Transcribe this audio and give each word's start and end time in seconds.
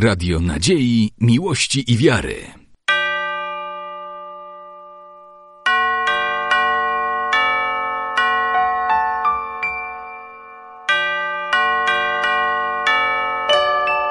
Radio 0.00 0.40
Nadziei, 0.40 1.10
Miłości 1.20 1.92
i 1.92 1.96
Wiary. 1.96 2.34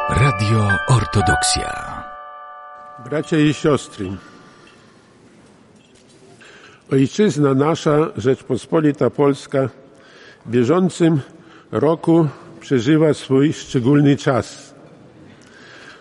Radio 0.09 0.69
Ortodoksja. 0.87 2.03
Bracia 3.09 3.37
i 3.37 3.53
siostry, 3.53 4.09
Ojczyzna 6.91 7.53
nasza, 7.53 8.11
Rzeczpospolita 8.17 9.09
Polska, 9.09 9.69
w 10.45 10.51
bieżącym 10.51 11.19
roku 11.71 12.27
przeżywa 12.59 13.13
swój 13.13 13.53
szczególny 13.53 14.17
czas. 14.17 14.66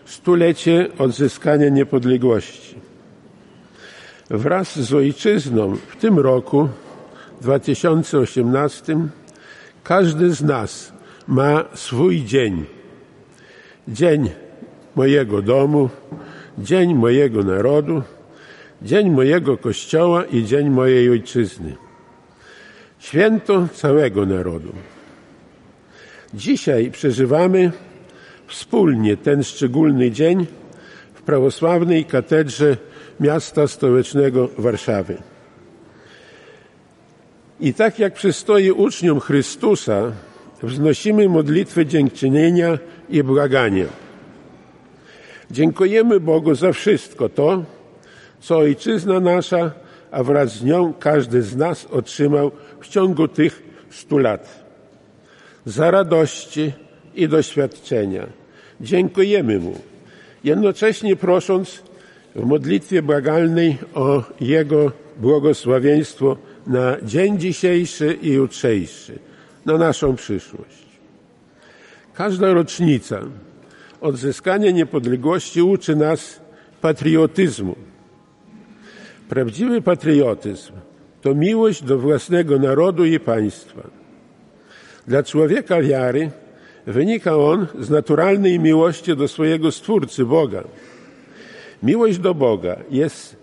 Stulecie 0.07 0.89
odzyskania 0.99 1.69
niepodległości. 1.69 2.75
Wraz 4.31 4.79
z 4.79 4.95
ojczyzną 4.95 5.77
w 5.77 5.97
tym 5.97 6.19
roku, 6.19 6.69
2018, 7.41 8.99
każdy 9.85 10.33
z 10.33 10.43
nas 10.43 10.93
ma 11.27 11.65
swój 11.75 12.25
dzień. 12.25 12.65
Dzień 13.89 14.31
mojego 14.97 15.43
domu, 15.43 15.91
dzień 16.59 16.95
mojego 16.95 17.43
narodu, 17.43 18.03
dzień 18.83 19.11
mojego 19.11 19.59
Kościoła 19.59 20.25
i 20.25 20.45
dzień 20.45 20.71
mojej 20.71 21.11
ojczyzny. 21.11 21.77
Święto 22.99 23.69
całego 23.75 24.27
narodu. 24.27 24.73
Dzisiaj 26.35 26.91
przeżywamy 26.91 27.73
wspólnie 28.47 29.17
ten 29.17 29.45
szczególny 29.45 30.11
dzień 30.11 30.47
w 31.15 31.23
prawosławnej 31.23 32.05
katedrze 32.05 32.77
miasta 33.21 33.69
stołecznego 33.69 34.49
Warszawy. 34.59 35.17
I 37.61 37.75
tak 37.75 37.99
jak 37.99 38.15
przystoi 38.15 38.71
uczniom 38.71 39.21
Chrystusa, 39.21 40.13
wznosimy 40.63 41.29
modlitwę 41.29 41.87
dziękczynienia 41.87 42.79
i 43.09 43.23
błagania. 43.23 43.87
Dziękujemy 45.51 46.21
Bogu 46.21 46.55
za 46.55 46.73
wszystko 46.73 47.29
to, 47.29 47.65
co 48.41 48.57
ojczyzna 48.57 49.21
nasza, 49.21 49.71
a 50.11 50.23
wraz 50.23 50.55
z 50.55 50.65
nią 50.65 50.95
każdy 51.01 51.43
z 51.43 51.57
nas 51.57 51.87
otrzymał 51.87 52.51
w 52.81 52.89
ciągu 52.89 53.29
tych 53.29 53.63
stu 53.91 54.19
lat. 54.19 54.65
Za 55.65 55.91
radości 55.91 56.73
i 57.17 57.29
doświadczenia. 57.29 58.27
Dziękujemy 58.81 59.59
Mu, 59.59 59.75
jednocześnie 60.45 61.17
prosząc 61.17 61.83
w 62.35 62.45
modlitwie 62.45 63.03
błagalnej 63.03 63.79
o 63.95 64.23
Jego 64.41 64.93
błogosławieństwo 65.21 66.37
na 66.67 66.97
dzień 67.03 67.39
dzisiejszy 67.39 68.19
i 68.23 68.33
jutrzejszy, 68.33 69.19
na 69.67 69.79
naszą 69.79 70.17
przyszłość. 70.17 70.87
Każda 72.15 72.53
rocznica 72.53 73.21
odzyskania 74.01 74.71
niepodległości 74.71 75.63
uczy 75.63 75.97
nas 75.97 76.41
patriotyzmu. 76.81 77.77
Prawdziwy 79.29 79.83
patriotyzm 79.83 80.73
to 81.23 81.35
miłość 81.35 81.83
do 81.83 81.99
własnego 81.99 82.59
narodu 82.59 83.05
i 83.05 83.21
państwa. 83.21 83.83
Dla 85.07 85.23
człowieka 85.23 85.83
wiary 85.83 86.31
wynika 86.87 87.37
on 87.37 87.67
z 87.79 87.91
naturalnej 87.91 88.61
miłości 88.61 89.17
do 89.17 89.29
swojego 89.29 89.73
Stwórcy, 89.73 90.25
Boga. 90.25 90.65
Miłość 91.83 92.19
do 92.19 92.35
Boga 92.35 92.77
jest 92.91 93.37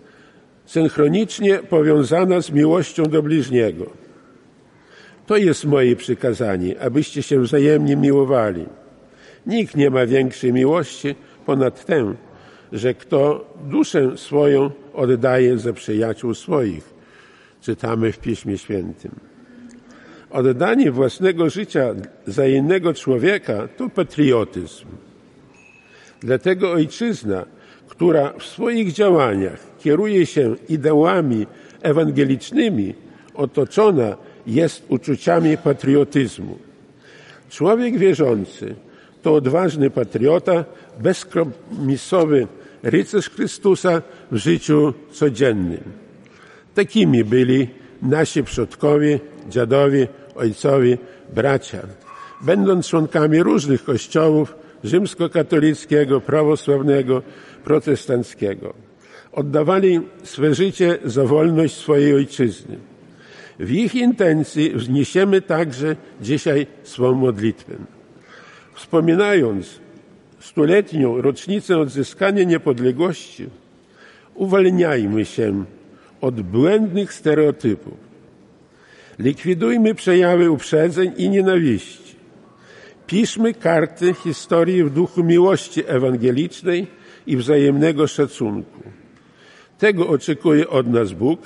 synchronicznie 0.66 1.60
powiązana 1.60 2.42
z 2.42 2.52
miłością 2.52 3.04
do 3.04 3.24
bliźniego. 3.24 3.86
To 5.26 5.38
jest 5.38 5.66
moje 5.66 5.96
przykazanie, 5.96 6.80
abyście 6.80 7.24
się 7.24 7.40
wzajemnie 7.40 7.96
miłowali. 7.96 8.66
Nikt 9.46 9.76
nie 9.76 9.90
ma 9.90 10.06
większej 10.06 10.54
miłości 10.54 11.16
ponad 11.46 11.86
tę, 11.86 12.16
że 12.72 12.94
kto 12.94 13.46
duszę 13.70 14.18
swoją 14.18 14.72
oddaje 14.94 15.58
za 15.58 15.74
przyjaciół 15.74 16.34
swoich. 16.34 16.94
Czytamy 17.62 18.12
w 18.12 18.20
Piśmie 18.20 18.58
Świętym. 18.58 19.33
Oddanie 20.34 20.92
własnego 20.92 21.50
życia 21.50 21.96
za 22.28 22.48
innego 22.48 22.94
człowieka 22.94 23.68
to 23.78 23.90
patriotyzm. 23.90 24.86
Dlatego 26.22 26.72
ojczyzna, 26.72 27.46
która 27.88 28.34
w 28.40 28.44
swoich 28.44 28.94
działaniach 28.94 29.60
kieruje 29.80 30.26
się 30.26 30.56
ideałami 30.70 31.48
ewangelicznymi, 31.82 32.94
otoczona 33.34 34.18
jest 34.48 34.86
uczuciami 34.90 35.58
patriotyzmu. 35.58 36.58
Człowiek 37.50 37.98
wierzący 37.98 38.76
to 39.22 39.34
odważny 39.34 39.90
patriota, 39.90 40.66
bezkompromisowy 41.00 42.48
rycerz 42.84 43.30
Chrystusa 43.30 44.02
w 44.32 44.38
życiu 44.38 44.94
codziennym. 45.12 45.84
Takimi 46.76 47.24
byli 47.24 47.68
nasi 48.02 48.44
przodkowie, 48.44 49.20
dziadowie, 49.50 50.08
ojcowie, 50.36 50.98
bracia. 51.36 51.80
Będąc 52.42 52.88
członkami 52.88 53.44
różnych 53.44 53.84
kościołów, 53.84 54.56
rzymskokatolickiego, 54.84 56.22
prawosławnego, 56.22 57.22
protestanckiego, 57.64 58.74
oddawali 59.32 60.02
swe 60.24 60.56
życie 60.56 60.98
za 61.06 61.24
wolność 61.24 61.76
swojej 61.76 62.14
ojczyzny. 62.14 62.78
W 63.60 63.72
ich 63.72 63.96
intencji 63.96 64.74
wzniesiemy 64.76 65.42
także 65.42 65.96
dzisiaj 66.22 66.68
swą 66.84 67.14
modlitwę. 67.14 67.74
Wspominając 68.74 69.80
stuletnią 70.40 71.22
rocznicę 71.22 71.78
odzyskania 71.78 72.44
niepodległości, 72.44 73.50
uwalniajmy 74.36 75.26
się 75.26 75.66
od 76.22 76.42
błędnych 76.42 77.14
stereotypów. 77.14 78.03
Likwidujmy 79.20 79.96
przejawy 79.96 80.52
uprzedzeń 80.52 81.12
i 81.18 81.30
nienawiści. 81.30 82.16
Piszmy 83.08 83.54
karty 83.54 84.14
historii 84.14 84.84
w 84.84 84.90
duchu 84.90 85.24
miłości 85.24 85.84
ewangelicznej 85.88 86.88
i 87.28 87.38
wzajemnego 87.38 88.08
szacunku. 88.08 88.84
Tego 89.80 90.08
oczekuje 90.08 90.70
od 90.70 90.88
nas 90.88 91.14
Bóg 91.14 91.40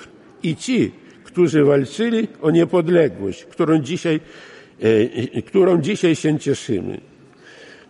i 0.44 0.56
ci, 0.56 0.92
którzy 1.24 1.64
walczyli 1.64 2.28
o 2.42 2.52
niepodległość, 2.52 3.46
którą 3.46 3.80
dzisiaj, 3.80 4.20
e, 5.36 5.42
którą 5.42 5.82
dzisiaj 5.82 6.16
się 6.16 6.40
cieszymy. 6.40 7.02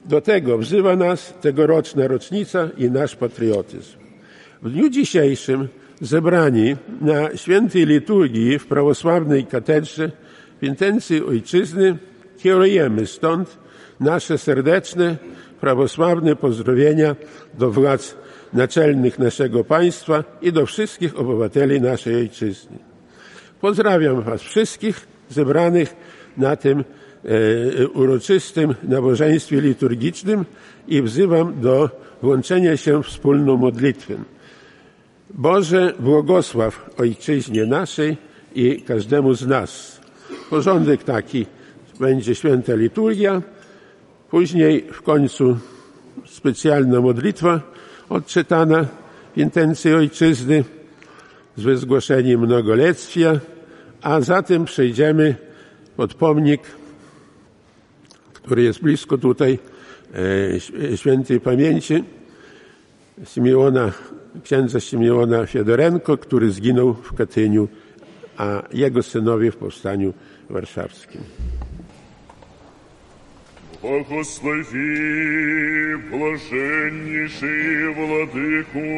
Do 0.05 0.21
tego 0.21 0.57
wzywa 0.57 0.95
nas 0.95 1.33
tegoroczna 1.41 2.07
rocznica 2.07 2.69
i 2.77 2.91
nasz 2.91 3.15
patriotyzm. 3.15 3.97
W 4.61 4.71
dniu 4.71 4.89
dzisiejszym 4.89 5.67
zebrani 6.01 6.75
na 7.01 7.37
świętej 7.37 7.85
liturgii 7.85 8.59
w 8.59 8.67
prawosławnej 8.67 9.45
katedrze 9.45 10.11
w 10.61 10.63
intencji 10.63 11.23
ojczyzny 11.23 11.97
kierujemy 12.37 13.07
stąd 13.07 13.57
nasze 13.99 14.37
serdeczne, 14.37 15.17
prawosławne 15.61 16.35
pozdrowienia 16.35 17.15
do 17.57 17.71
władz 17.71 18.15
naczelnych 18.53 19.19
naszego 19.19 19.63
państwa 19.63 20.23
i 20.41 20.51
do 20.51 20.65
wszystkich 20.65 21.19
obywateli 21.19 21.81
naszej 21.81 22.15
ojczyzny. 22.15 22.77
Pozdrawiam 23.61 24.21
Was 24.21 24.41
wszystkich 24.41 25.07
zebranych 25.29 25.95
na 26.37 26.55
tym 26.55 26.83
e, 27.79 27.87
uroczystym 27.87 28.75
nabożeństwie 28.83 29.61
liturgicznym 29.61 30.45
i 30.87 31.01
wzywam 31.01 31.61
do 31.61 31.89
włączenia 32.21 32.77
się 32.77 33.03
w 33.03 33.07
wspólną 33.07 33.57
modlitwę. 33.57 34.15
Boże, 35.33 35.93
błogosław 35.99 36.89
Ojczyźnie 36.97 37.65
naszej 37.65 38.17
i 38.55 38.81
każdemu 38.81 39.33
z 39.33 39.47
nas. 39.47 40.01
Porządek 40.49 41.03
taki 41.03 41.45
będzie 41.99 42.35
święta 42.35 42.75
liturgia, 42.75 43.41
później 44.29 44.87
w 44.91 45.01
końcu 45.01 45.57
specjalna 46.25 47.01
modlitwa 47.01 47.61
odczytana 48.09 48.85
w 49.35 49.37
intencji 49.37 49.93
Ojczyzny 49.93 50.63
z 51.57 51.61
wyzgłoszeniem 51.61 52.41
mnogolectwia, 52.41 53.39
a 54.01 54.21
zatem 54.21 54.65
przejdziemy 54.65 55.35
pod 55.97 56.13
pomnik, 56.13 56.61
który 58.33 58.63
jest 58.63 58.81
blisko 58.81 59.17
tutaj 59.17 59.59
e, 60.93 60.97
świętej 60.97 61.39
pamięci 61.39 62.03
Simeona 63.25 63.91
księdza 64.44 64.80
Simeona 64.80 65.46
Fiodorenko, 65.46 66.18
który 66.18 66.50
zginął 66.50 66.94
w 66.94 67.14
Katyniu, 67.14 67.68
a 68.36 68.62
jego 68.72 69.02
synowie 69.02 69.50
w 69.52 69.56
Powstaniu 69.56 70.14
Warszawskim. 70.50 71.22
Благослови, 73.82 74.86
блаженніший 76.10 77.88
владику. 77.94 78.88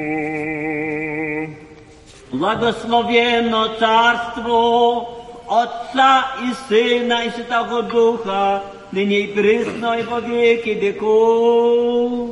Благословенно 2.33 3.69
Царство 3.79 5.09
Отца 5.49 6.37
и 6.43 6.53
Сына 6.69 7.25
и 7.25 7.31
Святого 7.31 7.83
Духа, 7.83 8.63
ныне 8.93 9.21
и 9.21 9.27
присно 9.29 9.99
и 9.99 10.03
во 10.03 10.21
веки 10.21 10.71
веков. 10.71 12.31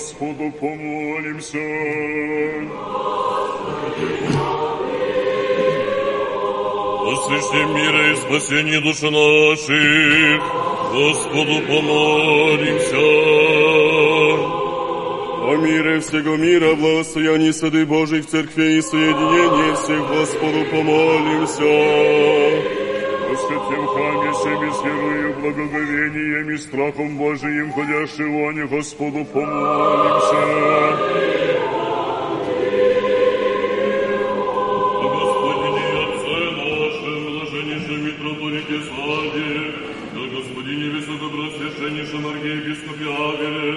Господу 0.00 0.50
помолимся. 0.58 1.58
Освящи 7.12 7.62
мира 7.74 8.02
и 8.10 8.16
спасение 8.16 8.80
душ 8.80 9.02
наших, 9.02 10.40
Господу 10.94 11.56
помолимся. 11.68 12.96
О 15.50 15.56
мире 15.56 16.00
всего 16.00 16.36
мира, 16.36 16.74
благостоянии 16.76 17.50
Сады 17.50 17.84
Божьих 17.84 18.26
Церквей 18.26 18.78
и 18.78 18.82
соединении 18.82 19.74
всех 19.74 20.08
Господу 20.08 20.64
помолимся. 20.70 22.10
Всеми 24.40 24.70
с 24.70 24.82
верою, 24.82 25.19
благоговением 25.40 26.50
и 26.50 26.58
страхом 26.58 27.16
Божиим, 27.16 27.72
ходящего 27.72 28.50
они 28.50 28.62
Господу 28.68 29.24
помолимся. 29.24 30.42
Господине 35.00 35.86
Отце 36.04 36.38
нашем, 36.60 37.20
блаженнейшем 37.26 37.98
митрополите 38.06 38.78
Саве, 38.88 39.50
о 40.14 40.22
Господине 40.36 40.86
Высокопросвященнейшем 40.90 42.26
архиепископе 42.26 43.06
Авеле, 43.08 43.70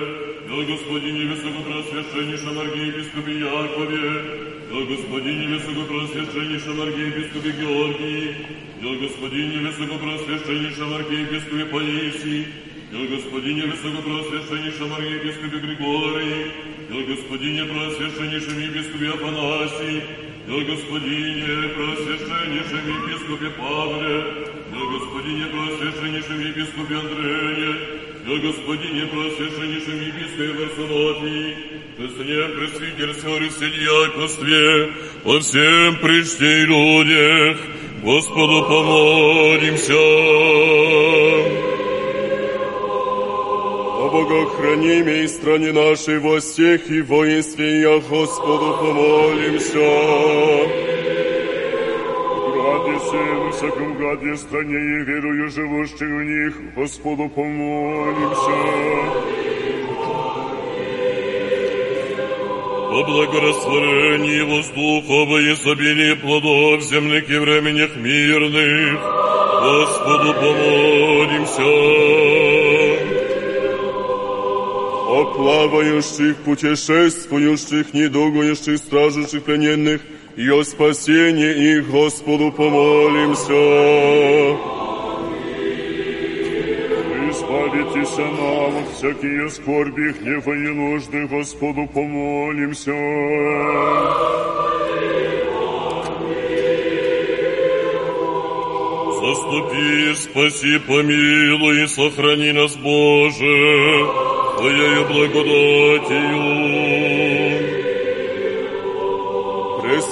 о 0.51 0.63
Господине 0.67 1.23
Высокопросвященнейшем 1.31 2.59
архиепископе 2.59 3.33
Якове, 3.39 4.07
о 4.71 4.85
Господине 4.85 5.47
Высокопросвященнейшем 5.55 6.81
архиепископе 6.81 7.51
Георгии, 7.51 8.72
о 8.83 8.95
Господине 8.95 9.59
Высокопросвященнейшем 9.59 10.93
архиепископе 10.93 11.65
Паисии, 11.65 12.47
о 12.91 13.07
Господине 13.07 13.63
Высокопросвященнейшем 13.67 14.93
архиепископе 14.93 15.57
Григории, 15.59 16.51
о 16.91 16.99
Господине 17.07 17.63
Просвященнейшем 17.63 18.59
епископе 18.59 19.07
Афанасии, 19.07 20.03
о 20.49 20.59
Господине 20.67 21.69
Просвященнейшем 21.75 22.83
епископе 22.99 23.49
Павле, 23.51 24.15
о 24.75 24.99
Господине 24.99 25.45
Просвященнейшем 25.45 26.39
епископе 26.41 26.95
Андрее, 26.95 27.75
о 28.27 28.37
Господине 28.37 29.05
Просвященнейшем 29.07 30.01
епископе 30.01 30.51
Варсонофии, 30.59 31.73
Пресне 31.97 32.43
пресвитерстве 32.57 33.37
Христе 33.37 33.67
Якостве, 33.67 34.89
во 35.23 35.39
всем 35.39 35.97
причте 36.01 36.65
людях, 36.65 37.57
Господу 38.03 38.63
помолимся. 38.63 39.93
О 44.03 44.09
богохраниме 44.11 45.23
и 45.23 45.27
стране 45.29 45.71
нашей 45.71 46.19
во 46.19 46.41
всех 46.41 46.91
и 46.91 47.01
воинстве 47.01 47.79
я 47.79 47.99
Господу 47.99 48.77
помолимся. 48.77 49.89
Граде 52.51 52.99
сем, 53.09 53.51
всяком 53.53 53.95
граде 53.95 54.35
стране 54.35 54.79
и 54.79 55.03
верую 55.05 55.49
живущих 55.49 56.01
в 56.01 56.23
них, 56.23 56.53
Господу 56.75 57.29
помолимся. 57.29 59.52
О 62.93 63.03
благорастворении 63.03 64.41
воздуха, 64.41 65.39
и 65.39 65.53
изобилии 65.53 66.13
плодов 66.13 66.83
земных 66.83 67.27
и 67.27 67.37
временях 67.39 67.95
мирных, 67.95 69.01
Господу 69.63 70.33
помолимся. 70.35 71.63
О 75.09 75.25
плавающих, 75.35 76.35
путешествующих, 76.45 77.95
недугующих, 77.95 78.77
стражущих 78.77 79.43
плененных, 79.43 80.01
и 80.35 80.47
о 80.51 80.63
спасении 80.63 81.77
их 81.77 81.89
Господу 81.89 82.51
помолимся. 82.51 83.53
Избавитесь 87.53 88.17
нам 88.17 88.77
от 88.77 88.89
всякие 88.95 89.49
скорби, 89.49 90.11
гнева 90.13 90.53
и 90.53 90.69
нужды, 90.69 91.27
Господу 91.27 91.87
помолимся. 91.93 92.91
Заступи, 99.21 100.15
спаси, 100.15 100.79
помилуй 100.79 101.87
сохрани 101.87 102.53
нас, 102.53 102.75
Боже, 102.75 104.07
Твоею 104.57 105.05
благодатью. 105.07 106.82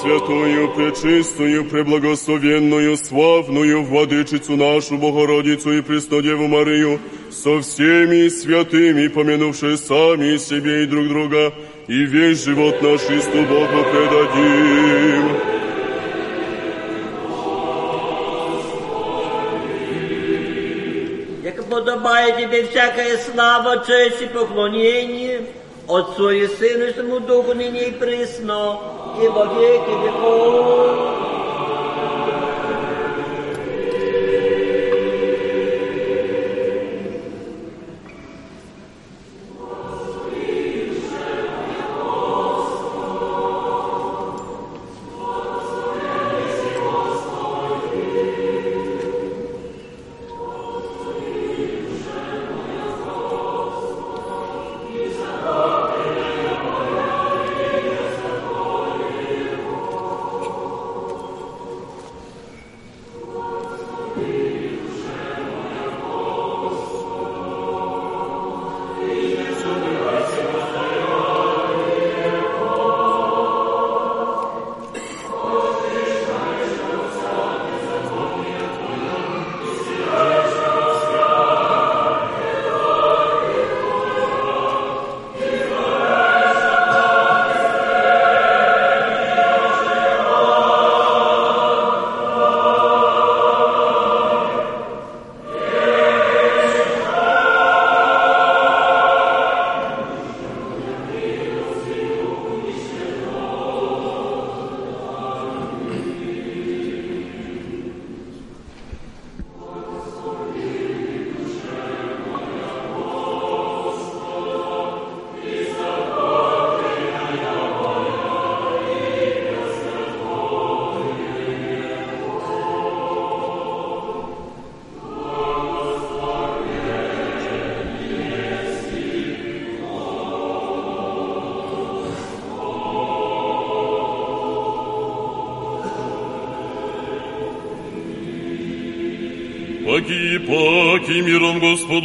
Пресвятую, 0.01 0.69
пречистую, 0.69 1.65
преблагословенную, 1.65 2.98
славную 2.98 3.83
Владычицу 3.83 4.56
нашу 4.56 4.98
Богородицу 4.98 5.74
и 5.74 5.81
Преснодеву 5.81 6.48
Марию, 6.48 7.00
со 7.30 7.62
всеми 7.62 8.27
святыми, 8.30 9.07
помянувши 9.09 9.77
сами 9.77 10.38
себе 10.38 10.83
и 10.83 10.88
друг 10.88 11.07
друга, 11.07 11.53
и 11.88 12.06
весь 12.06 12.44
живот 12.44 12.81
наш 12.81 13.01
Христу 13.01 13.44
Богу 13.44 13.86
предадим. 13.92 15.30
Як 21.44 21.63
подобає 21.69 22.31
тебе 22.31 22.63
всякая 22.63 23.18
слава, 23.18 23.77
честь 23.88 24.21
и 24.21 24.25
поклонение, 24.25 25.42
Отцу 25.93 26.29
и 26.29 26.47
Сыну 26.47 26.85
и 26.85 26.93
Святому 26.93 27.19
Духу, 27.19 27.53
ныне 27.53 27.89
и 27.89 27.91
присно, 27.91 28.79
и 29.21 29.27
во 29.27 29.45
веки 29.45 29.93
веков. 30.05 31.30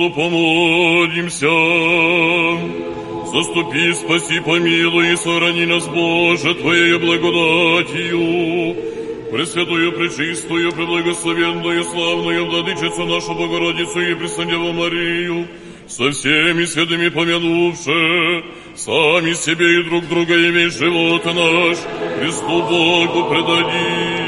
Господу 0.07 0.11
помолимся. 0.11 1.47
Заступи, 3.27 3.93
спаси, 3.95 4.41
помилуй 4.41 5.13
и 5.13 5.17
сохрани 5.17 5.67
нас, 5.67 5.87
Боже, 5.89 6.55
Твоею 6.55 7.01
благодатью. 7.01 8.77
Пресвятую, 9.31 9.93
пречистую, 9.93 10.73
преблагословенную, 10.73 11.85
славную 11.85 12.47
Владычицу 12.47 13.07
нашу 13.07 13.35
Богородицу 13.35 14.01
и 14.01 14.15
Преснодеву 14.15 14.73
Марию, 14.73 15.49
со 15.89 16.11
всеми 16.13 16.65
святыми 16.65 17.09
помянувши, 17.09 18.45
сами 18.77 19.33
себе 19.35 19.81
и 19.81 19.85
друг 19.85 20.09
друга 20.09 20.35
и 20.35 20.51
весь 20.51 20.79
живот 20.79 21.25
наш, 21.25 21.79
Христу 22.19 22.63
Богу 22.63 23.29
предадим. 23.29 24.26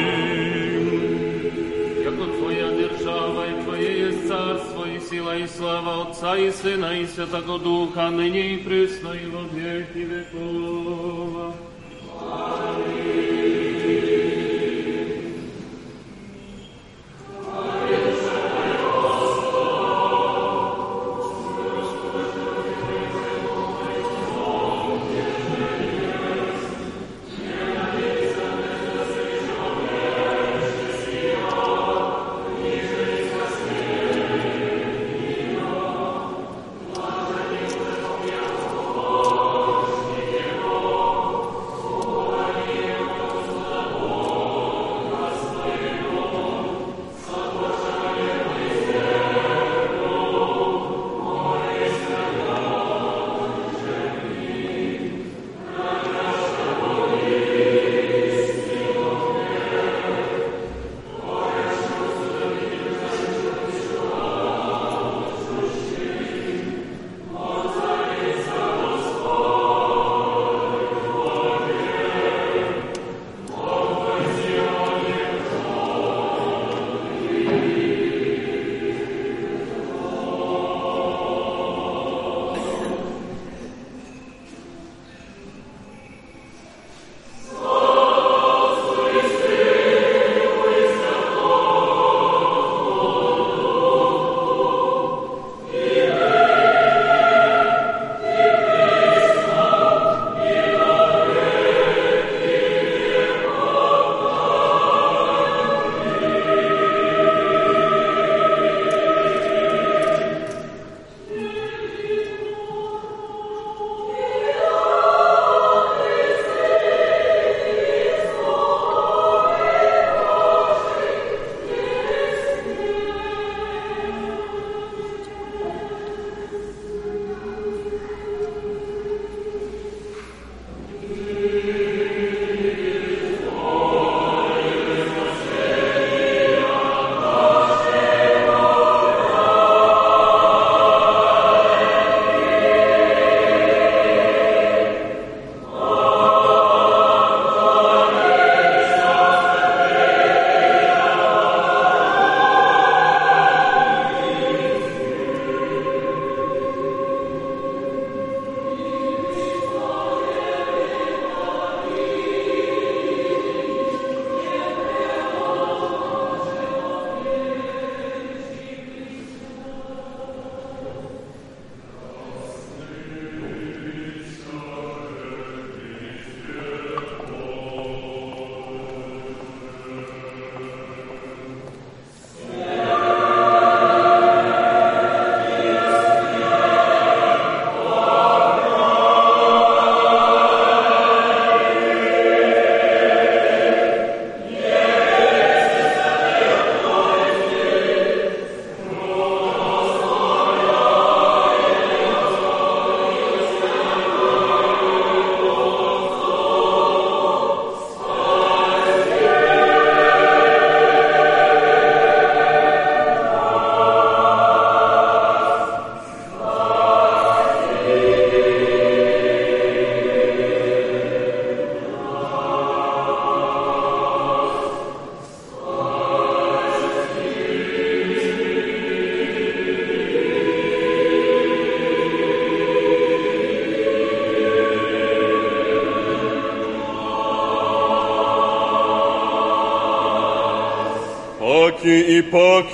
Otca 6.28 6.36
i 6.36 6.52
Syna 6.52 6.92
i 6.94 7.06
Świętego 7.06 7.58
Ducha, 7.58 8.10
nynie 8.10 8.52
i 8.54 8.58
prysno 8.58 9.14
i 9.14 9.26
wo 9.26 9.42
wieki 9.42 10.06
wiekowa. 10.06 10.57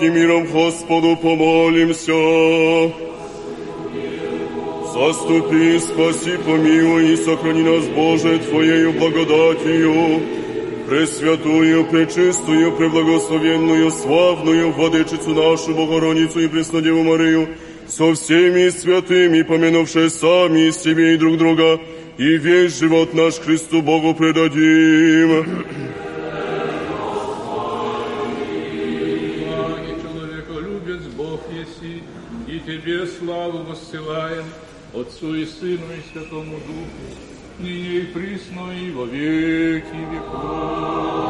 И 0.01 0.09
миром 0.09 0.47
Господу 0.47 1.17
помолимся. 1.17 2.13
Заступи, 4.93 5.79
спаси, 5.81 6.37
помилуй 6.47 7.13
и 7.13 7.17
сохрани 7.17 7.63
нас, 7.63 7.85
Боже, 7.89 8.39
Твоею 8.39 8.93
благодатью, 8.93 10.23
Пресвятую, 10.89 11.85
Пречистую, 11.87 12.73
Преблагословенную, 12.73 13.91
Славную 13.91 14.71
Владычицу 14.71 15.31
нашу, 15.35 15.75
Богородицу 15.75 16.41
и 16.41 16.49
Преснодеву 16.49 17.03
Марию, 17.03 17.49
со 17.89 18.15
всеми 18.15 18.71
святыми, 18.71 19.43
помянувши 19.43 20.11
сами 20.11 20.71
себе 20.71 21.15
и 21.15 21.17
друг 21.17 21.39
друга, 21.39 21.81
и 22.17 22.37
весь 22.37 22.79
живот 22.79 23.15
наш 23.15 23.35
Христу 23.41 23.83
Богу 23.83 24.15
предадим. 24.15 25.65
Воссылаем, 34.05 34.45
Отцу 34.93 35.35
и 35.35 35.47
Сыну 35.47 35.87
и 35.93 36.03
Святому 36.13 36.59
Духу, 36.59 37.17
ныне 37.59 37.99
и 37.99 38.07
присно 38.07 38.71
и 38.73 38.91
во 38.91 39.07
веки 39.07 39.97
веков. 40.13 41.25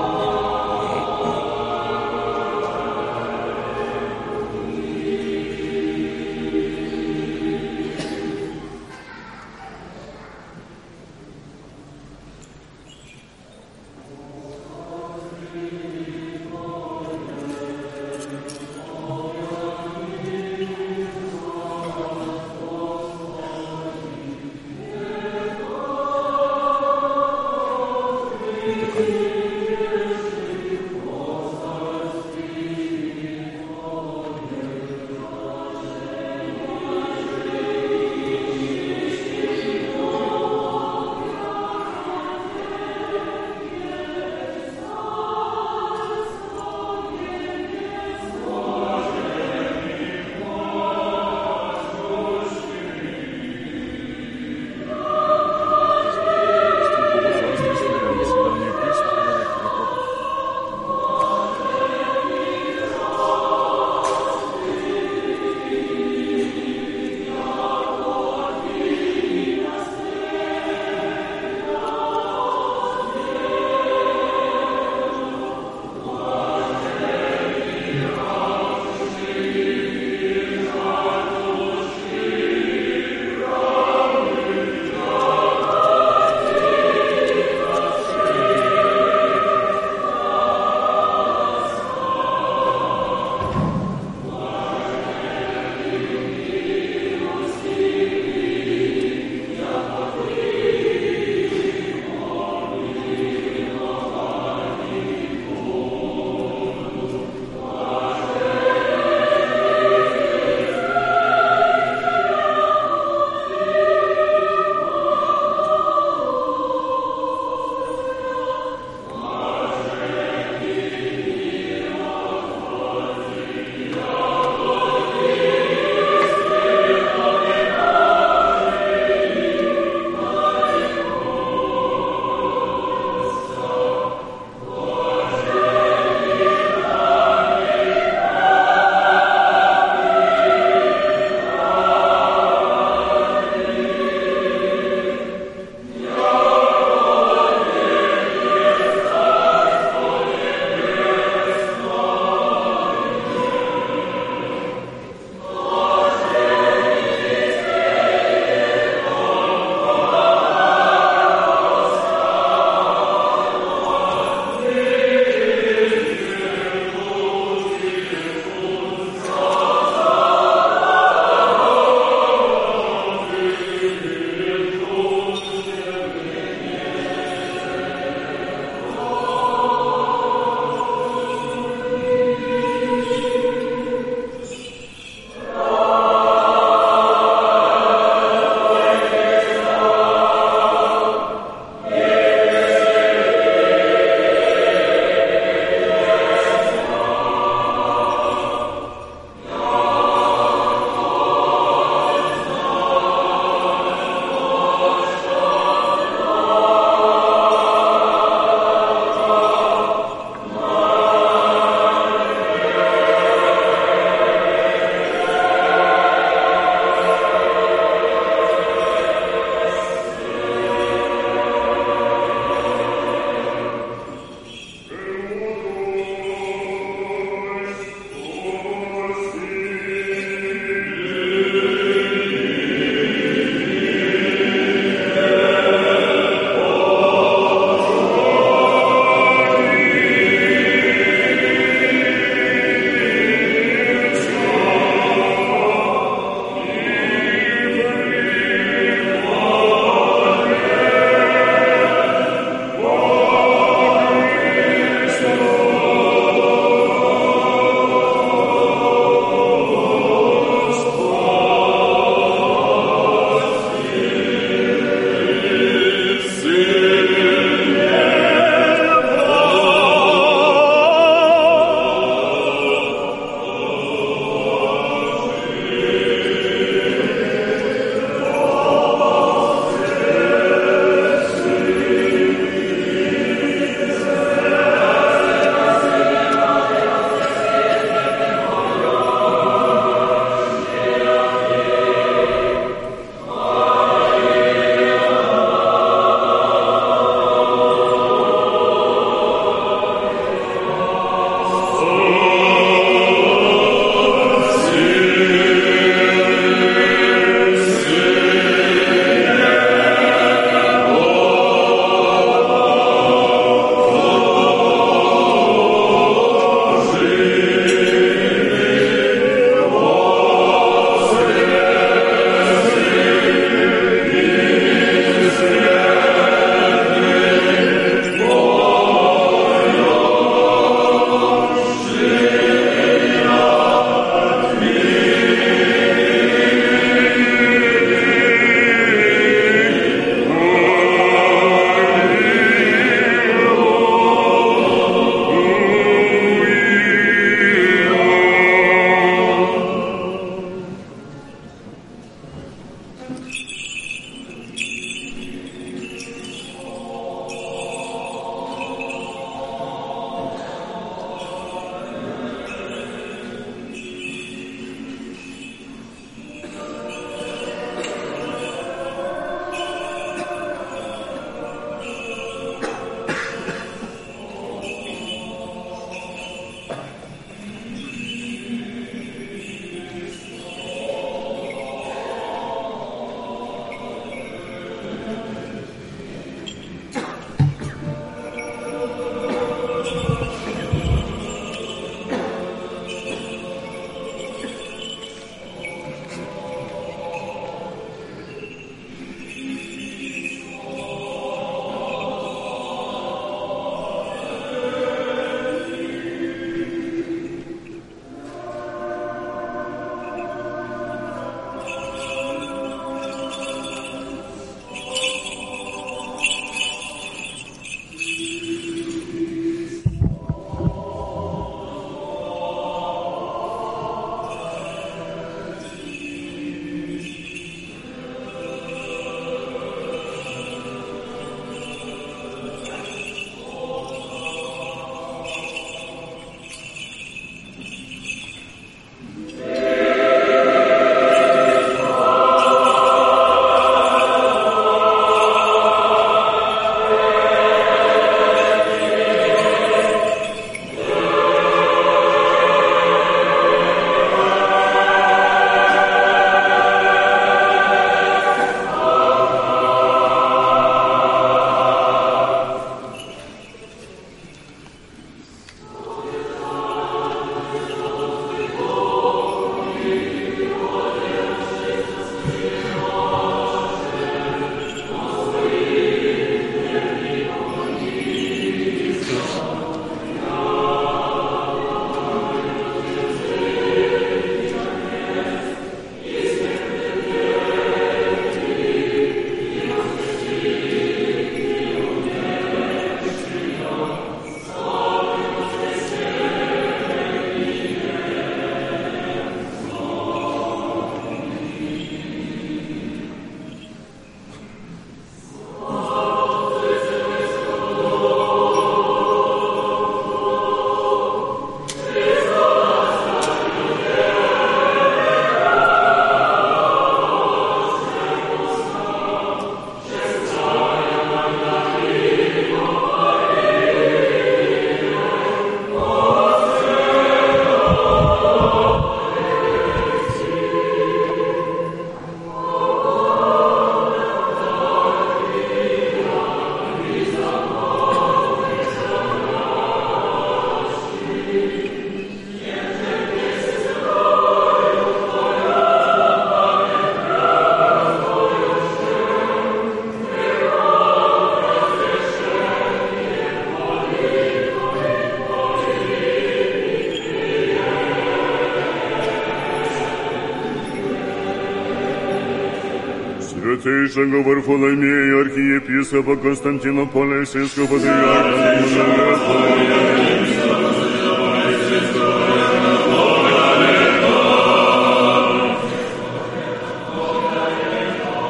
Святейшего 563.94 564.22
Варфоломея, 564.22 565.20
архиепископа 565.20 566.16
Константинополя, 566.16 567.24
Сельского 567.24 567.66
патриарха, 567.66 568.64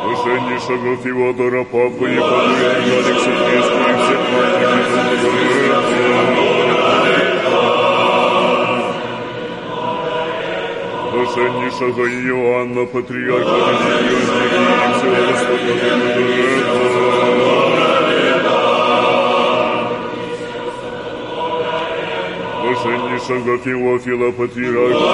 Блаженнейшего 0.05 0.97
Феодора 1.03 1.65
Папы 1.65 2.11
и 2.11 2.19
Патриарха 2.19 2.93
Алексея 2.99 3.59
и 3.59 3.95
всех 4.05 4.21
Блаженнейшего 11.25 12.05
Иоанна, 12.07 12.85
Патриарха 12.85 13.57
и 14.05 14.17
всего 14.95 15.25
Блаженнейшего 22.61 23.55
Феофила, 23.59 24.29
Патриарха 24.33 25.07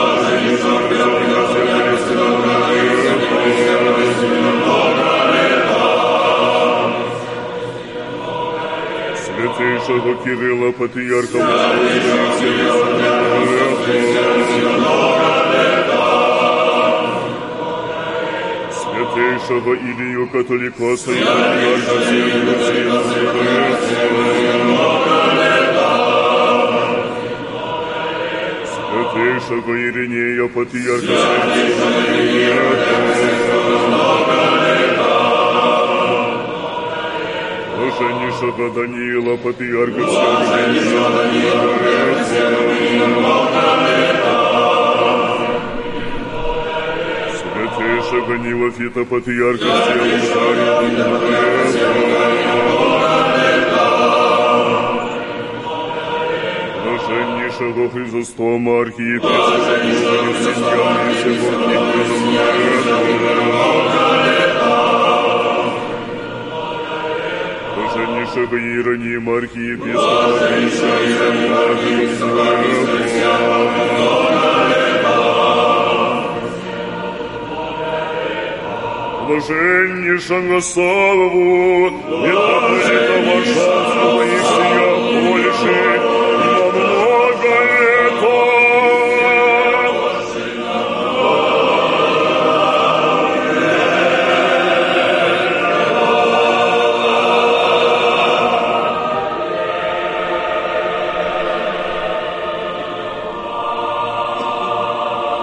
Святейшего 9.15 10.13
Кирилла, 10.25 10.71
Патриарха 10.73 11.39
Московского 13.89 15.30
Святейшего 19.11 19.75
Илью 19.75 20.29
Католикоса 20.29 21.11
и 21.11 21.15
Патриарха 21.15 21.31
Святейшего 28.65 29.73
Иринея, 29.75 30.49
Патриарха 30.49 31.07
Блаженнейшего 37.77 38.71
Даниила, 38.71 39.37
Патриарха 39.39 40.05
Святейшего 40.07 41.11
Нилофита, 48.13 49.05
Патриарха 49.05 49.65
Блаженнейшего 56.83 57.89
Хризостома, 57.91 58.81
архиепископа 58.81 59.35
Христиан 60.41 61.09
и 61.09 61.13
всего 61.15 61.51
Блаженнейшего 67.77 68.57
Иеронима, 68.57 69.33
архиепископа 69.39 70.01
блаженнейшего 79.31 80.61
славу, 80.61 81.87
это 82.27 83.15
будет 83.27 83.57
вашего 83.57 84.23
и 84.23 84.41
больше, 85.29 85.75
на 86.41 86.59
много 86.75 87.53
лет. 87.79 88.21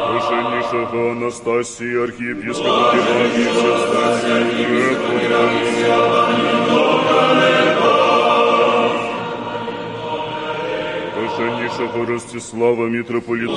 Блаженнейшего 0.09 1.11
Анастасия, 1.11 2.03
архиепископа, 2.03 2.66
Блаженніша 11.15 11.85
горості 11.97 12.39
слава 12.39 12.87
митрополіта. 12.87 13.53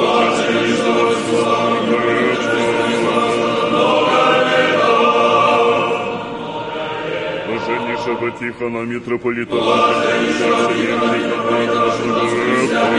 Блаженніша 7.48 8.14
Батіхана 8.22 8.80
митрополіта 8.80 9.54
Блаженніша 9.54 10.62
Батіхана 10.62 11.12
митрополіта. 11.12 12.90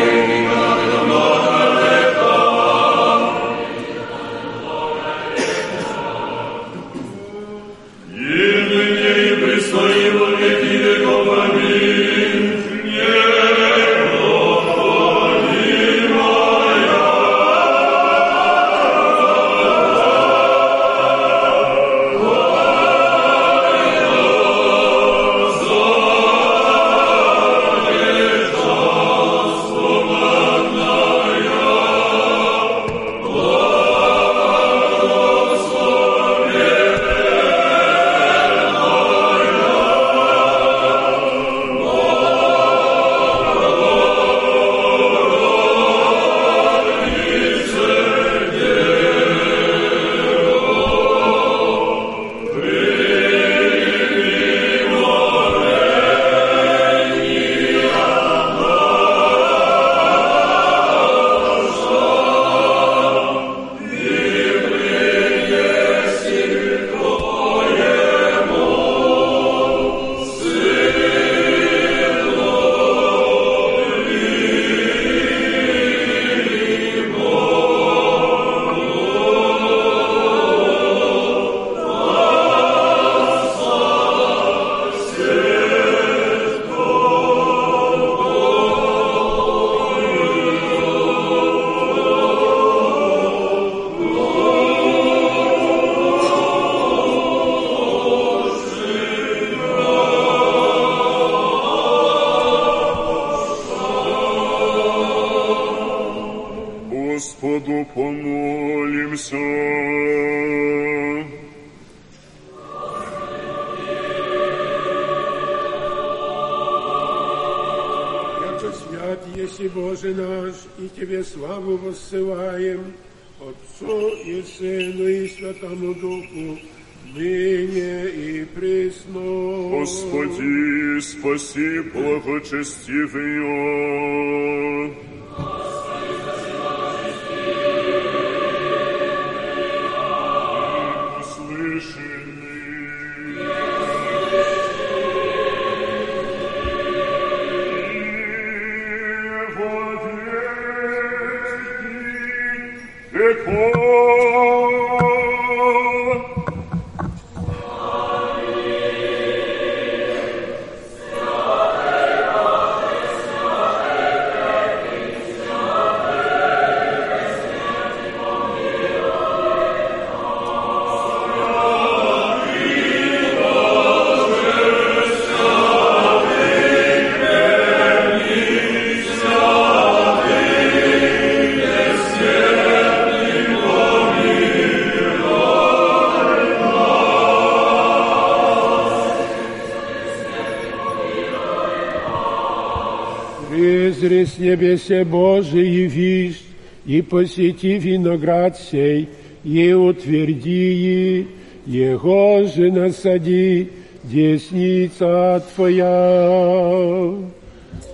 Небесе 194.51 195.05
Божий 195.05 195.85
вишь, 195.85 196.43
и 196.85 197.01
посети 197.01 197.77
виноград 197.77 198.59
сей, 198.59 199.07
и 199.45 199.71
утверди, 199.71 201.25
его 201.65 202.43
же 202.43 202.69
насади, 202.69 203.71
десница 204.03 205.41
Твоя. 205.55 207.15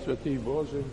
Святый 0.04 0.38
Боже, 0.40 0.84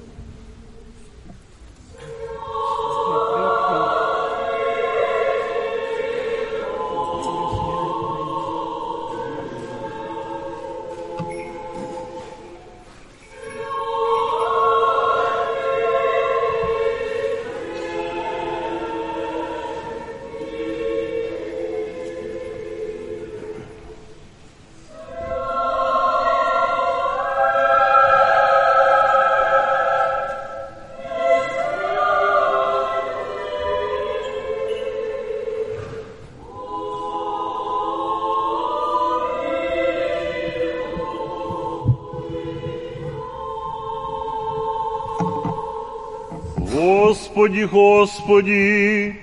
Господи, 47.54 47.66
Господи, 47.66 49.16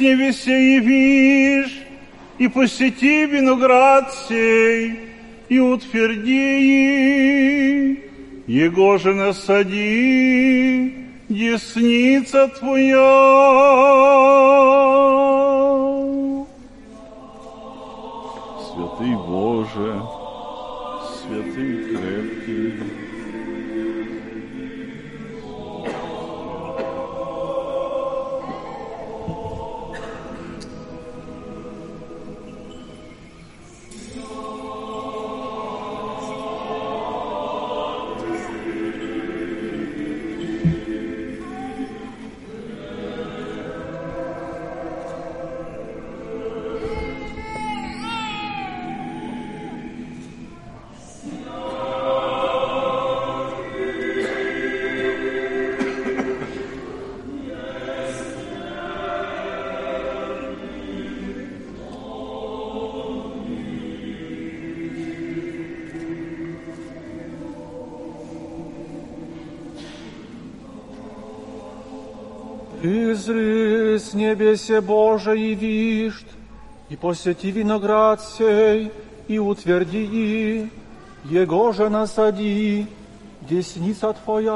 небесе 0.00 0.74
явишь, 0.74 1.80
и 2.38 2.46
посети 2.48 3.24
виноград 3.24 4.12
сей, 4.28 5.00
и 5.48 5.58
утверди, 5.58 6.38
его 8.46 8.98
же 8.98 9.14
насади, 9.14 10.94
десница 11.28 12.48
Твоя. 12.48 14.09
С 74.10 74.14
небесе 74.14 74.80
Боже 74.80 75.36
явишь, 75.36 76.24
и 76.88 76.96
посети 76.96 77.52
виноград 77.52 78.20
сей, 78.20 78.90
и 79.28 79.38
утверди, 79.38 80.68
его 81.24 81.72
же 81.72 81.88
насади, 81.88 82.88
десница 83.42 84.12
Твоя. 84.24 84.50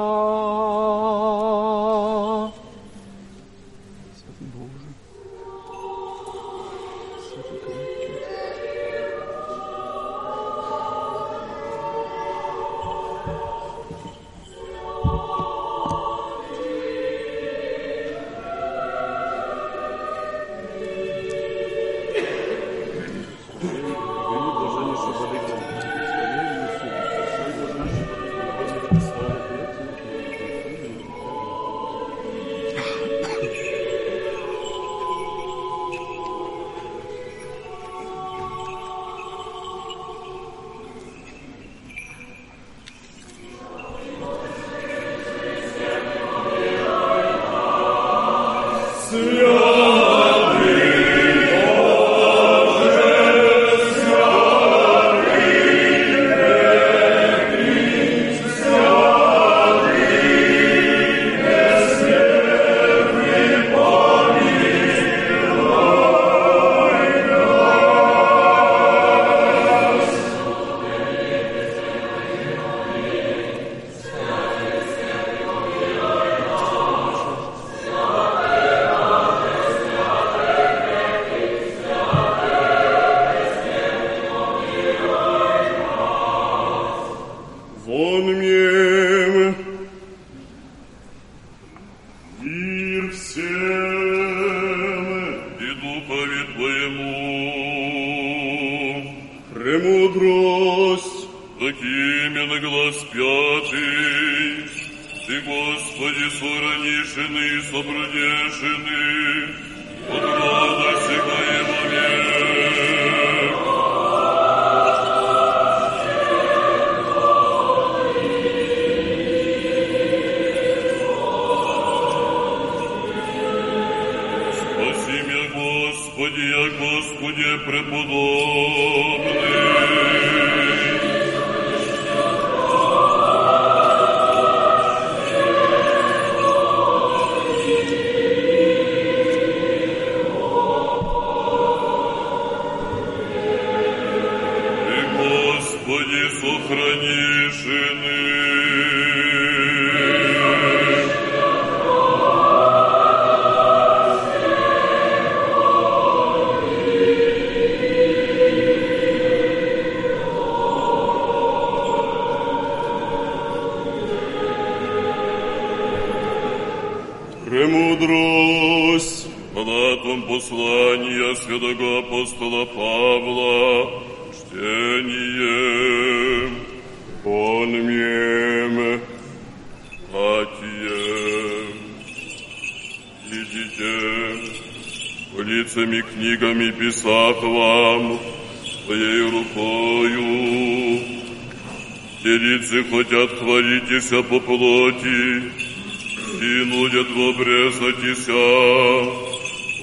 И 195.15 196.65
нудят 196.65 197.09
в 197.11 197.21
обрезатися, 197.31 198.33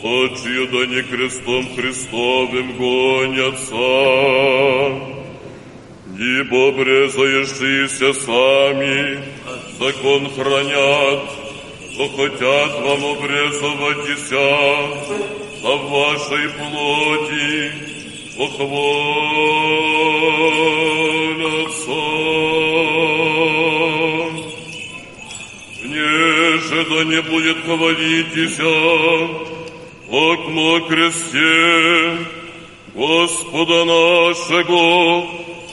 Отчию 0.04 0.68
да 0.72 0.86
не 0.88 1.02
крестом 1.04 1.76
Христовым 1.76 2.74
гонятся. 2.78 3.76
Ибо 6.18 6.70
обрезающиеся 6.70 8.14
сами 8.14 9.20
закон 9.80 10.30
хранят, 10.36 11.22
но 11.98 12.10
хотят 12.10 12.72
вам 12.82 13.06
обрезыватися 13.06 14.50
на 15.64 15.76
вашей 15.76 16.50
плоти, 16.50 17.72
похвалятся. 18.38 18.82
Да 26.90 27.04
не 27.04 27.22
будет 27.22 27.58
хвалитеся, 27.64 28.64
окно 30.10 30.80
кресте 30.88 32.18
Господа 32.96 33.86
нашего 33.86 35.26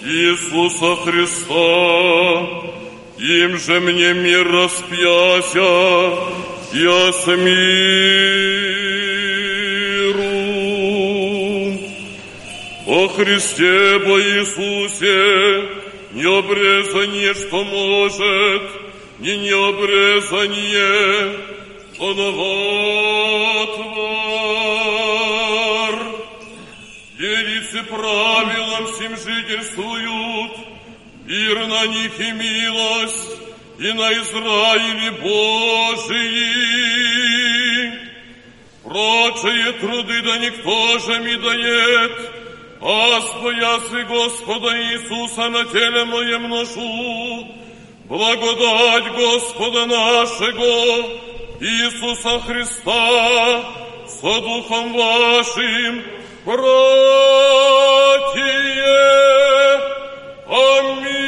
Иисуса 0.04 0.96
Христа, 1.02 1.54
им 3.18 3.58
же 3.58 3.80
мне 3.80 4.12
мир 4.12 4.46
распяся, 4.52 6.14
я 6.74 7.12
с 7.12 7.26
миру. 7.26 7.88
О 12.86 13.08
Христе, 13.08 13.98
по 14.00 14.20
Иисусе, 14.20 15.68
не 16.12 16.24
обрезание, 16.24 17.34
что 17.34 17.64
может, 17.64 18.87
ни 19.19 19.35
необрезание, 19.37 21.37
оноватвар. 21.99 22.33
Елицы 27.17 27.83
правилом 27.83 28.87
всем 28.93 29.15
жительствуют, 29.15 30.51
мир 31.25 31.67
на 31.67 31.85
них 31.87 32.19
и 32.19 32.31
милость, 32.31 33.37
и 33.79 33.91
на 33.93 34.11
Израиле 34.13 35.11
Божии. 35.21 36.73
Прочие 38.83 39.71
труды 39.73 40.21
да 40.21 40.37
никто 40.37 40.99
же 40.99 41.19
ми 41.19 41.35
дает, 41.37 42.31
а 42.81 43.21
споясы 43.21 44.03
Господа 44.03 44.77
Иисуса 44.77 45.49
на 45.49 45.65
теле 45.65 46.05
моем 46.05 46.49
ношу, 46.49 47.47
благодать 48.08 49.12
Господа 49.14 49.86
нашего 49.86 51.06
Иисуса 51.60 52.40
Христа 52.40 53.64
со 54.06 54.40
Духом 54.40 54.94
вашим, 54.94 56.02
братья. 56.44 56.68
Аминь. 60.48 61.18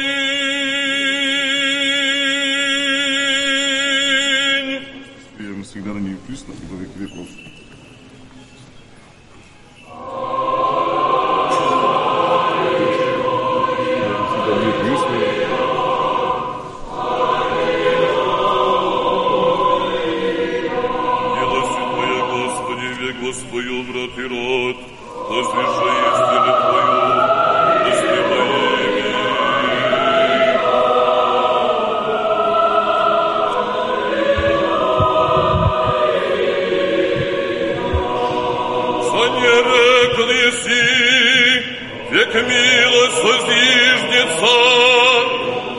Воздвижнется, 43.23 44.45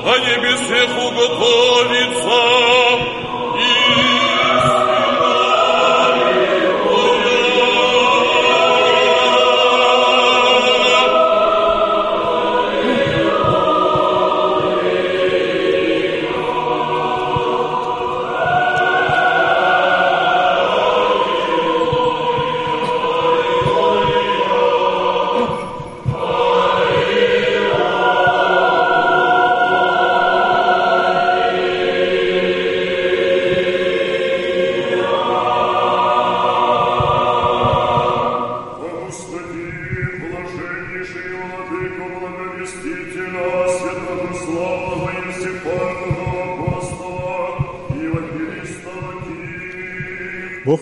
а 0.04 0.18
небесех 0.18 0.90
уготовится. 0.98 2.42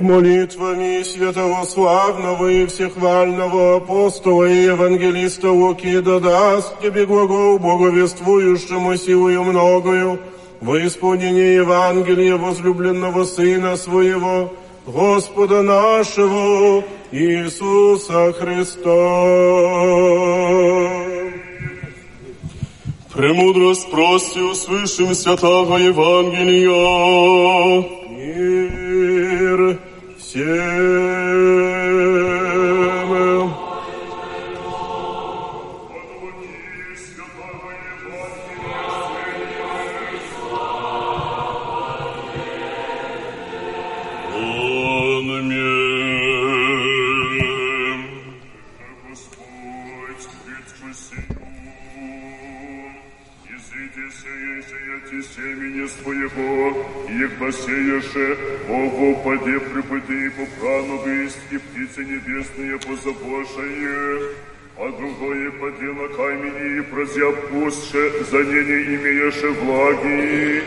Луки. 0.01 0.11
Молитвами 0.11 1.03
святого 1.03 1.65
славного 1.65 2.49
и 2.49 2.67
всехвального 2.67 3.77
апостола 3.77 4.45
и 4.45 4.65
евангелиста 4.65 5.51
Луки 5.51 6.01
да 6.01 6.19
даст 6.21 6.81
тебе 6.81 7.07
глагол 7.07 7.59
боговествующему 7.59 8.97
силою 8.97 9.45
многою 9.45 10.19
во 10.61 10.79
исполнение 10.87 11.57
Евангелия 11.57 12.37
возлюбленного 12.37 13.25
Сына 13.25 13.77
Своего, 13.77 14.53
Господа 14.87 15.63
нашего 15.63 16.85
Иисуса 17.13 18.33
Христа. 18.33 18.91
Премудрость 23.13 23.91
прости, 23.91 24.41
услышим 24.41 25.15
святого 25.15 25.77
Евангелия. 25.77 26.71
всем. 30.31 31.11
Он 44.33 45.24
мне. 45.26 45.70
Господь, 49.09 50.28
Христос, 50.47 51.11
семени 55.35 55.87
своего, 55.87 56.51
их 57.09 57.31
посеешь, 57.39 58.14
Поде 59.23 59.61
припыты 59.61 60.31
по 60.31 60.47
прану 60.59 60.99
и 61.07 61.59
птицы 61.59 62.05
небесные 62.05 62.79
позабошие, 62.79 64.23
а 64.79 64.91
другое 64.99 65.51
поде 65.51 65.93
на 65.93 66.09
камени 66.16 66.79
и 66.79 66.81
прозябпустше, 66.81 68.25
за 68.31 68.39
не 68.39 68.97
имееше 68.97 69.49
влаги, 69.49 70.62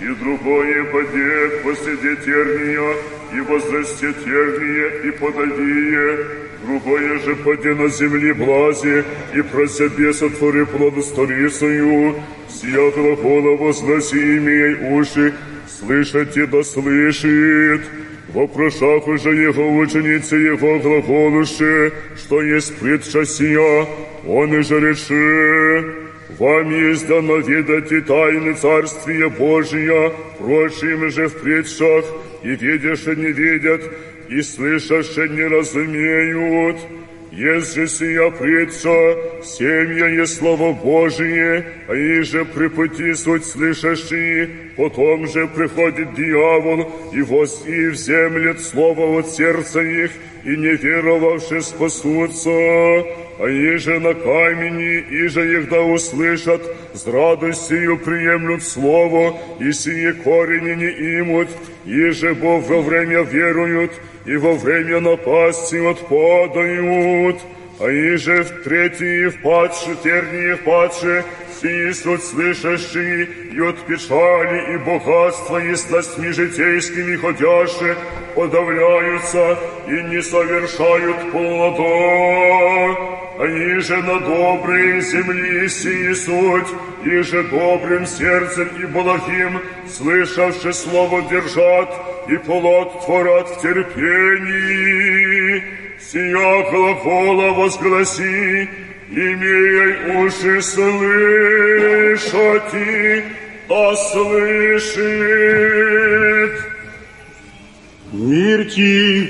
и 0.00 0.14
другое 0.22 0.84
поде 0.84 1.60
посреди 1.64 2.16
терния, 2.24 2.94
и 3.34 3.40
возрасте 3.40 4.12
терние, 4.12 5.08
и 5.08 5.10
подадие, 5.10 6.18
другое 6.64 7.18
же 7.18 7.34
поде 7.36 7.74
на 7.74 7.88
земли 7.88 8.32
блази, 8.32 9.04
и 9.34 9.42
прозябе 9.42 10.12
сотвори 10.12 10.64
плоду 10.66 11.02
сторисою, 11.02 12.14
сия 12.48 12.90
глагола 12.92 13.56
возгласи, 13.56 14.36
имей 14.36 14.74
уши, 15.00 15.34
слышите 15.78 16.46
да 16.46 16.62
слышит. 16.62 17.82
Вопрошах 18.28 19.08
уже 19.08 19.30
его 19.34 19.76
ученицы 19.78 20.36
его 20.36 20.78
глаголуше, 20.78 21.92
что 22.16 22.42
есть 22.42 22.76
притча 22.76 23.24
сия, 23.24 23.86
он 24.26 24.54
и 24.54 24.62
же 24.62 24.80
реши. 24.80 26.08
Вам 26.38 26.70
есть 26.70 27.06
дано 27.08 27.38
ведать 27.38 27.90
и 27.90 28.00
тайны 28.02 28.52
Царствия 28.52 29.30
Божия, 29.30 30.12
прочим 30.38 31.10
же 31.10 31.28
в 31.28 31.40
притчах, 31.40 32.04
и 32.42 32.48
видяше 32.48 33.16
не 33.16 33.32
видят, 33.32 33.82
и 34.28 34.42
слышаше 34.42 35.28
не 35.30 35.44
разумеют. 35.44 36.76
Же 37.38 37.86
сия 37.86 38.30
притча, 38.30 39.16
семья 39.44 40.08
есть 40.08 40.38
Слово 40.38 40.72
Божие, 40.72 41.64
а 41.86 41.94
и 41.94 42.22
же 42.22 42.44
при 42.44 42.66
пути 42.66 43.14
суть 43.14 43.44
слышащие, 43.44 44.50
потом 44.76 45.28
же 45.28 45.46
приходит 45.46 46.14
дьявол, 46.16 46.90
и 47.12 47.22
вози 47.22 47.90
в 47.90 47.94
землет 47.94 48.60
Слово 48.60 49.20
от 49.20 49.28
сердца 49.28 49.80
их, 49.80 50.10
и 50.42 50.56
не 50.56 50.74
веровавши 50.74 51.60
спасутся, 51.62 52.50
а 52.50 53.46
иже 53.46 54.00
на 54.00 54.14
камени, 54.14 55.04
иже 55.24 55.60
их 55.60 55.68
да 55.68 55.80
услышат, 55.80 56.62
с 56.92 57.06
радостью 57.06 57.98
приемлют 57.98 58.64
Слово, 58.64 59.38
и 59.60 59.70
сие 59.70 60.12
корени 60.12 60.74
не 60.74 61.20
имут, 61.20 61.48
иже 61.86 62.34
Бог 62.34 62.68
во 62.68 62.80
время 62.80 63.22
веруют, 63.22 63.92
и 64.28 64.36
во 64.36 64.52
время 64.52 65.00
напасти 65.00 65.76
отпадают, 65.76 67.38
а 67.80 67.88
иже 67.88 68.42
в 68.42 68.62
третьи 68.62 69.28
впадши, 69.28 69.96
тернии 70.04 70.52
впадши, 70.52 71.24
сии 71.58 71.92
суть 71.92 72.22
слышащие, 72.24 73.26
и 73.54 73.60
от 73.60 73.78
печали 73.86 74.74
и 74.74 74.76
богатства 74.76 75.56
и 75.64 75.74
сластьми 75.76 76.30
житейскими 76.30 77.16
ходящие, 77.16 77.96
подавляются 78.34 79.58
и 79.86 80.02
не 80.10 80.20
совершают 80.20 81.16
плода. 81.32 81.88
А 83.40 83.46
иже 83.46 83.96
на 84.02 84.20
доброй 84.20 85.00
земли 85.00 85.68
сии 85.70 86.12
суть, 86.12 86.68
иже 87.02 87.44
добрым 87.44 88.04
сердцем 88.04 88.68
и 88.78 88.84
благим, 88.84 89.60
слышавши 89.88 90.74
слово 90.74 91.22
держат, 91.30 91.88
и 92.28 92.36
плод 92.36 93.04
творят 93.04 93.48
в 93.48 93.60
терпении. 93.60 95.08
Сия 95.98 96.70
глагола 96.70 97.52
возгласи, 97.54 98.68
имей 99.10 99.92
уши 100.22 100.62
слышати, 100.62 100.94
а 103.68 103.94
слышит. 103.96 105.08
Мир 108.12 108.64
ти, 108.70 109.28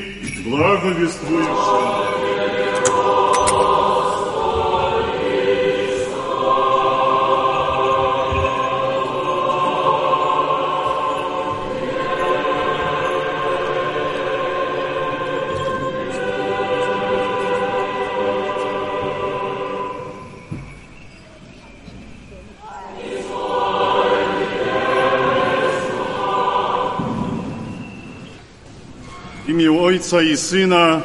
Ojca 29.88 30.22
i 30.22 30.36
Syna 30.36 31.02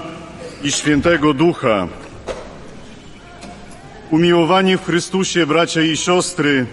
i 0.63 0.71
Świętego 0.71 1.33
Ducha. 1.33 1.87
Umiłowani 4.11 4.77
w 4.77 4.85
Chrystusie 4.85 5.45
bracia 5.45 5.81
i 5.81 5.97
siostry, 5.97 6.65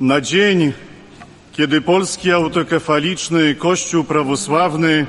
na 0.00 0.20
dzień, 0.20 0.72
kiedy 1.52 1.80
polski 1.80 2.32
autokefaliczny 2.32 3.54
Kościół 3.54 4.04
prawosławny 4.04 5.06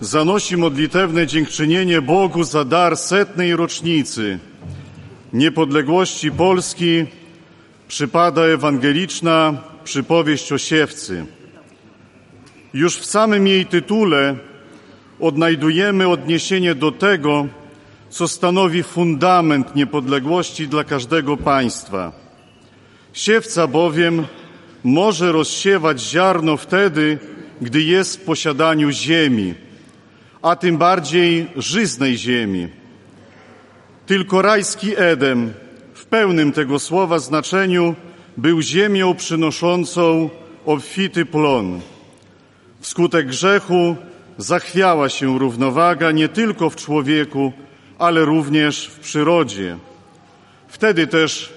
zanosi 0.00 0.56
modlitewne 0.56 1.26
dziękczynienie 1.26 2.02
Bogu 2.02 2.44
za 2.44 2.64
dar 2.64 2.96
setnej 2.96 3.56
rocznicy 3.56 4.38
niepodległości 5.32 6.30
Polski, 6.30 7.04
przypada 7.88 8.42
ewangeliczna 8.42 9.62
przypowieść 9.84 10.52
o 10.52 10.58
siewcy. 10.58 11.26
Już 12.74 12.96
w 12.96 13.06
samym 13.06 13.46
jej 13.46 13.66
tytule 13.66 14.47
odnajdujemy 15.20 16.08
odniesienie 16.08 16.74
do 16.74 16.92
tego, 16.92 17.46
co 18.10 18.28
stanowi 18.28 18.82
fundament 18.82 19.76
niepodległości 19.76 20.68
dla 20.68 20.84
każdego 20.84 21.36
państwa. 21.36 22.12
Siewca 23.12 23.66
bowiem 23.66 24.26
może 24.84 25.32
rozsiewać 25.32 26.00
ziarno 26.00 26.56
wtedy, 26.56 27.18
gdy 27.60 27.82
jest 27.82 28.20
w 28.20 28.24
posiadaniu 28.24 28.90
ziemi, 28.90 29.54
a 30.42 30.56
tym 30.56 30.76
bardziej 30.76 31.46
żyznej 31.56 32.16
ziemi. 32.16 32.68
Tylko 34.06 34.42
rajski 34.42 34.92
Edem 34.96 35.52
w 35.94 36.06
pełnym 36.06 36.52
tego 36.52 36.78
słowa 36.78 37.18
znaczeniu 37.18 37.94
był 38.36 38.62
ziemią 38.62 39.14
przynoszącą 39.14 40.30
obfity 40.66 41.26
plon. 41.26 41.80
Wskutek 42.80 43.26
grzechu 43.26 43.96
zachwiała 44.38 45.08
się 45.08 45.38
równowaga 45.38 46.10
nie 46.10 46.28
tylko 46.28 46.70
w 46.70 46.76
człowieku, 46.76 47.52
ale 47.98 48.24
również 48.24 48.86
w 48.86 49.00
przyrodzie. 49.00 49.76
Wtedy 50.68 51.06
też 51.06 51.52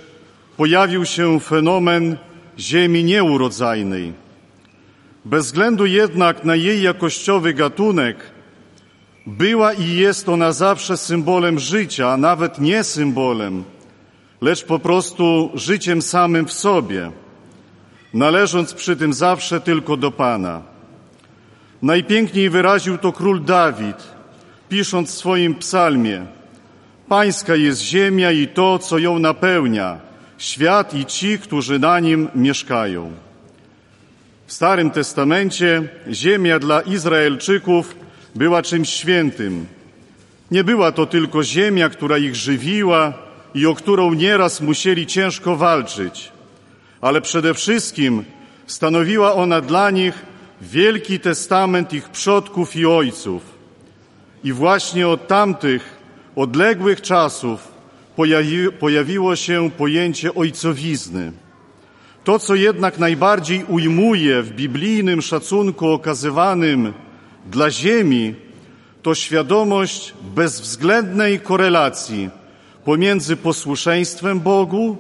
pojawił 0.57 1.05
się 1.05 1.39
fenomen 1.39 2.17
ziemi 2.59 3.03
nieurodzajnej. 3.03 4.13
Bez 5.25 5.45
względu 5.45 5.85
jednak 5.85 6.43
na 6.43 6.55
jej 6.55 6.81
jakościowy 6.81 7.53
gatunek, 7.53 8.17
była 9.25 9.73
i 9.73 9.95
jest 9.95 10.29
ona 10.29 10.51
zawsze 10.51 10.97
symbolem 10.97 11.59
życia, 11.59 12.17
nawet 12.17 12.59
nie 12.59 12.83
symbolem, 12.83 13.63
lecz 14.41 14.65
po 14.65 14.79
prostu 14.79 15.51
życiem 15.53 16.01
samym 16.01 16.45
w 16.45 16.53
sobie, 16.53 17.11
należąc 18.13 18.73
przy 18.73 18.95
tym 18.95 19.13
zawsze 19.13 19.61
tylko 19.61 19.97
do 19.97 20.11
Pana. 20.11 20.70
Najpiękniej 21.81 22.49
wyraził 22.49 22.97
to 22.97 23.11
król 23.11 23.43
Dawid, 23.43 23.97
pisząc 24.69 25.11
w 25.11 25.17
swoim 25.17 25.55
psalmie: 25.55 26.25
Pańska 27.07 27.55
jest 27.55 27.81
ziemia 27.81 28.31
i 28.31 28.47
to, 28.47 28.79
co 28.79 28.97
ją 28.97 29.19
napełnia, 29.19 29.99
świat 30.37 30.93
i 30.93 31.05
ci, 31.05 31.39
którzy 31.39 31.79
na 31.79 31.99
nim 31.99 32.29
mieszkają. 32.35 33.11
W 34.47 34.53
Starym 34.53 34.91
Testamencie 34.91 35.83
ziemia 36.11 36.59
dla 36.59 36.81
Izraelczyków 36.81 37.95
była 38.35 38.61
czymś 38.61 38.89
świętym. 38.89 39.65
Nie 40.51 40.63
była 40.63 40.91
to 40.91 41.05
tylko 41.05 41.43
ziemia, 41.43 41.89
która 41.89 42.17
ich 42.17 42.35
żywiła 42.35 43.13
i 43.53 43.65
o 43.65 43.75
którą 43.75 44.13
nieraz 44.13 44.61
musieli 44.61 45.07
ciężko 45.07 45.55
walczyć, 45.55 46.31
ale 47.01 47.21
przede 47.21 47.53
wszystkim 47.53 48.23
stanowiła 48.67 49.33
ona 49.33 49.61
dla 49.61 49.91
nich 49.91 50.30
wielki 50.61 51.19
testament 51.19 51.93
ich 51.93 52.09
przodków 52.09 52.75
i 52.75 52.85
ojców. 52.85 53.41
I 54.43 54.53
właśnie 54.53 55.07
od 55.07 55.27
tamtych 55.27 55.97
odległych 56.35 57.01
czasów 57.01 57.67
pojawi, 58.15 58.71
pojawiło 58.79 59.35
się 59.35 59.71
pojęcie 59.77 60.35
ojcowizny. 60.35 61.31
To, 62.23 62.39
co 62.39 62.55
jednak 62.55 62.99
najbardziej 62.99 63.63
ujmuje 63.63 64.41
w 64.41 64.51
biblijnym 64.51 65.21
szacunku 65.21 65.87
okazywanym 65.87 66.93
dla 67.51 67.71
Ziemi, 67.71 68.35
to 69.01 69.15
świadomość 69.15 70.13
bezwzględnej 70.35 71.39
korelacji 71.39 72.29
pomiędzy 72.85 73.35
posłuszeństwem 73.35 74.39
Bogu 74.39 74.97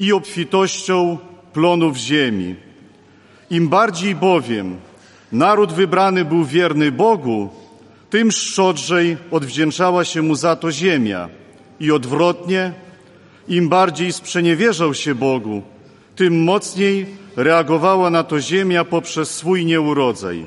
i 0.00 0.12
obfitością 0.12 1.18
plonów 1.52 1.96
ziemi. 1.96 2.67
Im 3.50 3.68
bardziej 3.68 4.14
bowiem 4.14 4.76
naród 5.32 5.72
wybrany 5.72 6.24
był 6.24 6.44
wierny 6.44 6.92
Bogu, 6.92 7.48
tym 8.10 8.32
szczodrzej 8.32 9.16
odwdzięczała 9.30 10.04
się 10.04 10.22
mu 10.22 10.34
za 10.34 10.56
to 10.56 10.72
ziemia. 10.72 11.28
I 11.80 11.92
odwrotnie, 11.92 12.72
im 13.48 13.68
bardziej 13.68 14.12
sprzeniewierzał 14.12 14.94
się 14.94 15.14
Bogu, 15.14 15.62
tym 16.16 16.44
mocniej 16.44 17.06
reagowała 17.36 18.10
na 18.10 18.24
to 18.24 18.40
ziemia 18.40 18.84
poprzez 18.84 19.30
swój 19.30 19.64
nieurodzaj. 19.64 20.46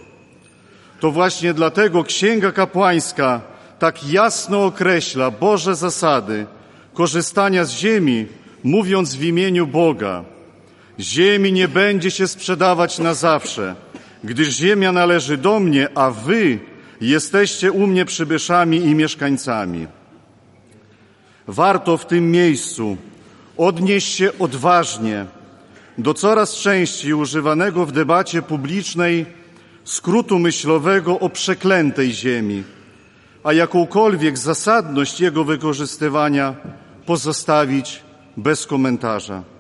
To 1.00 1.12
właśnie 1.12 1.54
dlatego 1.54 2.04
Księga 2.04 2.52
Kapłańska 2.52 3.42
tak 3.80 4.08
jasno 4.08 4.66
określa 4.66 5.32
Boże 5.32 5.76
zasady 5.76 6.46
korzystania 6.94 7.66
z 7.66 7.72
ziemi, 7.72 8.26
mówiąc 8.64 9.16
w 9.16 9.24
imieniu 9.24 9.68
Boga. 9.68 10.24
Ziemi 11.02 11.54
nie 11.54 11.68
będzie 11.68 12.12
się 12.12 12.28
sprzedawać 12.28 13.00
na 13.00 13.14
zawsze, 13.14 13.76
gdyż 14.24 14.50
ziemia 14.50 14.92
należy 14.92 15.38
do 15.38 15.60
mnie, 15.60 15.88
a 15.96 16.12
wy 16.12 16.60
jesteście 17.02 17.72
u 17.72 17.88
mnie 17.88 18.06
przybyszami 18.06 18.78
i 18.78 18.96
mieszkańcami. 18.96 19.88
Warto 21.48 21.98
w 21.98 22.06
tym 22.06 22.32
miejscu 22.32 22.98
odnieść 23.58 24.16
się 24.16 24.32
odważnie 24.40 25.26
do 25.98 26.14
coraz 26.14 26.56
częściej 26.56 27.14
używanego 27.14 27.86
w 27.86 27.92
debacie 27.92 28.42
publicznej 28.42 29.26
skrótu 29.84 30.40
myślowego 30.40 31.20
o 31.20 31.30
przeklętej 31.30 32.12
ziemi, 32.12 32.64
a 33.44 33.54
jakąkolwiek 33.54 34.38
zasadność 34.38 35.20
jego 35.20 35.44
wykorzystywania 35.44 36.56
pozostawić 37.06 38.04
bez 38.38 38.68
komentarza. 38.68 39.51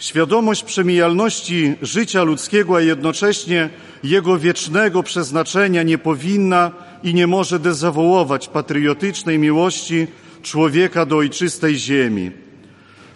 Świadomość 0.00 0.62
przemijalności 0.62 1.74
życia 1.82 2.22
ludzkiego, 2.22 2.76
a 2.76 2.80
jednocześnie 2.80 3.68
jego 4.04 4.38
wiecznego 4.38 5.02
przeznaczenia 5.02 5.82
nie 5.82 5.98
powinna 5.98 6.70
i 7.02 7.14
nie 7.14 7.26
może 7.26 7.58
dezawołować 7.58 8.48
patriotycznej 8.48 9.38
miłości 9.38 10.06
człowieka 10.42 11.06
do 11.06 11.16
ojczystej 11.16 11.78
ziemi. 11.78 12.30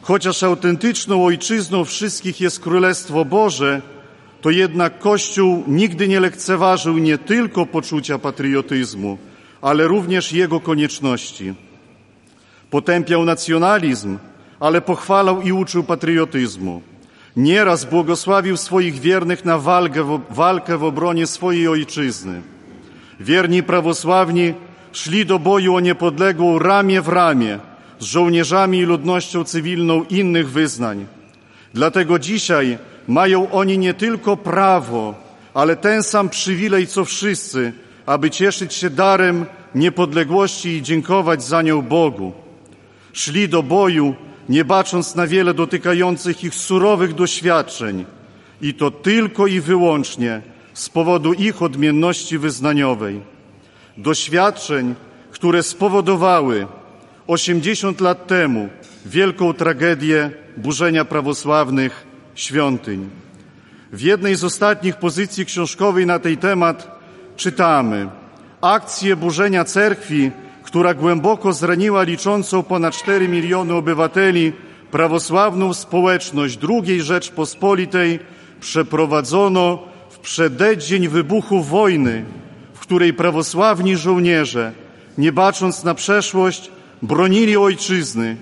Chociaż 0.03 0.43
autentyczną 0.43 1.25
ojczyzną 1.25 1.85
wszystkich 1.85 2.41
jest 2.41 2.61
Królestwo 2.61 3.25
Boże, 3.25 3.83
to 4.41 4.51
jednak 4.51 4.99
Kościół 4.99 5.65
nigdy 5.67 6.09
nie 6.09 6.21
lekceważył 6.21 6.99
nie 6.99 7.19
tylko 7.19 7.67
poczucia 7.67 8.19
patriotyzmu, 8.19 9.19
ale 9.63 9.89
również 9.89 10.33
jego 10.33 10.61
konieczności. 10.61 11.55
Potępiał 12.71 13.25
nacjonalizm, 13.25 14.19
ale 14.61 14.81
pochwalał 14.81 15.43
i 15.43 15.53
uczył 15.53 15.85
patriotyzmu. 15.85 16.83
Nieraz 17.37 17.85
błogosławił 17.85 18.57
swoich 18.57 18.99
wiernych 19.01 19.45
na 19.45 19.59
walkę, 19.59 20.21
walkę 20.31 20.79
w 20.79 20.85
obronie 20.85 21.27
swojej 21.27 21.69
ojczyzny. 21.69 22.43
Wierni 23.21 23.63
prawosławni 23.63 24.55
szli 24.93 25.27
do 25.27 25.39
boju 25.39 25.75
o 25.75 25.81
niepodległą 25.81 26.59
ramię 26.59 27.03
w 27.03 27.09
ramię 27.09 27.59
z 27.99 28.05
żołnierzami 28.05 28.79
i 28.79 28.85
ludnością 28.85 29.45
cywilną 29.45 30.05
innych 30.05 30.51
wyznań. 30.51 31.07
Dlatego 31.75 32.19
dzisiaj 32.19 32.79
mają 33.09 33.51
oni 33.51 33.79
nie 33.79 33.95
tylko 33.95 34.37
prawo, 34.37 35.15
ale 35.55 35.77
ten 35.77 36.03
sam 36.03 36.29
przywilej 36.29 36.87
co 36.87 37.05
wszyscy, 37.05 37.73
aby 38.07 38.31
cieszyć 38.31 38.75
się 38.75 38.91
darem 38.91 39.47
niepodległości 39.75 40.69
i 40.69 40.83
dziękować 40.83 41.45
za 41.45 41.63
nią 41.63 41.83
Bogu. 41.83 42.33
Szli 43.13 43.49
do 43.49 43.63
boju, 43.63 44.15
nie 44.49 44.65
bacząc 44.65 45.15
na 45.15 45.27
wiele 45.27 45.55
dotykających 45.55 46.45
ich 46.45 46.55
surowych 46.55 47.15
doświadczeń, 47.15 48.05
i 48.61 48.75
to 48.75 48.91
tylko 48.91 49.47
i 49.47 49.61
wyłącznie 49.61 50.43
z 50.75 50.89
powodu 50.89 51.33
ich 51.33 51.63
odmienności 51.63 52.39
wyznaniowej. 52.39 53.21
Doświadczeń, 53.97 54.95
które 55.31 55.63
spowodowały 55.63 56.67
80 57.27 58.01
lat 58.01 58.27
temu 58.27 58.69
wielką 59.07 59.53
tragedię 59.53 60.31
burzenia 60.57 61.05
prawosławnych 61.05 62.07
świątyń. 62.35 63.11
W 63.93 64.01
jednej 64.01 64.35
z 64.37 64.45
ostatnich 64.45 64.97
pozycji 64.97 65.47
książkowej 65.47 66.07
na 66.07 66.19
ten 66.19 66.37
temat 66.37 67.01
czytamy 67.37 68.09
akcję 68.61 69.17
burzenia 69.17 69.65
cerkwi, 69.65 70.31
która 70.75 70.95
głęboko 70.95 71.53
zraniła 71.53 72.03
liczącą 72.03 72.63
ponad 72.63 72.95
4 72.95 73.29
miliony 73.29 73.75
obywateli 73.75 74.53
prawosławną 74.91 75.75
społeczność 75.75 76.59
II 76.69 77.03
Rzeczpospolitej 77.03 78.21
przeprowadzono 78.61 79.83
w 80.11 80.19
przeddzień 80.19 81.09
wybuchu 81.09 81.63
wojny, 81.63 82.25
w 82.75 82.81
której 82.81 83.13
prawosławni 83.13 83.97
żołnierze, 83.97 84.73
nie 85.19 85.33
bacząc 85.33 85.85
na 85.85 85.95
przeszłość, 85.95 86.71
bronili 87.03 87.57
ojczyzny, 87.57 88.37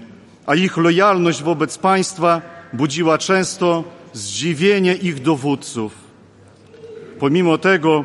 a 0.47 0.55
ich 0.55 0.77
lojalność 0.77 1.43
wobec 1.43 1.79
państwa 1.79 2.43
budziła 2.73 3.19
często 3.19 3.85
zdziwienie 4.13 4.95
ich 4.95 5.23
dowódców. 5.23 5.93
Pomimo 7.19 7.59
tego, 7.59 8.05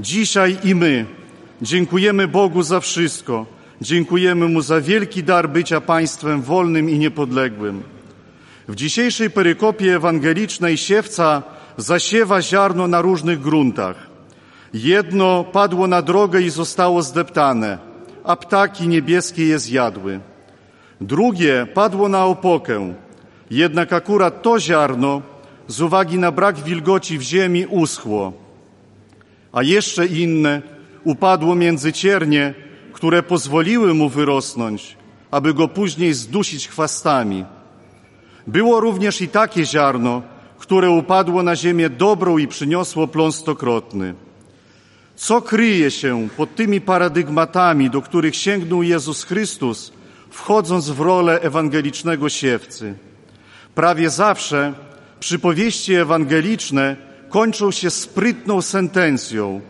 dzisiaj 0.00 0.58
i 0.64 0.74
my 0.74 1.06
dziękujemy 1.62 2.28
Bogu 2.28 2.62
za 2.62 2.80
wszystko. 2.80 3.57
Dziękujemy 3.80 4.48
Mu 4.48 4.62
za 4.62 4.80
wielki 4.80 5.24
dar 5.24 5.48
bycia 5.48 5.80
państwem 5.80 6.42
wolnym 6.42 6.90
i 6.90 6.98
niepodległym. 6.98 7.82
W 8.68 8.74
dzisiejszej 8.74 9.30
perykopie 9.30 9.96
ewangelicznej 9.96 10.76
siewca 10.76 11.42
zasiewa 11.76 12.42
ziarno 12.42 12.88
na 12.88 13.00
różnych 13.00 13.40
gruntach. 13.40 14.06
Jedno 14.74 15.44
padło 15.44 15.86
na 15.86 16.02
drogę 16.02 16.40
i 16.40 16.50
zostało 16.50 17.02
zdeptane, 17.02 17.78
a 18.24 18.36
ptaki 18.36 18.88
niebieskie 18.88 19.46
je 19.46 19.58
zjadły. 19.58 20.20
Drugie 21.00 21.66
padło 21.74 22.08
na 22.08 22.24
opokę, 22.24 22.94
jednak 23.50 23.92
akurat 23.92 24.42
to 24.42 24.60
ziarno 24.60 25.22
z 25.68 25.80
uwagi 25.80 26.18
na 26.18 26.32
brak 26.32 26.56
wilgoci 26.56 27.18
w 27.18 27.22
ziemi 27.22 27.66
uschło, 27.66 28.32
a 29.52 29.62
jeszcze 29.62 30.06
inne 30.06 30.62
upadło 31.04 31.54
między 31.54 31.92
ciernie, 31.92 32.67
które 32.98 33.22
pozwoliły 33.22 33.94
mu 33.94 34.08
wyrosnąć, 34.08 34.96
aby 35.30 35.54
go 35.54 35.68
później 35.68 36.14
zdusić 36.14 36.68
chwastami. 36.68 37.44
Było 38.46 38.80
również 38.80 39.20
i 39.20 39.28
takie 39.28 39.66
ziarno, 39.66 40.22
które 40.58 40.90
upadło 40.90 41.42
na 41.42 41.56
ziemię 41.56 41.90
dobrą 41.90 42.38
i 42.38 42.48
przyniosło 42.48 43.06
plon 43.06 43.32
stokrotny. 43.32 44.14
Co 45.16 45.42
kryje 45.42 45.90
się 45.90 46.28
pod 46.36 46.54
tymi 46.54 46.80
paradygmatami, 46.80 47.90
do 47.90 48.02
których 48.02 48.36
sięgnął 48.36 48.82
Jezus 48.82 49.24
Chrystus, 49.24 49.92
wchodząc 50.30 50.90
w 50.90 51.00
rolę 51.00 51.40
ewangelicznego 51.40 52.28
siewcy? 52.28 52.94
Prawie 53.74 54.10
zawsze 54.10 54.72
przypowieści 55.20 55.94
ewangeliczne 55.94 56.96
kończą 57.28 57.70
się 57.70 57.90
sprytną 57.90 58.62
sentencją. 58.62 59.60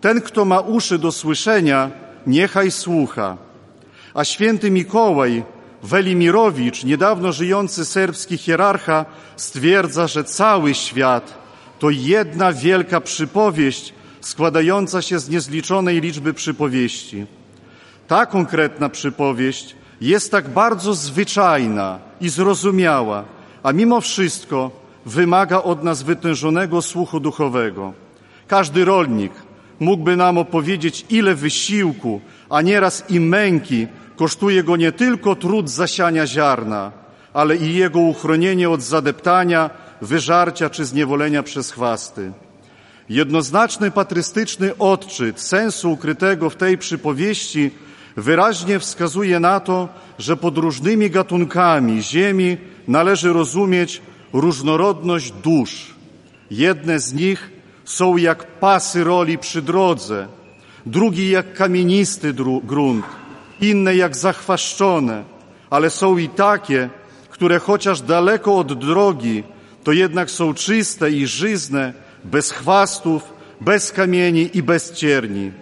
Ten, 0.00 0.20
kto 0.20 0.44
ma 0.44 0.60
uszy 0.60 0.98
do 0.98 1.12
słyszenia, 1.12 2.01
niechaj 2.26 2.70
słucha. 2.70 3.36
A 4.14 4.24
święty 4.24 4.70
Mikołaj 4.70 5.44
Welimirowicz, 5.82 6.84
niedawno 6.84 7.32
żyjący 7.32 7.84
serbski 7.84 8.38
hierarcha, 8.38 9.04
stwierdza, 9.36 10.06
że 10.06 10.24
cały 10.24 10.74
świat 10.74 11.38
to 11.78 11.90
jedna 11.90 12.52
wielka 12.52 13.00
przypowieść 13.00 13.94
składająca 14.20 15.02
się 15.02 15.18
z 15.18 15.28
niezliczonej 15.28 16.00
liczby 16.00 16.34
przypowieści. 16.34 17.26
Ta 18.08 18.26
konkretna 18.26 18.88
przypowieść 18.88 19.76
jest 20.00 20.30
tak 20.30 20.48
bardzo 20.48 20.94
zwyczajna 20.94 21.98
i 22.20 22.28
zrozumiała, 22.28 23.24
a 23.62 23.72
mimo 23.72 24.00
wszystko 24.00 24.70
wymaga 25.06 25.62
od 25.62 25.84
nas 25.84 26.02
wytężonego 26.02 26.82
słuchu 26.82 27.20
duchowego. 27.20 27.92
Każdy 28.48 28.84
rolnik 28.84 29.32
mógłby 29.82 30.16
nam 30.16 30.38
opowiedzieć, 30.38 31.06
ile 31.10 31.34
wysiłku, 31.34 32.20
a 32.50 32.62
nieraz 32.62 33.04
i 33.10 33.20
męki 33.20 33.86
kosztuje 34.16 34.64
go 34.64 34.76
nie 34.76 34.92
tylko 34.92 35.36
trud 35.36 35.70
zasiania 35.70 36.26
ziarna, 36.26 36.92
ale 37.32 37.56
i 37.56 37.74
jego 37.74 38.00
uchronienie 38.00 38.70
od 38.70 38.82
zadeptania, 38.82 39.70
wyżarcia 40.02 40.70
czy 40.70 40.84
zniewolenia 40.84 41.42
przez 41.42 41.70
chwasty. 41.70 42.32
Jednoznaczny 43.08 43.90
patrystyczny 43.90 44.78
odczyt 44.78 45.40
sensu 45.40 45.92
ukrytego 45.92 46.50
w 46.50 46.56
tej 46.56 46.78
przypowieści 46.78 47.70
wyraźnie 48.16 48.78
wskazuje 48.78 49.40
na 49.40 49.60
to, 49.60 49.88
że 50.18 50.36
pod 50.36 50.58
różnymi 50.58 51.10
gatunkami 51.10 52.02
ziemi 52.02 52.56
należy 52.88 53.32
rozumieć 53.32 54.02
różnorodność 54.32 55.32
dusz. 55.32 55.94
Jedne 56.50 57.00
z 57.00 57.12
nich 57.12 57.50
są 57.92 58.16
jak 58.16 58.46
pasy 58.46 59.04
roli 59.04 59.38
przy 59.38 59.62
drodze, 59.62 60.26
drugi 60.86 61.30
jak 61.30 61.54
kamienisty 61.54 62.34
grunt, 62.64 63.04
inne 63.60 63.96
jak 63.96 64.16
zachwaszczone, 64.16 65.24
ale 65.70 65.90
są 65.90 66.18
i 66.18 66.28
takie, 66.28 66.90
które 67.30 67.58
chociaż 67.58 68.00
daleko 68.00 68.56
od 68.56 68.72
drogi, 68.72 69.42
to 69.84 69.92
jednak 69.92 70.30
są 70.30 70.54
czyste 70.54 71.10
i 71.10 71.26
żyzne, 71.26 71.92
bez 72.24 72.50
chwastów, 72.50 73.22
bez 73.60 73.92
kamieni 73.92 74.50
i 74.54 74.62
bez 74.62 74.92
cierni. 74.92 75.52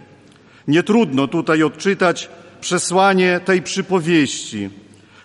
Nie 0.68 0.82
trudno 0.82 1.28
tutaj 1.28 1.62
odczytać 1.62 2.28
przesłanie 2.60 3.40
tej 3.44 3.62
przypowieści, 3.62 4.70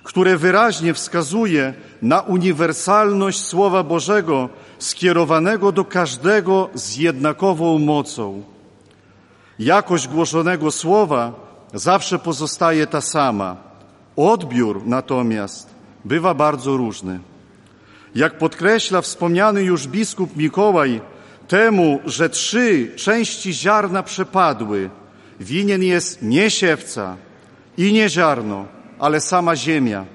które 0.04 0.38
wyraźnie 0.38 0.94
wskazuje 0.94 1.74
na 2.02 2.22
uniwersalność 2.22 3.40
Słowa 3.44 3.84
Bożego 3.84 4.50
skierowanego 4.80 5.72
do 5.72 5.86
każdego 5.86 6.70
z 6.74 6.98
jednakową 6.98 7.80
mocą. 7.80 8.44
Jakość 9.60 10.08
głoszonego 10.08 10.72
słowa 10.72 11.34
zawsze 11.74 12.20
pozostaje 12.20 12.88
ta 12.88 13.02
sama. 13.02 13.58
Odbiór 14.16 14.82
natomiast 14.86 15.70
bywa 16.06 16.34
bardzo 16.34 16.78
różny. 16.78 17.20
Jak 18.16 18.38
podkreśla 18.38 19.02
wspomniany 19.02 19.64
już 19.64 19.88
biskup 19.88 20.36
Mikołaj, 20.38 21.02
temu, 21.48 22.00
że 22.06 22.30
trzy 22.30 22.92
części 22.96 23.54
ziarna 23.54 24.04
przepadły, 24.04 24.90
winien 25.40 25.84
jest 25.84 26.22
nie 26.22 26.50
siewca 26.50 27.18
i 27.78 27.94
nie 27.94 28.10
ziarno, 28.10 28.66
ale 29.00 29.22
sama 29.22 29.56
ziemia. 29.56 30.06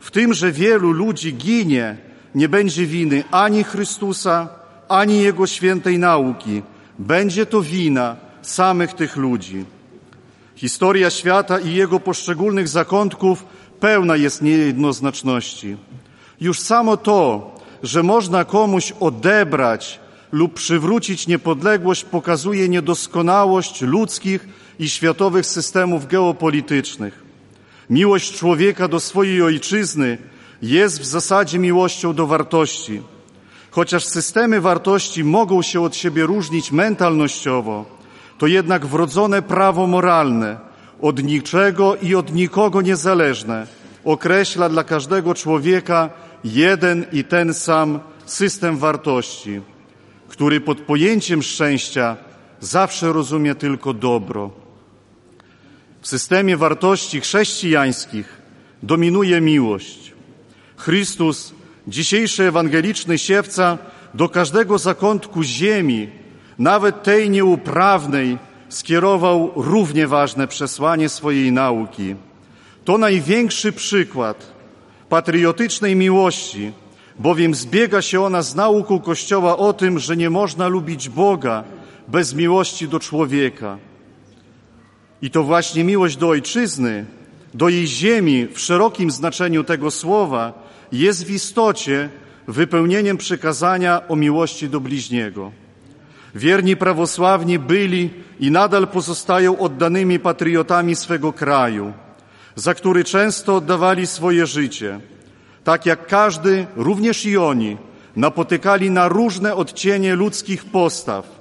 W 0.00 0.10
tym, 0.10 0.34
że 0.34 0.52
wielu 0.52 0.92
ludzi 0.92 1.34
ginie, 1.34 1.96
nie 2.36 2.48
będzie 2.48 2.86
winy 2.86 3.24
ani 3.30 3.64
Chrystusa, 3.64 4.48
ani 4.88 5.20
Jego 5.22 5.46
świętej 5.46 5.98
nauki. 5.98 6.62
Będzie 6.98 7.46
to 7.46 7.62
wina 7.62 8.16
samych 8.42 8.92
tych 8.92 9.16
ludzi. 9.16 9.64
Historia 10.54 11.10
świata 11.10 11.58
i 11.58 11.74
jego 11.74 12.00
poszczególnych 12.00 12.68
zakątków 12.68 13.44
pełna 13.80 14.16
jest 14.16 14.42
niejednoznaczności. 14.42 15.76
Już 16.40 16.60
samo 16.60 16.96
to, 16.96 17.54
że 17.82 18.02
można 18.02 18.44
komuś 18.44 18.92
odebrać 19.00 20.00
lub 20.32 20.54
przywrócić 20.54 21.26
niepodległość, 21.26 22.04
pokazuje 22.04 22.68
niedoskonałość 22.68 23.82
ludzkich 23.82 24.48
i 24.78 24.88
światowych 24.88 25.46
systemów 25.46 26.06
geopolitycznych. 26.06 27.22
Miłość 27.90 28.38
człowieka 28.38 28.88
do 28.88 29.00
swojej 29.00 29.42
ojczyzny 29.42 30.18
jest 30.62 31.00
w 31.00 31.04
zasadzie 31.04 31.58
miłością 31.58 32.14
do 32.14 32.26
wartości. 32.26 33.02
Chociaż 33.70 34.04
systemy 34.04 34.60
wartości 34.60 35.24
mogą 35.24 35.62
się 35.62 35.80
od 35.80 35.96
siebie 35.96 36.26
różnić 36.26 36.72
mentalnościowo, 36.72 37.84
to 38.38 38.46
jednak 38.46 38.86
wrodzone 38.86 39.42
prawo 39.42 39.86
moralne, 39.86 40.58
od 41.00 41.22
niczego 41.22 41.96
i 41.96 42.14
od 42.14 42.34
nikogo 42.34 42.82
niezależne, 42.82 43.66
określa 44.04 44.68
dla 44.68 44.84
każdego 44.84 45.34
człowieka 45.34 46.10
jeden 46.44 47.04
i 47.12 47.24
ten 47.24 47.54
sam 47.54 48.00
system 48.26 48.76
wartości, 48.76 49.60
który 50.28 50.60
pod 50.60 50.80
pojęciem 50.80 51.42
szczęścia 51.42 52.16
zawsze 52.60 53.12
rozumie 53.12 53.54
tylko 53.54 53.94
dobro. 53.94 54.50
W 56.00 56.08
systemie 56.08 56.56
wartości 56.56 57.20
chrześcijańskich 57.20 58.42
dominuje 58.82 59.40
miłość. 59.40 60.05
Chrystus, 60.76 61.54
dzisiejszy 61.88 62.44
ewangeliczny 62.44 63.18
siewca, 63.18 63.78
do 64.14 64.28
każdego 64.28 64.78
zakątku 64.78 65.42
ziemi, 65.42 66.08
nawet 66.58 67.02
tej 67.02 67.30
nieuprawnej, 67.30 68.38
skierował 68.68 69.52
równie 69.56 70.06
ważne 70.06 70.48
przesłanie 70.48 71.08
swojej 71.08 71.52
nauki. 71.52 72.14
To 72.84 72.98
największy 72.98 73.72
przykład 73.72 74.52
patriotycznej 75.08 75.96
miłości, 75.96 76.72
bowiem 77.18 77.54
zbiega 77.54 78.02
się 78.02 78.24
ona 78.24 78.42
z 78.42 78.54
nauką 78.54 79.00
Kościoła 79.00 79.56
o 79.56 79.72
tym, 79.72 79.98
że 79.98 80.16
nie 80.16 80.30
można 80.30 80.68
lubić 80.68 81.08
Boga 81.08 81.64
bez 82.08 82.34
miłości 82.34 82.88
do 82.88 83.00
człowieka. 83.00 83.78
I 85.22 85.30
to 85.30 85.42
właśnie 85.42 85.84
miłość 85.84 86.16
do 86.16 86.28
ojczyzny, 86.28 87.04
do 87.56 87.68
jej 87.68 87.86
ziemi 87.86 88.48
w 88.52 88.60
szerokim 88.60 89.10
znaczeniu 89.10 89.64
tego 89.64 89.90
słowa 89.90 90.52
jest 90.92 91.24
w 91.24 91.30
istocie 91.30 92.08
wypełnieniem 92.48 93.16
przykazania 93.16 94.08
o 94.08 94.16
miłości 94.16 94.68
do 94.68 94.80
bliźniego. 94.80 95.52
Wierni 96.34 96.76
prawosławni 96.76 97.58
byli 97.58 98.10
i 98.40 98.50
nadal 98.50 98.88
pozostają 98.88 99.58
oddanymi 99.58 100.18
patriotami 100.18 100.96
swego 100.96 101.32
kraju, 101.32 101.92
za 102.54 102.74
który 102.74 103.04
często 103.04 103.56
oddawali 103.56 104.06
swoje 104.06 104.46
życie. 104.46 105.00
Tak 105.64 105.86
jak 105.86 106.06
każdy, 106.06 106.66
również 106.76 107.26
i 107.26 107.36
oni, 107.36 107.76
napotykali 108.16 108.90
na 108.90 109.08
różne 109.08 109.54
odcienie 109.54 110.14
ludzkich 110.14 110.64
postaw, 110.64 111.40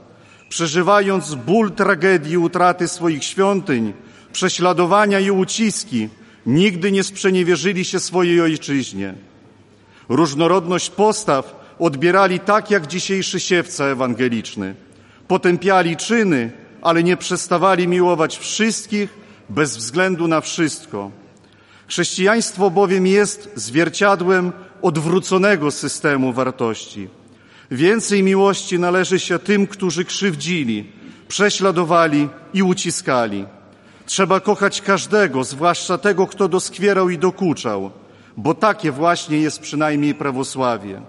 przeżywając 0.49 1.35
ból 1.35 1.71
tragedii 1.71 2.37
utraty 2.37 2.87
swoich 2.87 3.23
świątyń, 3.23 3.93
prześladowania 4.35 5.19
i 5.19 5.31
uciski, 5.31 6.09
nigdy 6.45 6.91
nie 6.91 7.03
sprzeniewierzyli 7.03 7.85
się 7.85 7.99
swojej 7.99 8.41
ojczyźnie. 8.41 9.13
Różnorodność 10.09 10.89
postaw 10.89 11.55
odbierali 11.79 12.39
tak 12.39 12.71
jak 12.71 12.87
dzisiejszy 12.87 13.39
siewca 13.39 13.85
ewangeliczny. 13.85 14.75
Potępiali 15.27 15.97
czyny, 15.97 16.51
ale 16.81 17.03
nie 17.03 17.17
przestawali 17.17 17.87
miłować 17.87 18.37
wszystkich 18.37 19.09
bez 19.49 19.77
względu 19.77 20.27
na 20.27 20.41
wszystko. 20.41 21.11
Chrześcijaństwo 21.87 22.69
bowiem 22.69 23.07
jest 23.07 23.49
zwierciadłem 23.55 24.51
odwróconego 24.81 25.71
systemu 25.71 26.33
wartości. 26.33 27.07
Więcej 27.71 28.23
miłości 28.23 28.79
należy 28.79 29.19
się 29.19 29.39
tym, 29.39 29.67
którzy 29.67 30.05
krzywdzili, 30.05 30.85
prześladowali 31.27 32.29
i 32.53 32.63
uciskali. 32.63 33.45
Trzeba 34.05 34.39
kochać 34.39 34.81
każdego, 34.81 35.43
zwłaszcza 35.43 35.97
tego, 35.97 36.27
kto 36.27 36.47
doskwierał 36.47 37.09
i 37.09 37.17
dokuczał, 37.17 37.91
bo 38.37 38.53
takie 38.53 38.91
właśnie 38.91 39.37
jest 39.37 39.59
przynajmniej 39.59 40.15
prawosławie. 40.15 41.01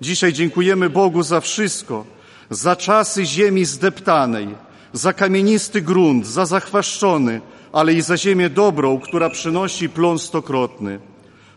Dzisiaj 0.00 0.32
dziękujemy 0.32 0.90
Bogu 0.90 1.22
za 1.22 1.40
wszystko, 1.40 2.04
za 2.50 2.76
czasy 2.76 3.26
ziemi 3.26 3.64
zdeptanej, 3.64 4.48
za 4.92 5.12
kamienisty 5.12 5.82
grunt, 5.82 6.26
za 6.26 6.46
zachwaszczony, 6.46 7.40
ale 7.72 7.94
i 7.94 8.00
za 8.00 8.16
ziemię 8.16 8.50
dobrą, 8.50 9.00
która 9.00 9.30
przynosi 9.30 9.88
plon 9.88 10.18
stokrotny. 10.18 10.98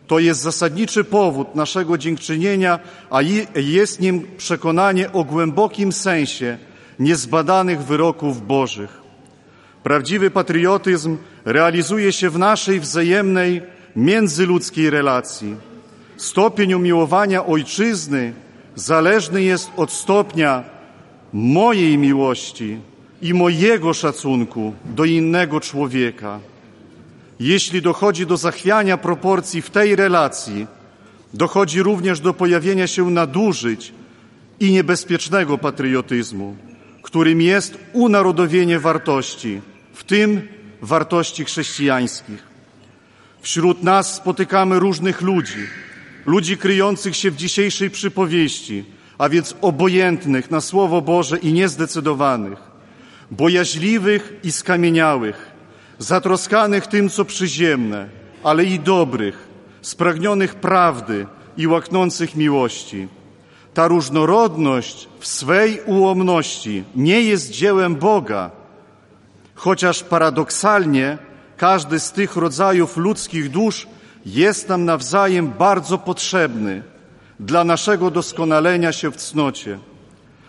To 0.06 0.18
jest 0.18 0.40
zasadniczy 0.40 1.04
powód 1.04 1.54
naszego 1.54 1.98
dziękczynienia, 1.98 2.78
a 3.10 3.22
jest 3.54 4.00
nim 4.00 4.26
przekonanie 4.36 5.12
o 5.12 5.24
głębokim 5.24 5.92
sensie 5.92 6.58
niezbadanych 6.98 7.82
wyroków 7.84 8.46
Bożych. 8.46 9.01
Prawdziwy 9.82 10.30
patriotyzm 10.30 11.16
realizuje 11.44 12.12
się 12.12 12.30
w 12.30 12.38
naszej 12.38 12.80
wzajemnej, 12.80 13.62
międzyludzkiej 13.96 14.90
relacji. 14.90 15.56
Stopień 16.16 16.74
umiłowania 16.74 17.46
ojczyzny 17.46 18.32
zależny 18.74 19.42
jest 19.42 19.70
od 19.76 19.92
stopnia 19.92 20.64
mojej 21.32 21.98
miłości 21.98 22.78
i 23.22 23.34
mojego 23.34 23.94
szacunku 23.94 24.74
do 24.84 25.04
innego 25.04 25.60
człowieka. 25.60 26.40
Jeśli 27.40 27.82
dochodzi 27.82 28.26
do 28.26 28.36
zachwiania 28.36 28.96
proporcji 28.96 29.62
w 29.62 29.70
tej 29.70 29.96
relacji, 29.96 30.66
dochodzi 31.34 31.82
również 31.82 32.20
do 32.20 32.34
pojawienia 32.34 32.86
się 32.86 33.10
nadużyć 33.10 33.92
i 34.60 34.72
niebezpiecznego 34.72 35.58
patriotyzmu, 35.58 36.56
którym 37.02 37.40
jest 37.40 37.78
unarodowienie 37.92 38.78
wartości, 38.78 39.60
w 39.92 40.04
tym 40.04 40.48
wartości 40.82 41.44
chrześcijańskich. 41.44 42.42
Wśród 43.40 43.82
nas 43.82 44.14
spotykamy 44.14 44.78
różnych 44.78 45.20
ludzi, 45.20 45.66
ludzi 46.26 46.56
kryjących 46.56 47.16
się 47.16 47.30
w 47.30 47.36
dzisiejszej 47.36 47.90
przypowieści, 47.90 48.84
a 49.18 49.28
więc 49.28 49.54
obojętnych 49.60 50.50
na 50.50 50.60
Słowo 50.60 51.02
Boże 51.02 51.38
i 51.38 51.52
niezdecydowanych, 51.52 52.58
bojaźliwych 53.30 54.32
i 54.44 54.52
skamieniałych, 54.52 55.50
zatroskanych 55.98 56.86
tym, 56.86 57.10
co 57.10 57.24
przyziemne, 57.24 58.08
ale 58.44 58.64
i 58.64 58.80
dobrych, 58.80 59.48
spragnionych 59.82 60.54
prawdy 60.54 61.26
i 61.56 61.66
łaknących 61.66 62.36
miłości. 62.36 63.08
Ta 63.74 63.88
różnorodność 63.88 65.08
w 65.18 65.26
swej 65.26 65.80
ułomności 65.86 66.84
nie 66.96 67.20
jest 67.20 67.50
dziełem 67.50 67.96
Boga, 67.96 68.50
chociaż 69.62 70.02
paradoksalnie 70.02 71.18
każdy 71.56 72.00
z 72.00 72.12
tych 72.12 72.36
rodzajów 72.36 72.96
ludzkich 72.96 73.50
dusz 73.50 73.86
jest 74.26 74.68
nam 74.68 74.84
nawzajem 74.84 75.48
bardzo 75.58 75.98
potrzebny 75.98 76.82
dla 77.40 77.64
naszego 77.64 78.10
doskonalenia 78.10 78.92
się 78.92 79.10
w 79.10 79.16
cnocie. 79.16 79.78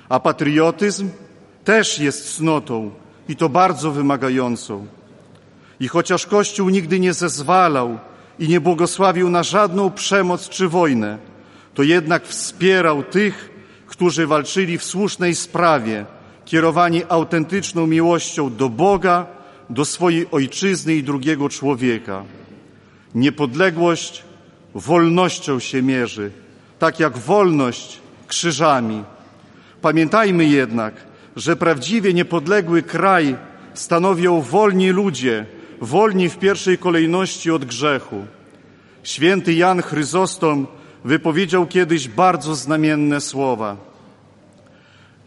A 0.10 0.20
patriotyzm 0.20 1.10
też 1.64 2.00
jest 2.00 2.36
cnotą 2.36 2.92
i 3.30 3.36
to 3.36 3.50
bardzo 3.50 3.92
wymagającą. 3.92 4.88
I 5.80 5.88
chociaż 5.88 6.26
Kościół 6.26 6.70
nigdy 6.70 7.00
nie 7.00 7.14
zezwalał 7.14 8.00
i 8.40 8.48
nie 8.48 8.62
błogosławił 8.62 9.30
na 9.30 9.44
żadną 9.44 9.92
przemoc 9.92 10.50
czy 10.50 10.68
wojnę, 10.68 11.18
to 11.74 11.84
jednak 11.84 12.26
wspierał 12.26 13.04
tych, 13.04 13.50
którzy 13.88 14.28
walczyli 14.28 14.78
w 14.78 14.84
słusznej 14.84 15.36
sprawie, 15.36 16.06
kierowani 16.46 17.02
autentyczną 17.10 17.88
miłością 17.88 18.56
do 18.56 18.70
Boga, 18.70 19.26
do 19.70 19.86
swojej 19.86 20.28
ojczyzny 20.32 20.96
i 20.96 21.04
drugiego 21.04 21.50
człowieka. 21.50 22.24
Niepodległość 23.16 24.24
wolnością 24.76 25.60
się 25.60 25.82
mierzy, 25.82 26.32
tak 26.80 27.00
jak 27.00 27.18
wolność 27.18 28.00
krzyżami. 28.28 29.04
Pamiętajmy 29.82 30.46
jednak, 30.46 30.94
że 31.36 31.56
prawdziwie 31.56 32.14
niepodległy 32.14 32.84
kraj 32.84 33.36
stanowią 33.74 34.42
wolni 34.42 34.90
ludzie, 34.90 35.46
wolni 35.82 36.30
w 36.30 36.38
pierwszej 36.38 36.78
kolejności 36.78 37.52
od 37.52 37.66
grzechu. 37.66 38.26
Święty 39.04 39.54
Jan 39.54 39.82
Chryzostom 39.82 40.68
wypowiedział 41.06 41.68
kiedyś 41.68 42.08
bardzo 42.08 42.56
znamienne 42.56 43.22
słowa. 43.22 43.78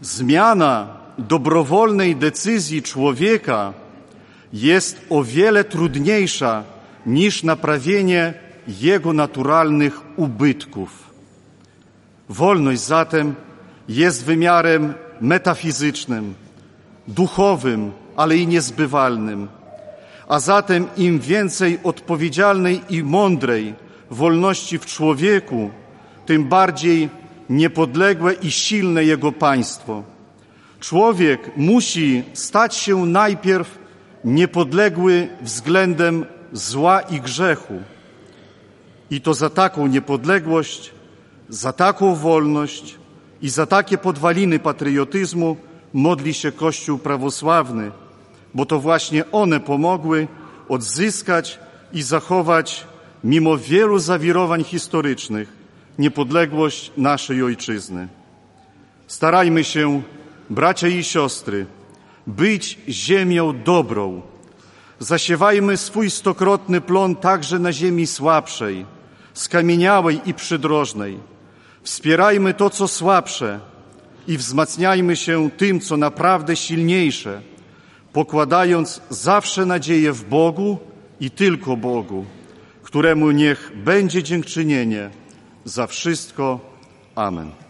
Zmiana 0.00 1.05
dobrowolnej 1.18 2.16
decyzji 2.16 2.82
człowieka 2.82 3.72
jest 4.52 5.06
o 5.10 5.24
wiele 5.24 5.64
trudniejsza 5.64 6.64
niż 7.06 7.42
naprawienie 7.42 8.34
jego 8.68 9.12
naturalnych 9.12 10.00
ubytków. 10.16 11.10
Wolność 12.28 12.80
zatem 12.80 13.34
jest 13.88 14.24
wymiarem 14.24 14.94
metafizycznym, 15.20 16.34
duchowym, 17.08 17.92
ale 18.16 18.36
i 18.36 18.46
niezbywalnym. 18.46 19.48
A 20.28 20.40
zatem 20.40 20.86
im 20.96 21.18
więcej 21.18 21.78
odpowiedzialnej 21.84 22.80
i 22.90 23.02
mądrej 23.02 23.74
wolności 24.10 24.78
w 24.78 24.86
człowieku, 24.86 25.70
tym 26.26 26.44
bardziej 26.44 27.08
niepodległe 27.50 28.32
i 28.32 28.50
silne 28.50 29.04
jego 29.04 29.32
państwo. 29.32 30.15
Człowiek 30.80 31.56
musi 31.56 32.22
stać 32.32 32.76
się 32.76 33.06
najpierw 33.06 33.78
niepodległy 34.24 35.28
względem 35.42 36.26
zła 36.52 37.00
i 37.00 37.20
grzechu. 37.20 37.74
I 39.10 39.20
to 39.20 39.34
za 39.34 39.50
taką 39.50 39.86
niepodległość, 39.86 40.92
za 41.48 41.72
taką 41.72 42.14
wolność 42.14 42.98
i 43.42 43.48
za 43.48 43.66
takie 43.66 43.98
podwaliny 43.98 44.58
patriotyzmu 44.58 45.56
modli 45.92 46.34
się 46.34 46.52
Kościół 46.52 46.98
prawosławny, 46.98 47.90
bo 48.54 48.66
to 48.66 48.80
właśnie 48.80 49.30
one 49.32 49.60
pomogły 49.60 50.28
odzyskać 50.68 51.58
i 51.92 52.02
zachować, 52.02 52.86
mimo 53.24 53.58
wielu 53.58 53.98
zawirowań 53.98 54.64
historycznych, 54.64 55.52
niepodległość 55.98 56.92
naszej 56.96 57.42
ojczyzny. 57.42 58.08
Starajmy 59.06 59.64
się, 59.64 60.02
bracia 60.50 60.88
i 60.88 61.04
siostry, 61.04 61.66
być 62.26 62.78
ziemią 62.88 63.62
dobrą. 63.64 64.22
Zasiewajmy 64.98 65.76
swój 65.76 66.10
stokrotny 66.10 66.80
plon 66.80 67.16
także 67.16 67.58
na 67.58 67.72
ziemi 67.72 68.06
słabszej, 68.06 68.86
skamieniałej 69.34 70.20
i 70.26 70.34
przydrożnej. 70.34 71.18
Wspierajmy 71.82 72.54
to, 72.54 72.70
co 72.70 72.88
słabsze 72.88 73.60
i 74.28 74.36
wzmacniajmy 74.36 75.16
się 75.16 75.50
tym, 75.50 75.80
co 75.80 75.96
naprawdę 75.96 76.56
silniejsze, 76.56 77.42
pokładając 78.12 79.00
zawsze 79.10 79.66
nadzieję 79.66 80.12
w 80.12 80.24
Bogu 80.24 80.78
i 81.20 81.30
tylko 81.30 81.76
Bogu, 81.76 82.24
któremu 82.82 83.30
niech 83.30 83.72
będzie 83.84 84.22
dziękczynienie 84.22 85.10
za 85.64 85.86
wszystko. 85.86 86.60
Amen. 87.14 87.65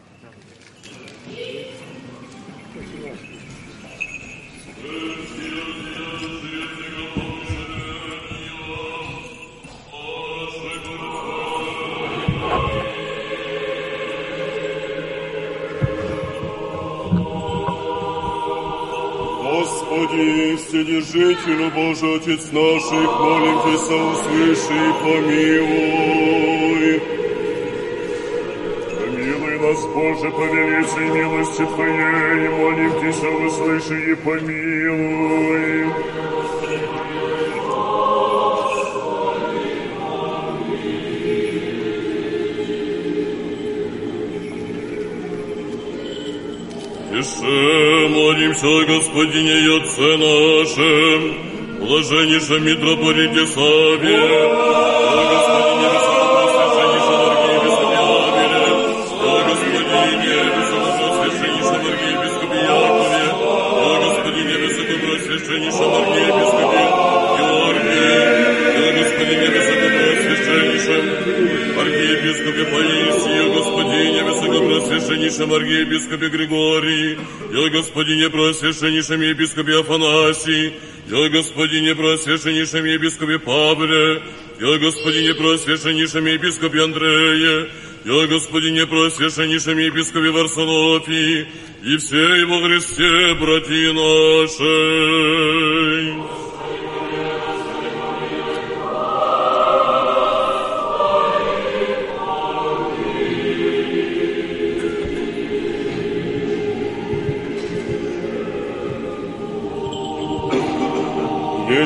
Господи, 20.07 20.57
Вседержителю 20.57 21.71
Божий, 21.71 22.17
Отец 22.17 22.53
наших, 22.53 23.11
молим 23.19 23.59
услыши 24.13 24.73
и 24.73 24.93
помилуй. 25.03 27.01
Помилуй 29.01 29.59
нас, 29.59 29.81
Боже, 29.87 30.31
по 30.31 30.45
величии 30.45 31.09
милости 31.13 31.65
Твоей, 31.67 32.49
молим 32.51 32.93
Тебя, 33.01 33.31
услыши 33.47 33.97
и 34.11 34.15
помилуй. 34.15 35.87
Еще 47.27 48.09
молимся, 48.09 48.87
Господине 48.87 49.59
и 49.59 49.79
Отце 49.79 50.17
нашем, 50.17 51.21
блаженнейшем 51.81 52.65
митрополите 52.65 53.47
Саве, 53.49 54.17
о 54.17 55.66
его 74.57 74.69
Преосвященнейшем 74.69 75.53
архиепископе 75.53 76.29
Григории, 76.29 77.19
дело 77.51 77.69
Господине 77.69 78.31
Преосвященнейшем 78.31 79.21
епископе 79.21 79.81
Афанасии, 79.81 80.73
дело 81.09 81.29
Господине 81.29 81.95
Преосвященнейшем 81.95 82.85
епископе 82.85 83.39
Павле, 83.39 84.23
дело 84.59 84.79
Господине 84.79 85.35
Преосвященнейшем 85.35 86.27
епископе 86.27 86.83
Андрее, 86.83 87.69
дело 88.05 88.27
Господине 88.27 88.87
Преосвященнейшем 88.87 89.79
епископе 89.79 90.31
Варсонофии 90.31 91.49
и 91.85 91.97
все 91.99 92.37
его 92.37 92.61
Христе, 92.63 93.35
братья 93.35 93.93
наши. 93.93 94.67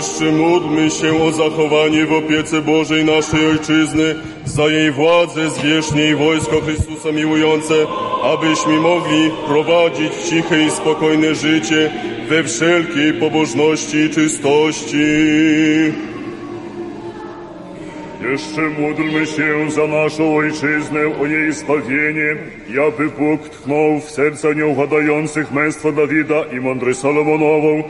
Jeszcze 0.00 0.32
módlmy 0.32 0.90
się 0.90 1.22
o 1.22 1.32
zachowanie 1.32 2.06
w 2.06 2.12
opiece 2.12 2.60
Bożej 2.60 3.04
naszej 3.04 3.46
Ojczyzny, 3.46 4.14
za 4.44 4.68
jej 4.68 4.90
władzę 4.90 5.50
zwierzchnie 5.50 6.08
i 6.08 6.14
wojsko 6.14 6.60
Chrystusa 6.60 7.12
miłujące, 7.12 7.74
abyśmy 8.22 8.80
mogli 8.80 9.30
prowadzić 9.46 10.12
ciche 10.28 10.62
i 10.62 10.70
spokojne 10.70 11.34
życie 11.34 11.90
we 12.28 12.44
wszelkiej 12.44 13.12
pobożności 13.12 13.96
i 13.96 14.10
czystości. 14.10 15.06
Jeszcze 18.30 18.60
módlmy 18.60 19.26
się 19.26 19.70
za 19.70 19.86
naszą 19.86 20.36
ojczyznę, 20.36 21.00
o 21.22 21.26
jej 21.26 21.52
zbawienie, 21.52 22.36
i 22.74 22.78
aby 22.78 23.08
Bóg 23.08 23.48
tchnął 23.48 24.00
w 24.00 24.10
serca 24.10 24.52
nieuchadających 24.52 25.52
męstwa 25.52 25.92
Dawida 25.92 26.44
i 26.56 26.60
mądry 26.60 26.94
Salomonową. 26.94 27.82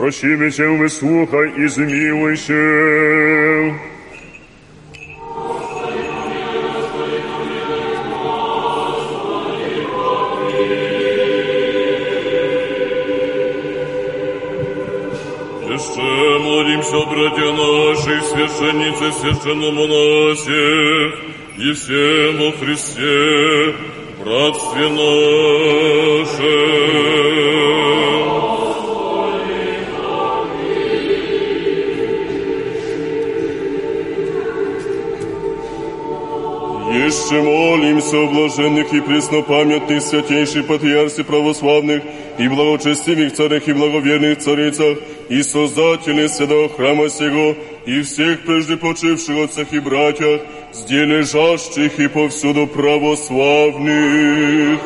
Прощимися, 0.00 0.68
вислухай 0.68 1.52
і 1.58 1.68
змілуйся. 1.68 2.52
Ще 15.78 16.38
молимся, 16.38 16.98
братья 17.10 17.52
наши, 17.52 18.20
священнице, 18.20 19.12
священному 19.12 19.86
насе, 19.86 21.12
и 21.58 21.72
всем 21.72 22.38
во 22.38 22.52
Христе, 22.52 23.74
братстве 24.24 24.88
наше. 24.88 26.50
Еще 37.09 37.41
молимся 37.41 38.17
о 38.17 38.27
блаженных 38.27 38.93
и 38.93 39.01
преснопамятных 39.01 40.03
святейших 40.03 40.67
патриарсе 40.67 41.23
православных 41.23 42.03
и 42.37 42.47
благочестивых 42.47 43.33
царях 43.33 43.67
и 43.67 43.73
благоверных 43.73 44.37
царицах 44.37 44.99
и 45.27 45.41
создателей 45.41 46.29
святого 46.29 46.69
храма 46.69 47.09
сего 47.09 47.55
и 47.87 48.03
всех 48.03 48.45
прежде 48.45 48.77
почивших 48.77 49.45
отцах 49.45 49.73
и 49.73 49.79
братьях, 49.79 50.41
где 50.85 51.05
лежащих 51.05 51.99
и 51.99 52.07
повсюду 52.07 52.67
православных. 52.67 54.79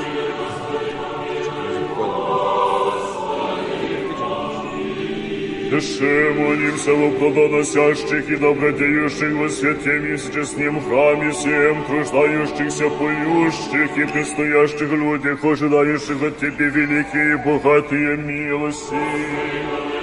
Молимся 5.74 6.94
во 6.94 7.10
плодоносящих 7.10 8.30
и 8.30 8.36
добродеющих 8.36 9.32
во 9.34 9.48
святе 9.48 9.98
месячесном 9.98 10.80
храме 10.80 11.32
всем, 11.32 11.82
круждающихся, 11.84 12.88
поющих 12.90 13.98
и 13.98 14.04
предстоящих 14.12 14.92
людях, 14.92 15.44
ожидающих 15.44 16.22
от 16.22 16.38
Тебе 16.38 16.68
великие 16.68 17.32
и 17.32 17.36
богатые 17.36 18.16
милости. 18.16 19.93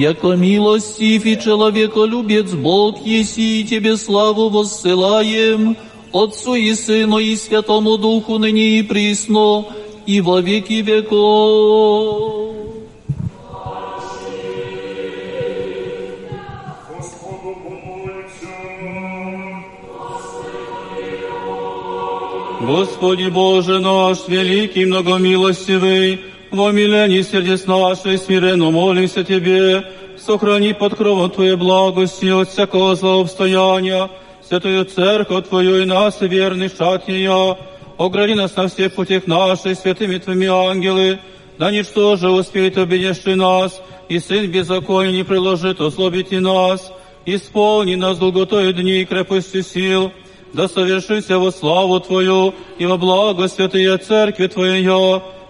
Яко 0.00 0.36
милостив 0.36 1.26
и 1.26 1.38
человеколюбец 1.38 2.52
Бог 2.52 3.06
еси, 3.06 3.60
и 3.60 3.64
Тебе 3.64 3.96
славу 3.96 4.48
воссылаем, 4.48 5.76
Отцу 6.12 6.54
и 6.54 6.74
Сыну 6.74 7.18
и 7.18 7.36
Святому 7.36 7.96
Духу 7.96 8.38
ныне 8.38 8.78
и 8.78 8.82
присно, 8.82 9.66
и 10.06 10.20
во 10.20 10.40
веки 10.40 10.82
веков. 10.82 12.46
Господу 16.88 17.56
помолимся. 17.62 18.54
Господи 22.60 23.28
Боже 23.28 23.80
наш, 23.80 24.26
великий, 24.26 24.86
многомилостивый, 24.86 26.20
во 26.51 26.71
милении 26.71 27.21
сердец 27.21 27.65
нашей 27.65 28.17
смиренно 28.17 28.71
молимся 28.71 29.23
Тебе, 29.23 29.85
сохрани 30.17 30.73
под 30.73 30.95
кровом 30.95 31.29
Твоей 31.29 31.55
благости 31.55 32.25
от 32.25 32.49
всякого 32.49 32.95
злообстояния, 32.95 34.09
святую 34.47 34.85
церковь 34.85 35.47
Твою 35.47 35.81
и 35.81 35.85
нас, 35.85 36.19
верный 36.19 36.69
шат 36.69 37.07
ее, 37.07 37.57
огради 37.97 38.33
нас 38.33 38.55
на 38.55 38.67
всех 38.67 38.93
путях 38.93 39.27
наших 39.27 39.77
святыми 39.77 40.17
Твоими 40.17 40.47
ангелы, 40.47 41.19
да 41.57 41.71
ничто 41.71 42.17
же 42.17 42.29
успеет 42.29 42.77
обидевший 42.77 43.35
нас, 43.35 43.81
и 44.09 44.19
Сын 44.19 44.51
беззакония 44.51 45.11
не 45.11 45.23
приложит 45.23 45.79
ослабить 45.79 46.33
и 46.33 46.39
нас, 46.39 46.91
исполни 47.25 47.95
нас 47.95 48.17
долготой 48.17 48.73
дней 48.73 49.03
и 49.03 49.05
крепостью 49.05 49.63
сил, 49.63 50.11
да 50.53 50.67
совершится 50.67 51.39
во 51.39 51.49
славу 51.51 52.01
Твою 52.01 52.53
и 52.77 52.85
во 52.85 52.97
благо 52.97 53.47
святые 53.47 53.97
Церкви 53.97 54.47
Твоей, 54.47 54.85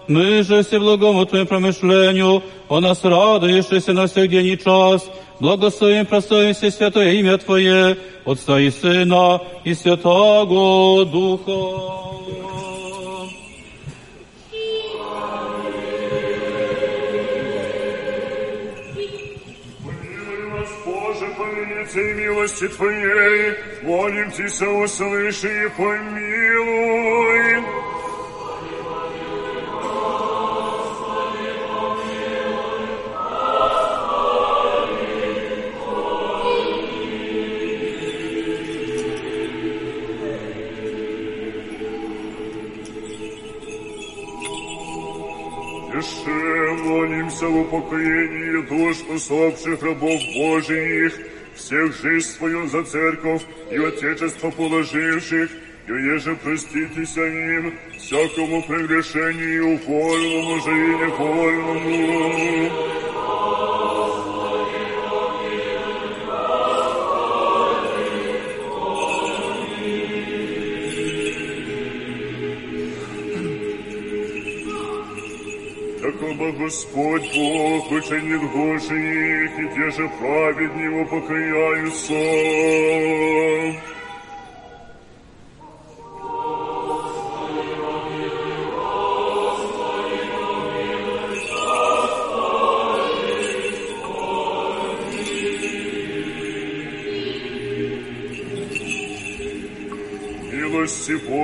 мы 0.07 0.43
же 0.43 0.63
все 0.63 0.79
благому 0.79 1.25
Твоему 1.25 1.47
промышлению, 1.47 2.41
о 2.69 2.79
нас 2.79 3.03
радуешься 3.03 3.93
на 3.93 4.07
всех 4.07 4.29
день 4.29 4.47
и 4.47 4.57
час, 4.57 5.09
благословим, 5.39 6.05
прославим 6.05 6.53
все 6.53 6.71
святое 6.71 7.11
имя 7.13 7.37
Твое, 7.37 7.97
Отца 8.25 8.59
и 8.59 8.69
Сына 8.69 9.41
и 9.65 9.73
Святого 9.73 11.05
Духа. 11.05 11.51
Помилуй 19.83 20.51
нас, 20.51 20.69
Боже, 20.85 21.27
по 21.37 21.43
великой 21.43 22.13
милости 22.13 22.67
Твоей, 22.69 23.55
молим 23.83 24.31
Тебя, 24.31 24.69
услыши 24.71 25.65
и 25.65 25.69
помилуй. 25.77 26.47
Молимся 46.82 47.46
в 47.46 47.60
упокоении 47.60 48.66
душ 48.68 48.96
усопших 49.08 49.82
рабов 49.82 50.20
Божиих, 50.34 51.12
всех 51.54 51.96
жизнь 52.02 52.28
свою 52.28 52.68
за 52.68 52.84
церковь 52.84 53.42
и 53.70 53.76
отечество 53.76 54.50
положивших, 54.50 55.50
и 55.88 55.92
еже 55.92 56.36
проститеся 56.36 57.26
им 57.26 57.74
всякому 57.98 58.62
прегрешению, 58.62 59.78
вольному 59.86 60.60
же 60.60 60.70
и 60.70 60.96
невольному. 61.02 62.70
ибо 76.42 76.52
Господь 76.58 77.22
Бог 77.36 77.90
вычинит 77.90 78.42
гоже 78.52 79.44
их, 79.44 79.58
и 79.58 79.74
те 79.74 79.90
же 79.90 80.08
праведни 80.18 80.82
его 80.82 81.04
покаяются. 81.06 82.14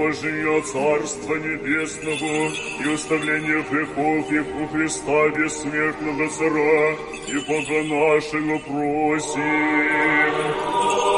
Милости 0.08 0.26
Божия, 0.28 0.62
Царства 0.62 1.34
Небесного 1.34 2.50
и 2.82 2.88
уставления 2.94 3.62
грехов 3.70 4.32
их 4.32 4.46
у 4.56 4.66
Христа 4.68 5.28
бессмертного 5.30 6.28
Цара 6.30 6.96
и 7.26 7.38
Бога 7.46 7.82
нашего 7.84 8.58
просим. 8.58 9.42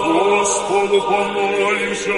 Господу 0.07 1.03
помолимся. 1.03 2.11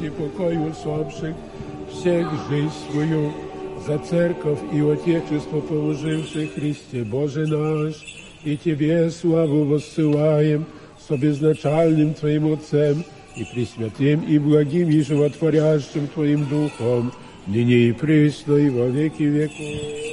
И 0.00 0.10
покой 0.10 0.58
усопших, 0.68 1.34
всех 1.90 2.28
жизнь 2.50 2.72
свою 2.90 3.32
за 3.85 3.97
церковь 3.99 4.59
и 4.71 4.81
отечество 4.81 5.61
положивших 5.61 6.53
Христе 6.53 7.03
Боже 7.03 7.47
наш, 7.47 7.95
и 8.43 8.55
Тебе 8.57 9.09
славу 9.09 9.65
воссылаем 9.65 10.65
с 10.99 11.11
обезначальным 11.11 12.13
Твоим 12.13 12.53
Отцем 12.53 13.03
и 13.35 13.43
Пресвятым, 13.45 14.21
и 14.21 14.37
благим, 14.37 14.89
и 14.89 15.01
животворящим 15.01 16.07
Твоим 16.07 16.45
Духом, 16.45 17.11
ныне 17.47 17.89
и 17.89 17.91
присно, 17.91 18.53
и 18.53 18.69
во 18.69 18.87
веки 18.87 19.23
веков. 19.23 20.09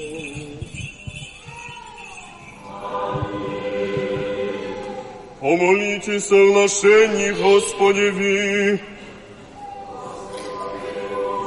Помолитесь 5.40 6.32
о 6.32 6.52
влашении 6.52 7.30
Господеви. 7.30 8.80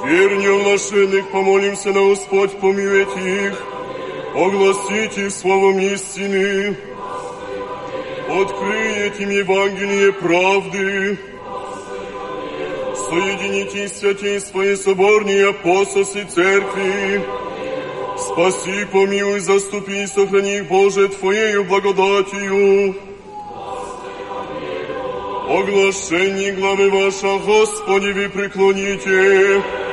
Верни 0.07 0.49
влашенных, 0.49 1.31
помолимся 1.31 1.91
на 1.91 2.09
Господь, 2.11 2.53
помилует 2.59 3.09
их, 3.17 3.63
огласите 4.35 5.31
словом 5.31 5.79
истины, 5.79 6.77
открыет 8.29 9.19
им 9.21 9.31
Евангелие 9.31 10.13
правды, 10.13 11.19
соедините 13.09 13.89
святей 13.89 14.41
свои 14.41 14.77
соборные 14.77 15.49
апостолы 15.49 16.05
церкви, 16.05 17.23
спаси, 18.19 18.85
помилуй, 18.93 19.41
заступи 19.41 20.03
и 20.03 20.07
сохрани 20.07 20.57
их, 20.59 20.69
Боже, 20.69 21.09
Твоею 21.09 21.65
благодатью. 21.65 22.95
Оглашение 25.49 26.53
главы 26.53 26.91
ваша, 26.91 27.39
Господи, 27.39 28.13
вы 28.13 28.29
преклоните. 28.29 29.84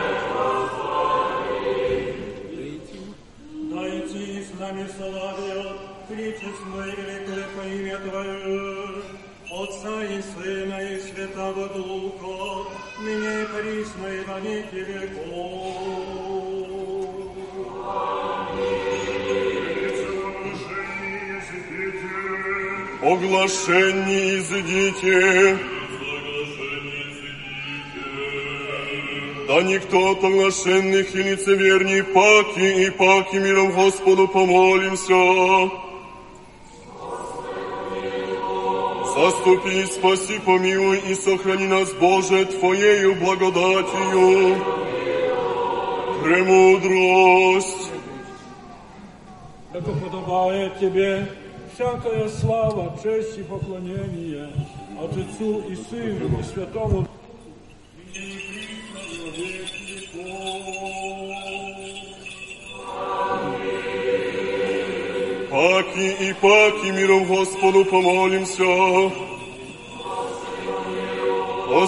Оглашение 23.32 24.40
изыдите. 24.40 25.58
Да 29.48 29.62
никто 29.62 30.12
от 30.12 30.22
оглашенных 30.22 31.16
и 31.16 31.24
лицеверней 31.24 32.04
паки 32.04 32.84
и 32.86 32.90
паки 32.90 33.38
миром 33.38 33.72
Господу 33.72 34.28
помолимся. 34.28 35.72
Заступи, 39.16 39.86
спаси, 39.86 40.40
помилуй 40.46 41.00
и 41.00 41.16
сохрани 41.16 41.68
нас, 41.68 41.94
Боже, 41.94 42.46
Твоею 42.48 43.16
благодатью. 43.16 44.58
Премудрость. 46.22 47.92
Яко 49.74 49.92
подобает 49.94 50.80
Тебе 50.80 51.41
всякая 51.82 52.30
слава, 52.30 52.96
честь 53.02 53.40
и 53.40 53.44
поклонение 53.44 54.50
Отцу 55.00 55.64
и 55.68 55.76
Сыну 55.76 56.40
и 56.40 56.44
Святому 56.44 57.08
Паки 65.50 66.30
и 66.30 66.34
паки 66.34 66.92
миром 66.92 67.26
Господу 67.26 67.86
помолимся. 67.86 68.64
О 71.68 71.88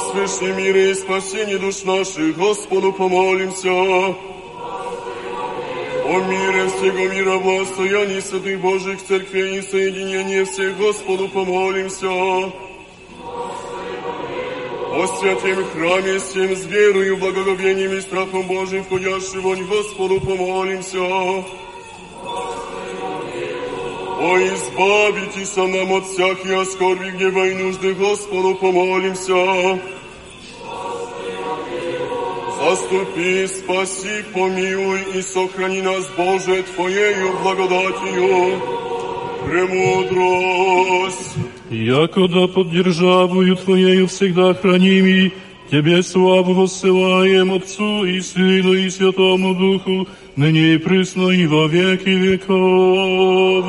мире 0.57 0.91
и 0.91 0.93
спасении 0.95 1.57
душ 1.57 1.83
наших, 1.83 2.35
Господу 2.35 2.93
помолимся. 2.93 4.32
О 6.04 6.20
мире 6.20 6.68
всего 6.68 7.08
мира, 7.08 7.38
благостоянии 7.38 8.20
святых 8.20 8.60
Божьих 8.60 9.02
церквей 9.06 9.58
и 9.58 9.62
соединении 9.62 10.44
всех, 10.44 10.76
Господу 10.78 11.28
помолимся. 11.28 12.08
О 14.90 15.06
святем 15.18 15.64
храме, 15.72 16.18
всем 16.18 16.56
с 16.56 16.64
верою, 16.64 17.18
благоговением 17.18 17.92
и 17.92 18.00
страхом 18.00 18.42
Божьим, 18.46 18.84
входящим 18.84 19.42
вонь, 19.42 19.64
Господу 19.64 20.20
помолимся. 20.20 20.98
О, 24.20 24.36
избавитесь 24.36 25.54
нам 25.56 25.92
от 25.92 26.06
всяких 26.06 26.52
оскорби, 26.52 27.10
гнева 27.10 27.46
и 27.46 27.54
нужды, 27.54 27.94
Господу 27.94 28.54
помолимся. 28.56 29.78
Заступи, 32.62 33.46
спаси, 33.46 34.24
помилуй 34.32 35.00
и 35.14 35.22
сохрани 35.22 35.82
нас, 35.82 36.10
Боже, 36.16 36.62
Твоею 36.74 37.38
благодатью. 37.42 38.60
Премудрость. 39.46 41.36
Якода 41.70 42.48
под 42.48 42.70
державою 42.70 43.56
Твоею 43.56 44.06
всегда 44.06 44.54
храними, 44.54 45.32
Тебе 45.70 46.02
славу 46.02 46.54
воссылаем 46.54 47.52
Отцу 47.52 48.04
и 48.04 48.20
Сыну 48.20 48.72
и 48.72 48.88
Святому 48.88 49.54
Духу, 49.54 50.08
ныне 50.36 50.74
и 50.74 50.78
присно 50.78 51.28
и 51.30 51.46
во 51.46 51.66
веки 51.66 52.08
веков. 52.08 53.64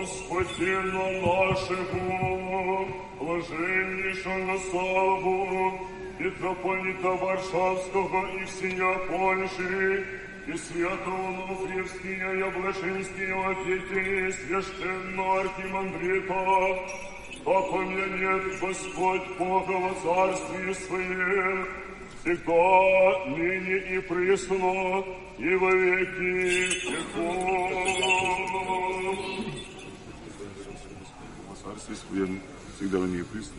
Богом 0.00 0.06
спасіння 0.06 1.10
нашого, 1.22 2.86
блаженнішого 3.20 4.58
славу, 4.70 5.72
митрополита 6.18 7.08
варшавского, 7.08 8.28
и 8.40 8.44
всея 8.44 8.94
Польщі, 9.10 10.04
и 10.48 10.58
святого 10.58 11.46
Нуфриевского 11.48 12.34
и 12.34 12.42
Облашинского 12.42 13.52
и 13.66 14.32
священного 14.32 15.40
архимандрита, 15.40 16.78
опомянет 17.44 18.60
Господь 18.60 19.38
Бога 19.38 19.72
во 19.72 19.94
царстве 20.02 20.74
своем, 20.74 21.66
всегда, 22.20 23.26
ныне 23.26 23.76
и 23.96 23.98
присно, 24.00 25.04
и 25.38 25.54
во 25.56 25.70
веки 25.70 26.90
веков. 26.90 28.29
Во 31.79 31.79
царстве 31.79 31.95
Своем, 31.95 32.39
всегда, 32.77 32.99
ныне 32.99 33.19
и 33.19 33.23
присно. 33.23 33.51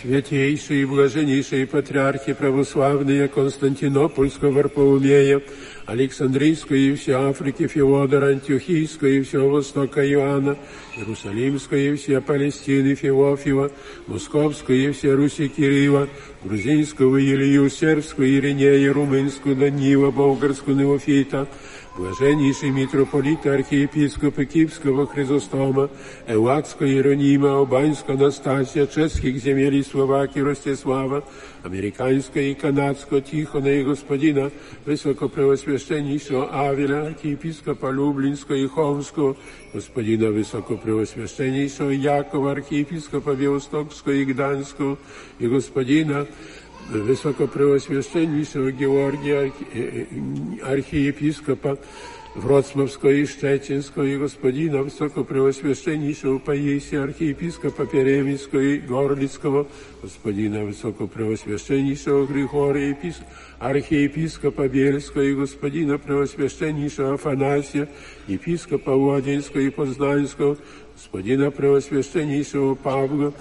Святейшие 0.00 0.82
и 0.82 0.84
блаженнейшие 0.84 1.66
патриархи 1.66 2.32
православные 2.32 3.28
Константинопольского 3.28 4.50
Варфоломея, 4.50 5.42
Александрийской 5.86 6.80
и 6.88 6.94
всей 6.94 7.12
Африки 7.12 7.66
Феодора, 7.66 8.30
Антиохийской 8.30 9.18
и 9.18 9.22
всего 9.22 9.50
Востока 9.50 10.04
Иоанна, 10.08 10.56
Иерусалимской 10.96 11.88
и 11.88 11.96
всей 11.96 12.20
Палестины 12.20 12.94
Феофила, 12.94 13.70
Московской 14.06 14.86
и 14.86 14.92
всей 14.92 15.12
Руси 15.12 15.48
Кирилла, 15.48 16.08
Грузинского 16.42 17.20
Илью, 17.20 17.68
Сербского 17.70 18.28
Иринея, 18.28 18.92
Румынского 18.92 19.54
Данила, 19.54 20.10
Болгарского 20.10 20.74
Неофита, 20.74 21.46
Блаженнейший 21.96 22.70
митрополит 22.70 23.46
архиепископа 23.46 24.46
Киевского 24.46 25.06
Хризостома, 25.06 25.90
Элладского 26.26 26.86
Иеронима, 26.86 27.58
Албанского 27.58 28.16
Анастасия, 28.16 28.86
чешских 28.86 29.36
земель 29.36 29.74
и 29.74 29.82
Словакии 29.82 30.40
Ростислава, 30.40 31.22
американского 31.62 32.40
и 32.40 32.54
канадского 32.54 33.20
Тихона 33.20 33.68
и 33.68 33.84
господина 33.84 34.50
Высокопревосвященнейшего 34.86 36.48
Авеля, 36.50 37.08
архиепископа 37.08 37.90
Люблинского 37.90 38.56
и 38.56 38.66
Холмского, 38.66 39.36
господина 39.74 40.30
Высокопревосвященнейшего 40.30 41.90
Якова, 41.90 42.52
архиепископа 42.52 43.34
Белостокского 43.34 44.12
и 44.12 44.24
Гданского, 44.24 44.96
и 45.38 45.46
господина 45.46 46.26
Высокопревосвященнейшего 46.90 48.70
Георгия, 48.72 49.52
архиепископа 50.62 51.78
Вроцлавского 52.34 53.10
и 53.10 53.26
Штетинского, 53.26 54.04
и 54.04 54.16
господина 54.16 54.82
Высокопревосвященнейшего 54.82 56.38
Паисия, 56.38 57.02
архиепископа 57.02 57.84
Переминского 57.84 58.60
и 58.60 58.78
Горлицкого, 58.78 59.66
господина 60.02 60.64
Высокопревосвященнейшего 60.64 62.26
Григория, 62.26 62.96
архиепископа 63.58 64.66
Бельского 64.66 65.22
и 65.22 65.34
господина 65.34 65.98
Превосвященнейшего 65.98 67.14
Афанасия, 67.14 67.88
епископа 68.26 68.96
Владинского 68.96 69.60
и 69.60 69.70
Познанского, 69.70 70.56
господина 70.94 71.50
Превосвященнейшего 71.50 72.74
Павла, 72.76 73.34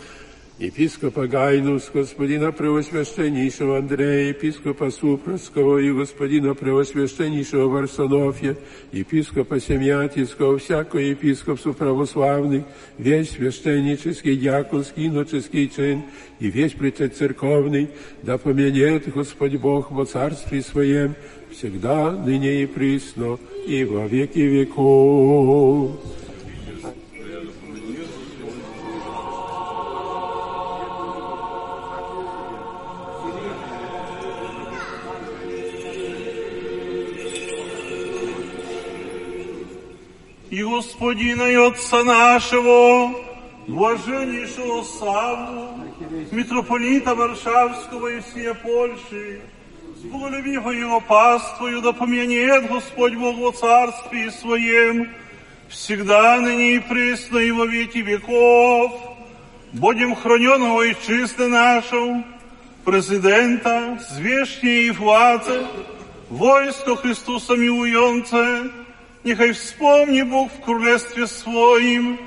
епископа 0.58 1.26
Гайнус, 1.26 1.90
господина 1.92 2.50
Превосвященнейшего 2.50 3.78
Андрея, 3.78 4.30
епископа 4.30 4.90
Супровского 4.90 5.78
и 5.78 5.92
господина 5.92 6.54
Превосвященнейшего 6.54 7.68
Варсонофья, 7.68 8.56
епископа 8.90 9.60
Семьятицкого, 9.60 10.58
всякого 10.58 11.00
епископсу 11.00 11.74
православный, 11.74 12.64
весь 12.96 13.32
священнический, 13.32 14.36
дьяконский, 14.36 15.08
иноческий 15.08 15.68
чин 15.68 16.04
и 16.40 16.48
весь 16.48 16.72
церковный, 17.14 17.90
да 18.22 18.38
поменет 18.38 19.12
Господь 19.12 19.56
Бог 19.56 19.90
во 19.90 20.06
Царстве 20.06 20.62
Своем, 20.62 21.14
всегда, 21.50 22.12
ныне 22.12 22.62
и 22.62 22.66
присно, 22.66 23.38
и 23.66 23.84
во 23.84 24.06
веки 24.06 24.38
веков. 24.38 26.00
И 40.56 40.62
Господина 40.62 41.42
и 41.42 41.54
Отца 41.54 42.02
нашего, 42.02 43.14
блаженнейшего 43.66 44.82
Саву, 44.84 45.84
митрополита 46.32 47.14
Варшавского 47.14 48.06
и 48.06 48.20
всей 48.20 48.54
Польши, 48.54 49.42
с 50.00 50.04
его 50.04 51.00
паствою 51.00 51.82
да 51.82 51.92
поменет 51.92 52.70
Господь 52.70 53.16
Бог 53.16 53.36
во 53.36 53.52
Царстве 53.52 54.30
Своем, 54.30 55.10
всегда 55.68 56.40
ныне 56.40 56.76
и 56.76 56.78
пресно 56.78 57.36
и 57.36 57.50
во 57.50 57.66
веки 57.66 57.98
веков. 57.98 58.92
Будем 59.74 60.14
храненного 60.14 60.86
и 60.86 60.94
чисто 61.06 61.48
нашего, 61.48 62.24
президента, 62.82 63.98
звешнее 64.08 64.86
и 64.86 64.90
владze, 64.90 65.66
войско 66.30 66.96
Христуса 66.96 67.56
милуjące, 67.56 68.85
Niechaj 69.26 69.54
wspomni 69.54 70.24
Bóg 70.24 70.52
w 70.52 70.60
Królestwie 70.60 71.26
swoim, 71.26 72.18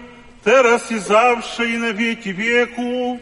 teraz 0.43 0.91
i 0.91 0.99
zawsze 0.99 1.69
i 1.69 1.77
na 1.77 1.93
wieki 1.93 2.33
wieków, 2.33 3.19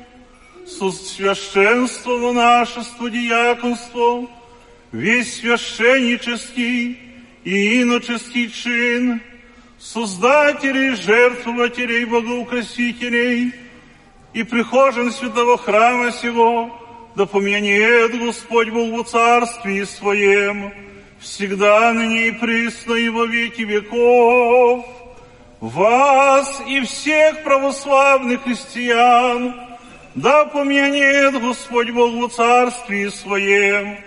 священство 0.91 2.33
наше, 2.33 2.81
диаконство, 3.11 4.27
весь 4.91 5.35
священнический 5.35 6.97
и 7.45 7.81
иноческий 7.81 8.49
чин, 8.49 9.21
создателей, 9.77 10.95
жертвователей, 10.95 12.05
богоукрасителей 12.05 13.53
и 14.33 14.43
прихожан 14.43 15.11
святого 15.11 15.55
храма 15.55 16.11
сего, 16.11 16.71
да 17.15 17.27
помянет 17.27 18.19
Господь 18.19 18.69
Бог 18.69 18.89
во 18.97 19.03
царстве 19.03 19.85
Своем, 19.85 20.86
всегда, 21.27 21.93
ныне 21.93 22.29
и 22.29 22.31
присно 22.31 22.93
и 22.93 23.09
во 23.09 23.25
веки 23.25 23.61
веков. 23.61 24.85
Вас 25.59 26.61
и 26.67 26.81
всех 26.81 27.43
православных 27.43 28.43
христиан, 28.43 29.55
да 30.15 30.45
помянет 30.45 31.39
Господь 31.41 31.91
Бог 31.91 32.13
во 32.13 32.29
Царстве 32.29 33.09
Своем, 33.11 33.97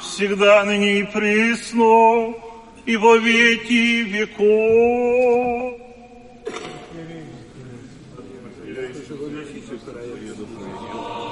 всегда, 0.00 0.64
ныне 0.64 1.00
и 1.00 1.02
присно 1.04 2.34
и 2.86 2.96
во 2.96 3.16
веки 3.16 4.02
веков. 4.02 5.78
Thank 9.88 11.22
you. 11.22 11.27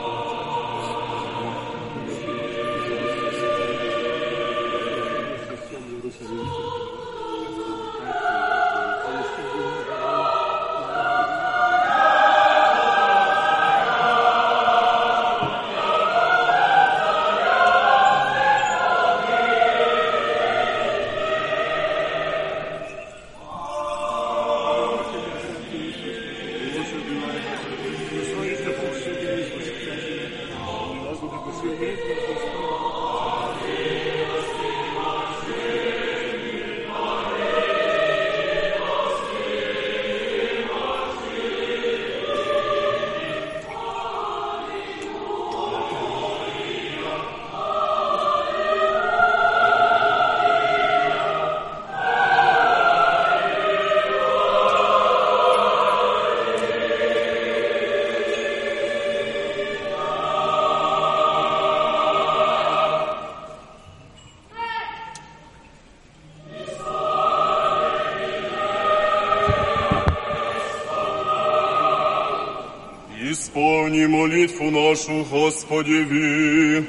нашу, 74.75 75.23
Господеви. 75.31 76.85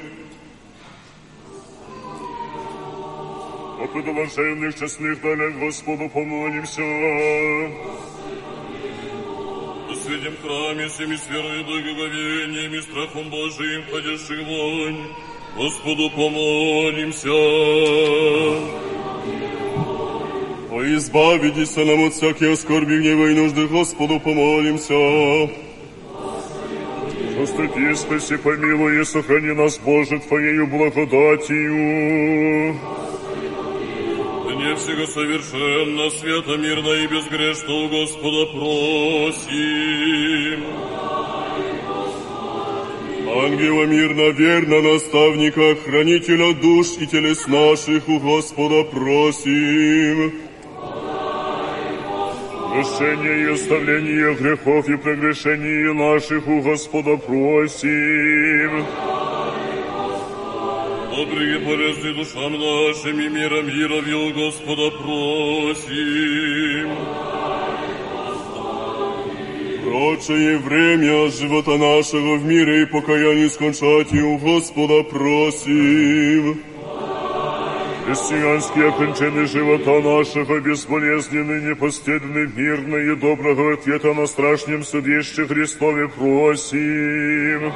О 3.80 3.86
подоложенных 3.86 4.78
честных 4.78 5.20
далях 5.22 5.58
Господу 5.58 6.08
помолимся. 6.08 6.82
В 9.88 9.96
святем 10.04 10.36
храме 10.42 10.88
всеми 10.88 11.16
с 11.16 11.28
верой 11.28 11.60
и 11.60 11.64
благоговением 11.64 12.74
и 12.74 12.80
страхом 12.80 13.30
Божиим, 13.30 13.84
ходящих 13.90 14.46
вонь, 14.46 15.06
Господу 15.56 16.10
помолимся. 16.10 17.28
О 20.70 20.82
избавитесь 20.96 21.76
нам 21.76 22.06
от 22.06 22.14
всяких 22.14 22.56
скорби, 22.58 22.98
гнева 22.98 23.26
и 23.26 23.34
нужды, 23.34 23.66
Господу 23.66 24.18
помолимся. 24.20 25.65
Заступи, 27.77 27.95
спаси, 27.95 28.37
помилуй 28.37 29.01
и 29.01 29.05
сохрани 29.05 29.53
нас, 29.53 29.79
Боже, 29.79 30.19
Твоею 30.19 30.67
благодатью. 30.67 32.75
Дне 34.45 34.75
всего 34.75 35.05
совершенно, 35.05 36.09
свято, 36.09 36.57
мирно 36.57 36.89
и 36.89 37.07
безгрешно 37.07 37.73
у 37.73 37.89
Господа 37.89 38.45
просим. 38.51 39.43
Ангела 43.43 43.85
мирно, 43.85 44.29
верно, 44.31 44.81
наставника, 44.93 45.75
хранителя 45.85 46.53
душ 46.53 46.87
и 46.99 47.05
телес 47.05 47.45
наших 47.47 48.09
у 48.09 48.19
Господа 48.19 48.83
просим. 48.85 50.46
Прощение 52.97 53.43
и 53.43 53.53
оставление 53.53 54.33
грехов 54.33 54.89
и 54.89 54.97
прегрешений 54.97 55.93
наших 55.93 56.47
у 56.47 56.61
Господа 56.61 57.15
просим. 57.17 58.85
Добрые 61.15 61.59
полезны 61.59 62.13
душам 62.13 62.53
нашим 62.53 63.19
и 63.19 63.29
миром 63.29 63.67
миров 63.67 64.07
у 64.07 64.33
Господа 64.33 64.89
просим. 64.97 66.89
Прочее 69.83 70.57
время 70.57 71.29
живота 71.29 71.77
нашего 71.77 72.37
в 72.37 72.45
мире 72.45 72.81
и 72.81 72.85
покаянии 72.85 73.47
скончать 73.47 74.11
и 74.11 74.21
у 74.21 74.39
Господа 74.39 75.03
просим. 75.03 76.63
Христианские 78.07 78.87
окончания 78.87 79.45
живота 79.47 79.99
нашего 79.99 80.61
безболезненны, 80.61 81.69
непостедны, 81.69 82.47
мирны 82.55 83.11
и 83.11 83.15
доброго 83.17 83.73
ответа 83.73 84.13
на 84.13 84.25
страшном 84.27 84.85
судище 84.85 85.45
Христове 85.45 86.07
просим. 86.07 87.73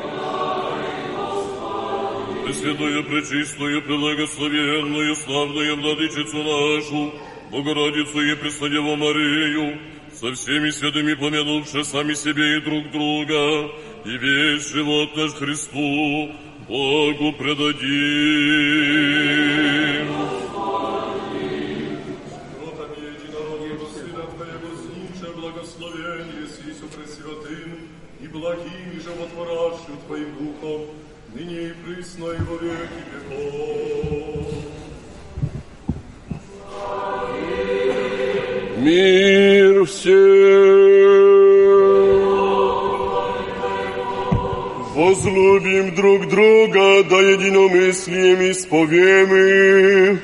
Пресвятую, 2.46 3.04
пречистую, 3.04 3.82
преблагословенную, 3.82 5.16
славную 5.18 5.76
владычицу 5.76 6.38
нашу, 6.38 7.14
Богородицу 7.52 8.22
и 8.22 8.34
Преснодеву 8.36 8.96
Марию, 8.96 9.80
со 10.14 10.32
всеми 10.32 10.70
святыми 10.70 11.14
помянувши 11.14 11.84
сами 11.84 12.14
себе 12.14 12.56
и 12.56 12.62
друг 12.62 12.90
друга, 12.92 13.70
и 14.06 14.18
весь 14.18 14.66
живот 14.72 15.14
наш 15.18 15.34
Христу, 15.34 16.32
Богу 16.70 17.34
предадим. 17.34 18.82
благословение 26.81 26.81
Сису 26.81 26.87
Пресвятым 26.89 27.89
и 28.21 28.27
благим 28.29 28.93
и 28.95 29.01
животворящим 29.01 29.99
Твоим 30.07 30.37
Духом, 30.37 30.87
ныне 31.35 31.69
и 31.69 31.73
присно 31.85 32.31
и 32.31 32.39
во 32.43 32.57
веки 32.57 33.03
веков. 33.13 34.47
Мир 38.79 39.85
всем! 39.87 40.37
Возлюбим 44.95 45.95
друг 45.95 46.29
друга, 46.29 47.05
да 47.05 47.21
единомыслием 47.21 48.51
исповемы. 48.51 50.21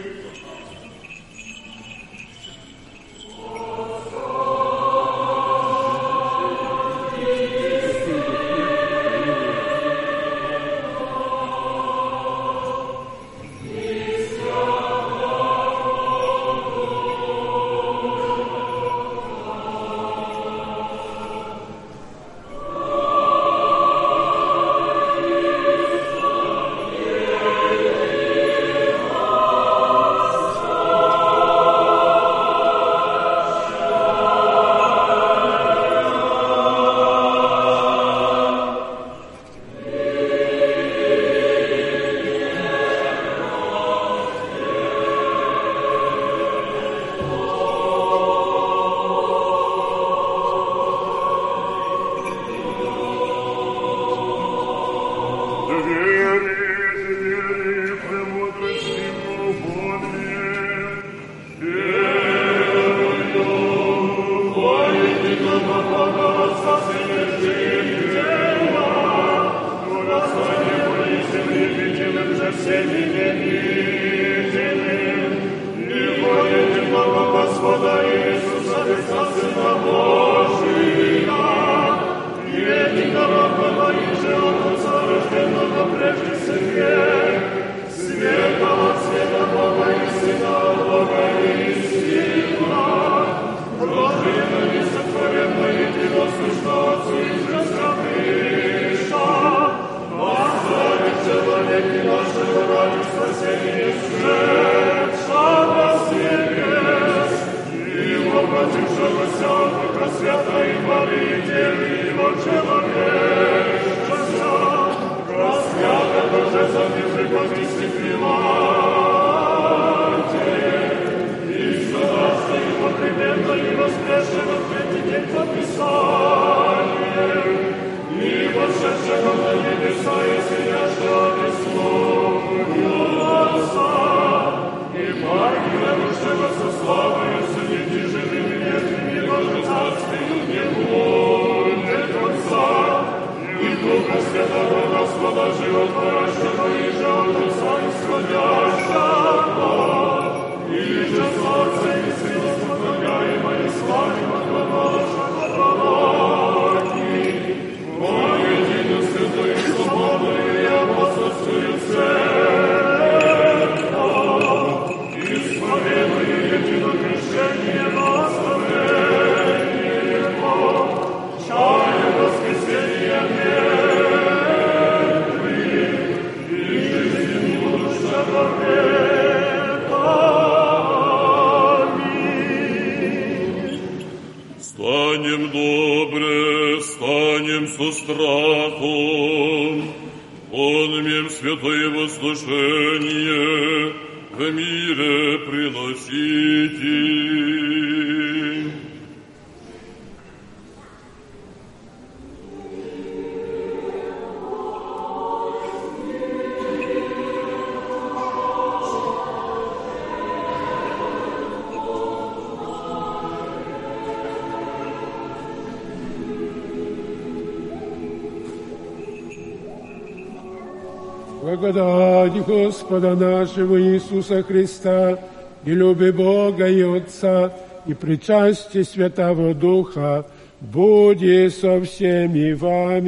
Господа 222.68 223.16
нашего 223.16 223.82
Иисуса 223.82 224.44
Христа 224.44 225.18
и 225.64 225.72
люби 225.72 226.12
Бога 226.12 226.68
и 226.68 226.82
Отца 226.82 227.54
и 227.86 227.94
причастие 227.94 228.84
Святого 228.84 229.54
Духа 229.54 230.26
будет 230.60 231.56
со 231.56 231.80
всеми 231.80 232.52
вами. 232.52 233.08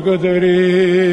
Благодарим 0.00 1.09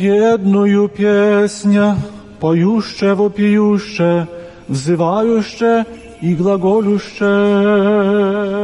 jedную 0.00 0.88
песня, 0.88 1.96
поющая, 2.40 3.14
вопиющая, 3.14 4.26
взывающая 4.68 5.86
и 6.20 6.34
глаголющая. 6.34 8.59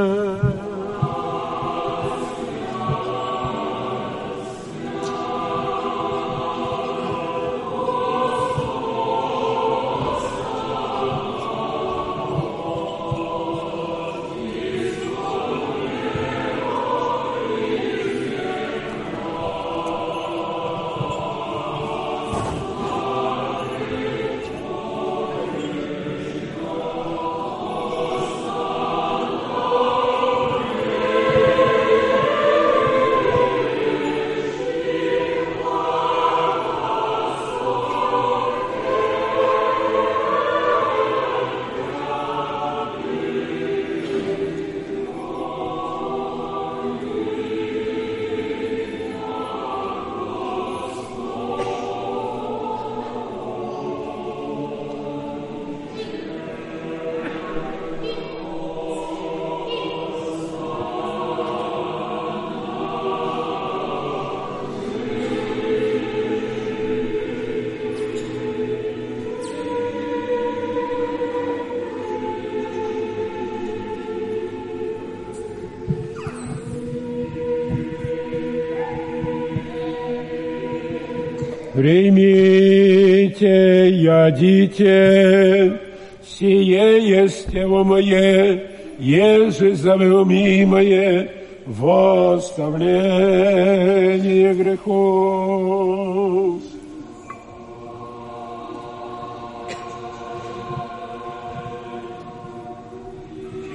Примите, 81.86 83.90
ядите, 83.90 85.78
сие 86.26 87.08
есть 87.08 87.52
тело 87.52 87.84
мое, 87.84 88.60
еже 88.98 89.76
завеломимое, 89.76 91.30
во 91.64 92.38
оставление 92.38 94.54
грехов. 94.54 96.60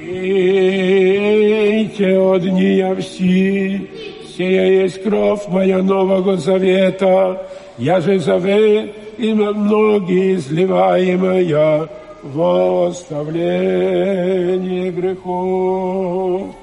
Пейте 0.01 2.19
от 2.19 2.43
нее 2.43 2.93
все, 2.97 3.87
сия 4.35 4.83
есть 4.83 5.01
кровь 5.01 5.47
моя 5.47 5.81
Нового 5.81 6.35
Завета, 6.35 7.47
я 7.81 7.99
же 7.99 8.19
зове 8.19 8.93
и 9.17 9.33
многие 9.33 10.35
изливаемое 10.35 11.89
в 12.21 12.87
оставление 12.89 14.91
грехов. 14.91 16.53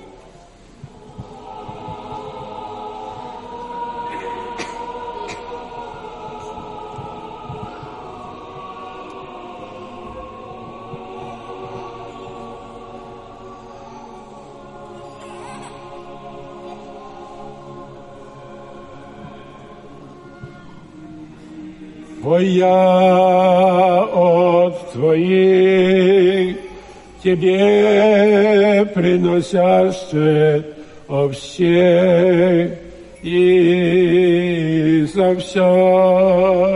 Я 22.41 24.05
от 24.13 24.93
Твоих, 24.93 26.57
Тебе 27.23 28.87
приносящая 28.95 30.65
о 31.09 31.29
всех 31.29 32.71
и 33.23 35.07
за 35.13 35.35
все. 35.37 36.68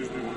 to 0.00 0.08
do 0.08 0.29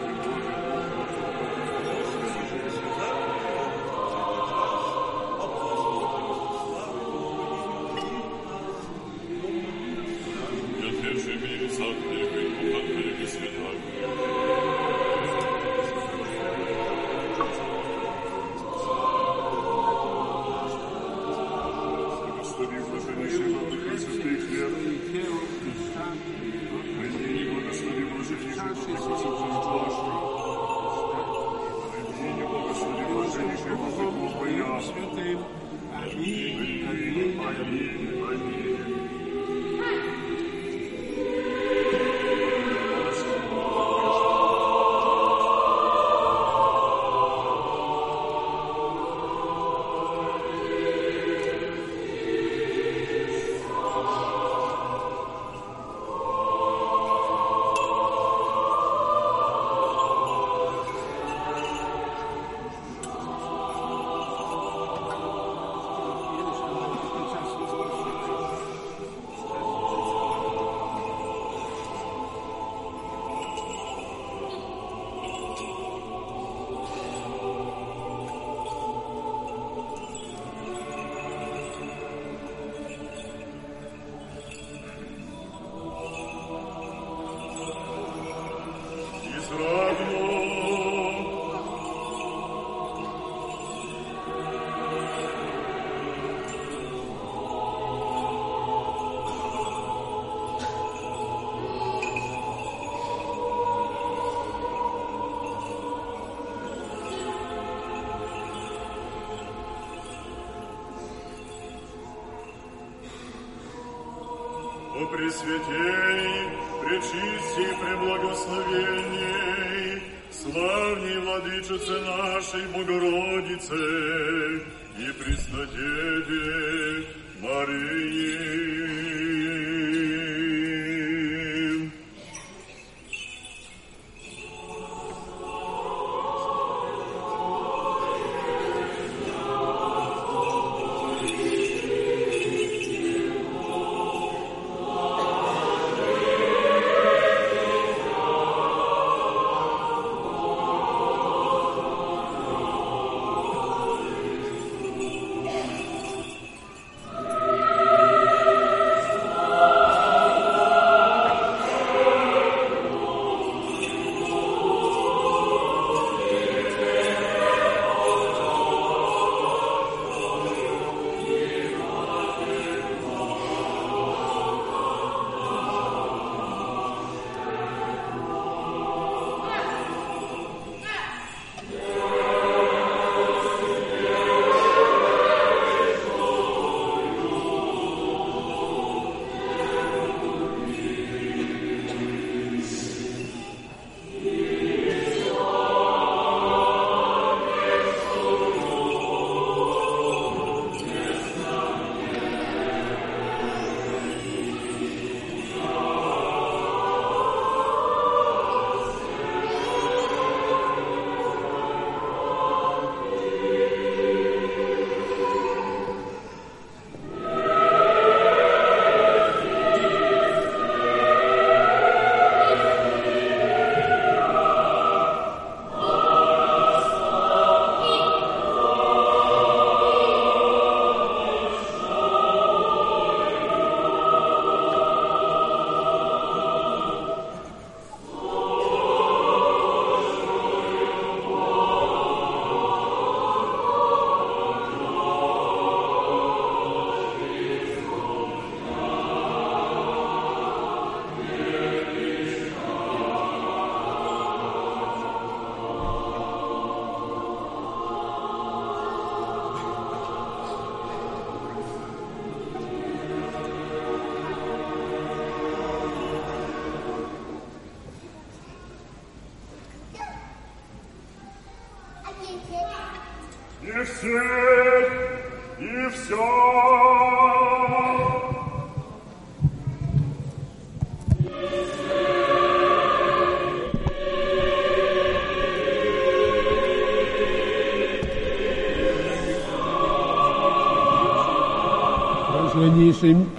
Святей. 115.43 115.82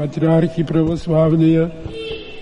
патриархи 0.03 0.63
православные 0.63 1.71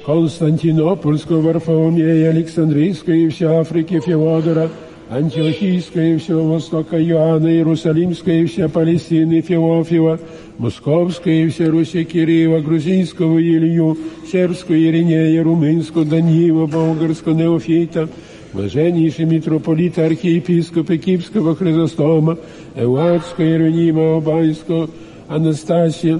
Константинопольского, 0.05 1.41
Варфоломея, 1.41 2.29
Александрийской 2.29 3.23
и 3.23 3.29
всей 3.29 3.45
Африки 3.45 3.99
Феодора, 3.99 4.69
Антиохийской 5.09 6.15
и 6.15 6.17
всего 6.17 6.53
Востока 6.53 7.01
Иоанна, 7.01 7.47
Иерусалимской 7.47 8.41
и 8.41 8.45
вся 8.45 8.67
Палестины 8.67 9.41
Феофила, 9.41 10.19
Московской 10.57 11.43
и 11.43 11.49
вся 11.49 11.67
Руси 11.67 12.03
Киреева, 12.03 12.59
Грузинского 12.59 13.39
Илью, 13.39 13.97
Сербского 14.29 14.75
Иринея, 14.75 15.43
Румынского 15.43 16.05
Даниила, 16.05 16.65
Болгарского 16.65 17.33
Неофита, 17.33 18.09
Блаженнейший 18.53 19.25
митрополит, 19.25 19.99
архиепископа 19.99 20.97
Киевского 20.97 21.55
Хризостома, 21.55 22.37
Эуадского 22.75 23.45
Иеронима 23.45 24.15
Албанского, 24.15 24.89
Анастасия, 25.27 26.19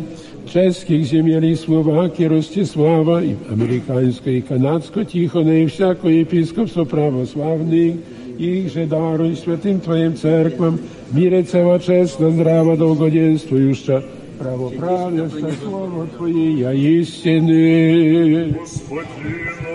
czeskich 0.52 1.06
ziemieli 1.06 1.58
Słowacji, 1.58 2.28
Rostisława, 2.28 3.24
i 3.24 3.36
amerykańskiej, 3.54 4.38
i 4.38 4.44
kanadzko, 4.44 5.06
Tichona 5.06 5.54
i 5.54 5.68
wszako 5.68 6.12
episkopstwo 6.12 6.86
prawosławnych, 6.86 7.96
ich, 8.40 8.70
że 8.70 8.88
daruj 8.88 9.36
świętym 9.36 9.80
Twoim 9.80 10.14
cerkwom, 10.14 10.78
mirę 11.14 11.44
cała 11.44 11.80
czesna, 11.80 12.30
zdrawa, 12.30 12.78
długodzienstwo 12.78 13.56
jeszcze, 13.56 14.02
prawoprawia, 14.40 15.30
słowo 15.64 16.06
Twoje, 16.16 16.60
ja 16.60 16.74
истины. 16.74 18.54
Господину 18.60 19.71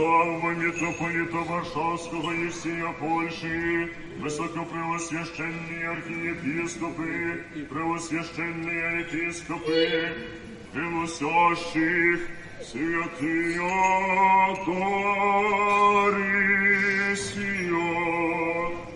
самого 0.00 0.50
митрополита 0.52 1.36
Варшавского 1.36 2.32
и 2.32 2.48
всея 2.48 2.92
Польши, 2.98 3.92
высокопревосвященные 4.20 5.88
архиепископы, 5.90 7.44
превосвященные 7.68 9.00
епископы, 9.00 10.12
приносящих 10.72 12.20
святые 12.64 13.60
дары 15.86 16.26
сия. 17.16 18.89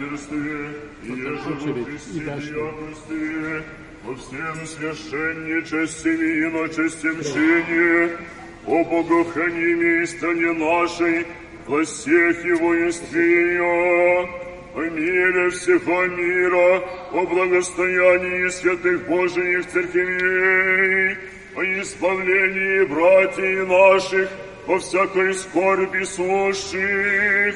Пресвитерстве 0.00 0.70
и 1.02 1.08
ежевопрестие 1.08 2.24
якости, 2.24 3.62
во 4.02 4.14
всем 4.14 4.66
священничестве 4.66 6.12
и 6.14 6.44
иночестем 6.46 7.22
чине, 7.22 8.16
о 8.66 8.84
богохранимой 8.84 10.06
стране 10.06 10.52
нашей, 10.52 11.26
во 11.66 11.84
всех 11.84 12.44
его 12.46 12.74
ее, 12.74 14.28
о 14.74 14.80
мире 14.80 15.50
всего 15.50 16.06
мира, 16.06 16.78
о 17.12 17.26
благостоянии 17.26 18.48
святых 18.48 19.06
Божиих 19.06 19.66
церквей, 19.66 21.18
о 21.56 21.62
избавлении 21.82 22.84
братьев 22.86 23.68
наших, 23.68 24.30
о 24.66 24.78
всякой 24.78 25.34
скорби 25.34 26.04
сущих, 26.04 27.54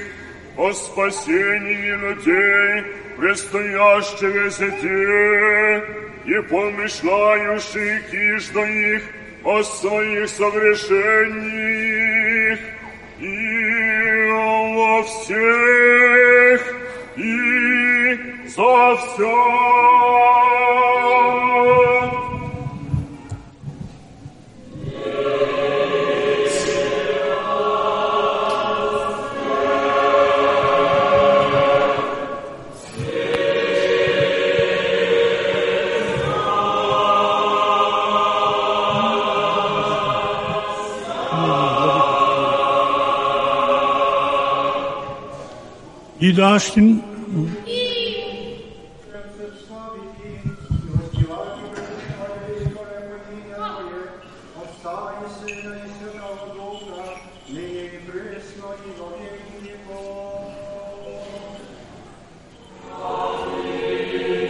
о 0.56 0.72
спасении 0.72 1.90
людей, 1.97 2.85
предстоящего 3.16 4.48
зете, 4.51 5.85
и 6.26 6.40
помышляющих 6.48 8.10
кижда 8.10 8.64
их 8.64 9.02
о 9.44 9.62
своих 9.62 10.28
согрешениях, 10.31 10.98
и 13.20 14.31
во 14.74 15.02
всех, 15.02 16.60
и 17.16 18.18
за 18.48 18.97
все. 18.97 19.35
I 46.24 46.32
dasz 46.32 46.70
tym 46.70 47.02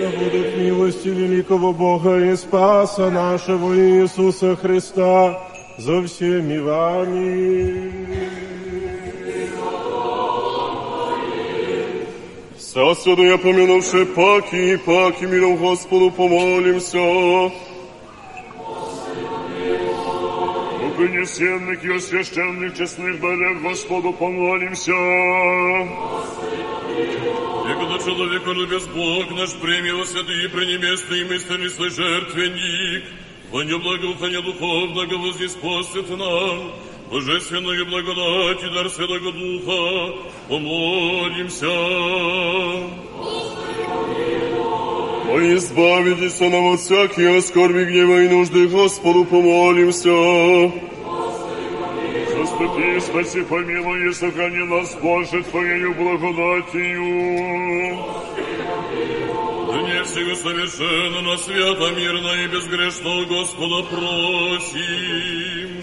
Да 0.01 0.11
будут 0.11 0.57
милости 0.57 1.09
великого 1.09 1.73
Бога 1.73 2.19
и 2.19 2.37
Спаса 2.37 3.11
нашего 3.11 3.75
Иисуса 3.75 4.57
Христа 4.57 5.41
за 5.79 6.03
всеми 6.03 6.59
вами. 6.59 8.54
Вся 12.75 12.93
святая 12.97 13.39
помянувши 13.39 14.05
паки 14.05 14.73
и 14.73 14.77
паки 14.77 15.27
миром 15.27 15.57
Господу 15.59 16.11
помолимся. 16.11 16.99
Принесенных 20.97 21.85
и 21.85 22.01
священных 22.01 22.77
честных 22.77 23.21
дарях 23.21 23.63
Господу 23.63 24.13
помолимся. 24.13 24.91
И 27.71 27.75
когда 27.79 27.97
человека 28.05 28.51
любез 28.51 28.89
Бог 28.89 29.31
наш, 29.39 29.53
прими 29.63 29.93
во 29.93 30.05
святые 30.05 30.49
мистерный 31.31 31.71
свой 31.71 31.91
жертвенник, 31.91 33.05
во 33.53 33.63
нем 33.63 33.83
благоухание 33.83 34.43
духовного 34.43 35.17
вознеспосит 35.17 36.11
нам, 36.11 36.73
божественную 37.11 37.87
благодать 37.87 38.63
и 38.63 38.75
дар 38.75 38.89
Святого 38.91 39.33
Духа, 39.33 40.17
помолимся. 40.49 41.67
О, 45.27 45.41
избавитесь 45.57 46.41
нам 46.41 46.75
от 46.75 46.81
всякие 46.81 47.43
скорби, 47.43 47.85
гнева 47.85 48.23
и 48.23 48.29
нужды, 48.29 48.69
Господу 48.69 49.25
помолимся. 49.25 50.73
Заступи, 52.37 53.01
спаси, 53.01 53.43
помилуй 53.43 54.11
и 54.11 54.13
сохрани 54.13 54.65
нас, 54.65 54.97
Боже, 55.03 55.43
Твоею 55.45 55.95
благодатью. 55.95 57.05
Дне 59.73 60.05
всего 60.05 60.35
совершенно 60.37 61.21
на 61.23 61.37
свято, 61.37 61.91
мирно 61.97 62.45
и 62.45 62.47
безгрешно 62.47 63.25
Господа 63.25 63.83
просим. 63.91 65.74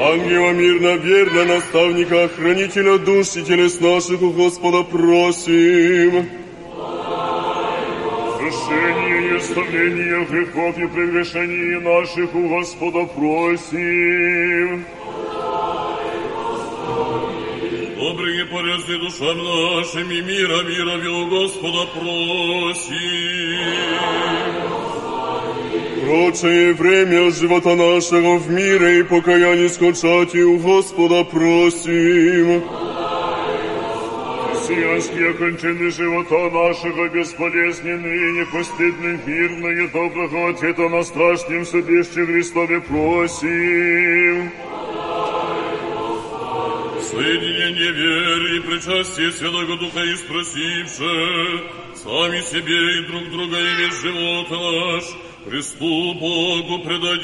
Ангела 0.00 0.52
мирно, 0.52 0.96
верно, 0.96 1.44
наставника, 1.44 2.28
хранителя 2.28 2.98
душ 2.98 3.34
и 3.34 3.42
телес 3.42 3.80
наших 3.80 4.22
у 4.22 4.30
Господа 4.30 4.84
просим. 4.84 6.28
Прощение 8.38 9.32
и 9.32 9.36
оставление 9.36 10.24
грехов 10.26 10.78
и 10.78 10.86
прегрешений 10.86 11.80
наших 11.80 12.32
у 12.32 12.48
Господа 12.48 13.06
просим. 13.06 14.84
Добрые 17.98 18.44
полезны 18.44 18.98
душам 18.98 19.36
нашим 19.36 20.08
и 20.12 20.20
мира, 20.22 20.62
мира 20.62 21.10
у 21.10 21.26
Господа 21.26 21.86
просим. 21.92 22.98
Прочее 26.08 26.72
время 26.72 27.30
живота 27.30 27.74
нашего 27.74 28.38
в 28.38 28.50
мире 28.50 29.00
и 29.00 29.02
покаяние 29.02 29.68
скончать 29.68 30.34
и 30.34 30.42
у 30.42 30.56
Господа 30.56 31.22
просим. 31.24 32.62
христианские 34.68 35.30
окончины 35.32 35.90
живота 35.90 36.48
нашего 36.48 37.08
бесполезны 37.10 37.90
и 37.90 38.32
непостыдны, 38.40 39.20
мирно 39.26 39.68
и 39.68 39.86
доброго 39.88 40.48
ответа 40.48 40.88
на 40.88 41.02
страшном 41.02 41.66
судище 41.66 42.24
Христове 42.24 42.80
просим. 42.80 44.50
Соединение 47.02 47.92
веры 47.92 48.56
и 48.56 48.60
причастие 48.60 49.32
Святого 49.32 49.76
Духа 49.76 50.02
и 50.02 50.16
спросивше, 50.16 51.64
сами 51.94 52.40
себе 52.40 52.98
и 52.98 53.06
друг 53.08 53.30
друга 53.30 53.58
и 53.58 53.74
весь 53.76 54.00
живот 54.00 54.50
наш, 54.50 55.04
Христу 55.48 56.14
Богу 56.14 56.84
предадим. 56.84 57.22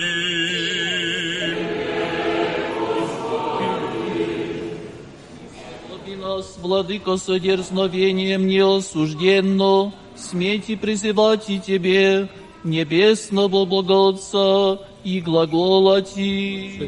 Оби 5.92 6.16
нас, 6.16 6.56
Владыко, 6.58 7.18
с 7.18 7.28
одерзновением 7.28 8.46
неосужденно, 8.46 9.92
смейте 10.16 10.78
призывать 10.78 11.50
и 11.50 11.60
Тебе, 11.60 12.30
небесного 12.62 13.66
Бога 13.66 14.08
Отца, 14.08 14.78
и 15.04 15.20
глаголати. 15.20 16.80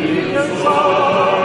Jesus. 0.00 1.37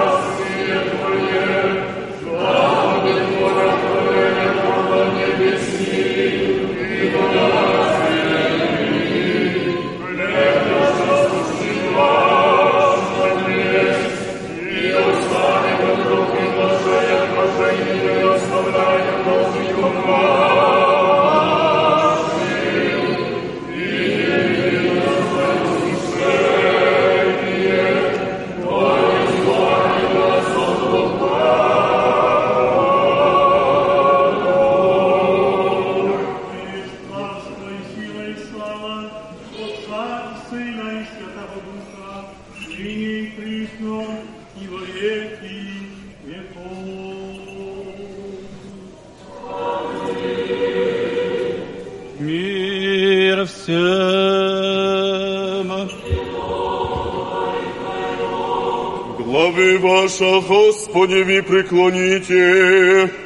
Главы 60.02 60.02
ваша, 60.02 60.40
Господи, 60.40 61.24
ви 61.24 61.42
преклоните. 61.42 63.21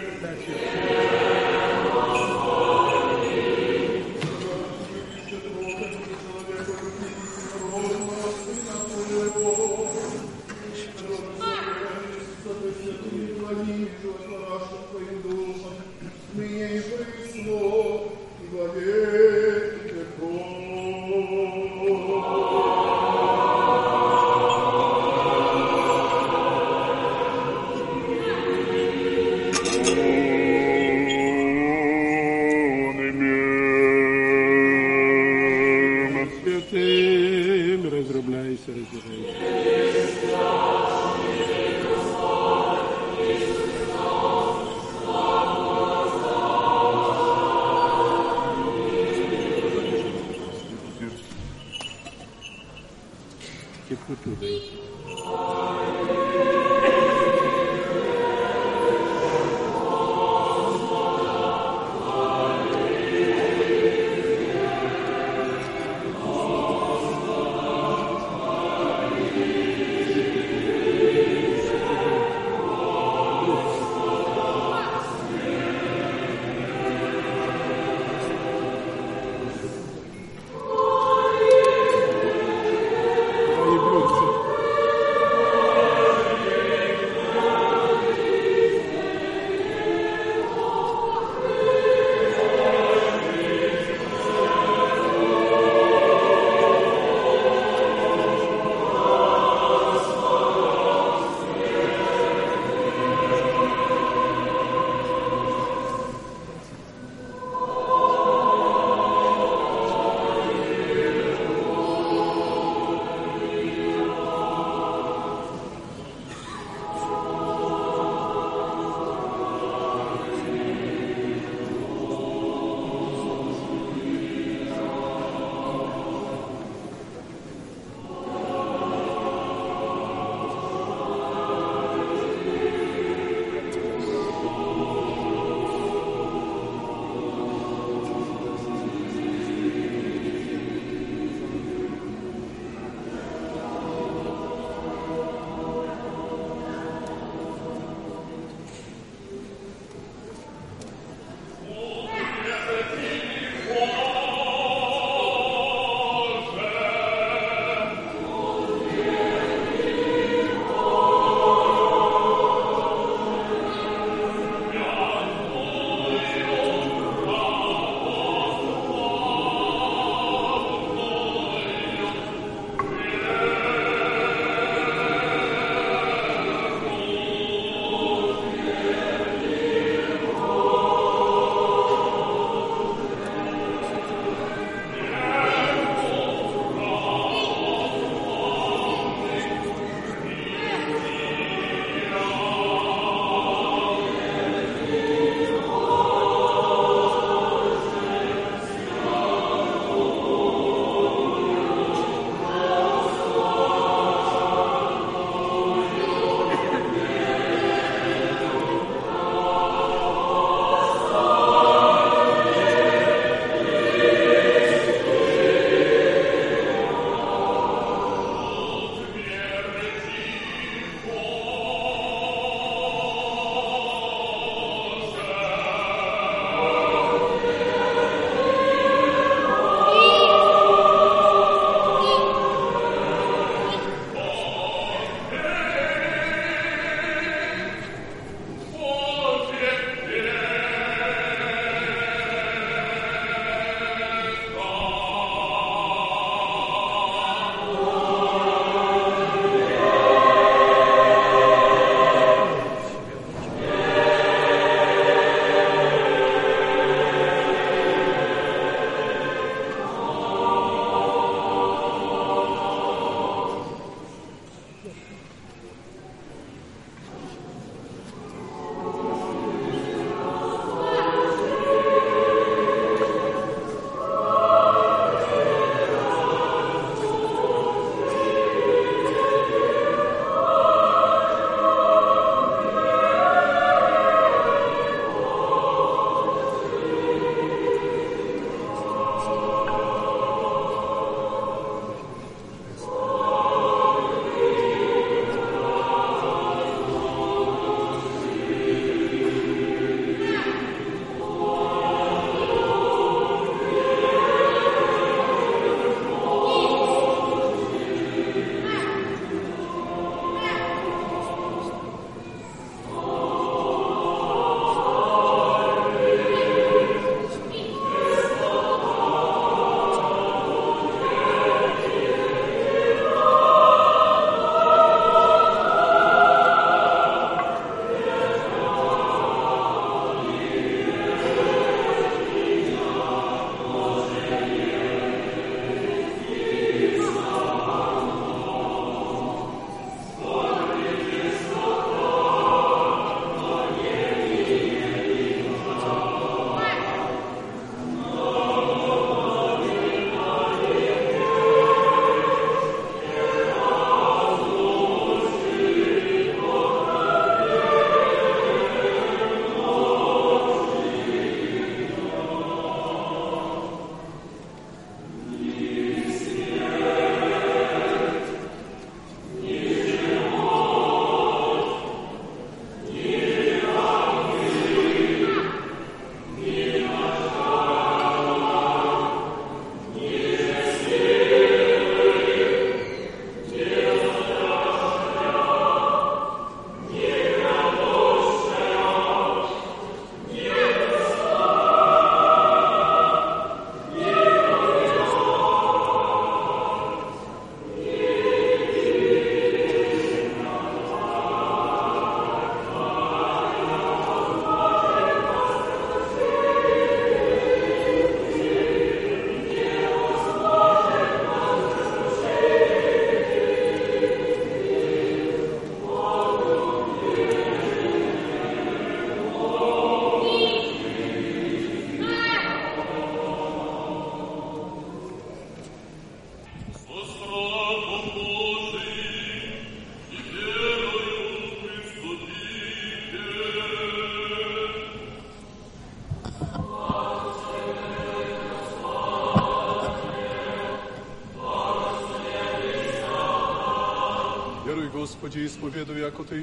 一 54.40 54.62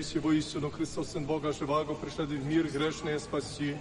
есть 0.05 0.17
воистину 0.23 0.71
Христос, 0.71 1.13
Сын 1.13 1.25
Бога 1.25 1.53
Живаго, 1.53 1.95
пришедший 1.95 2.37
в 2.37 2.47
мир 2.47 2.69
грешные 2.69 3.19
спасти. 3.19 3.75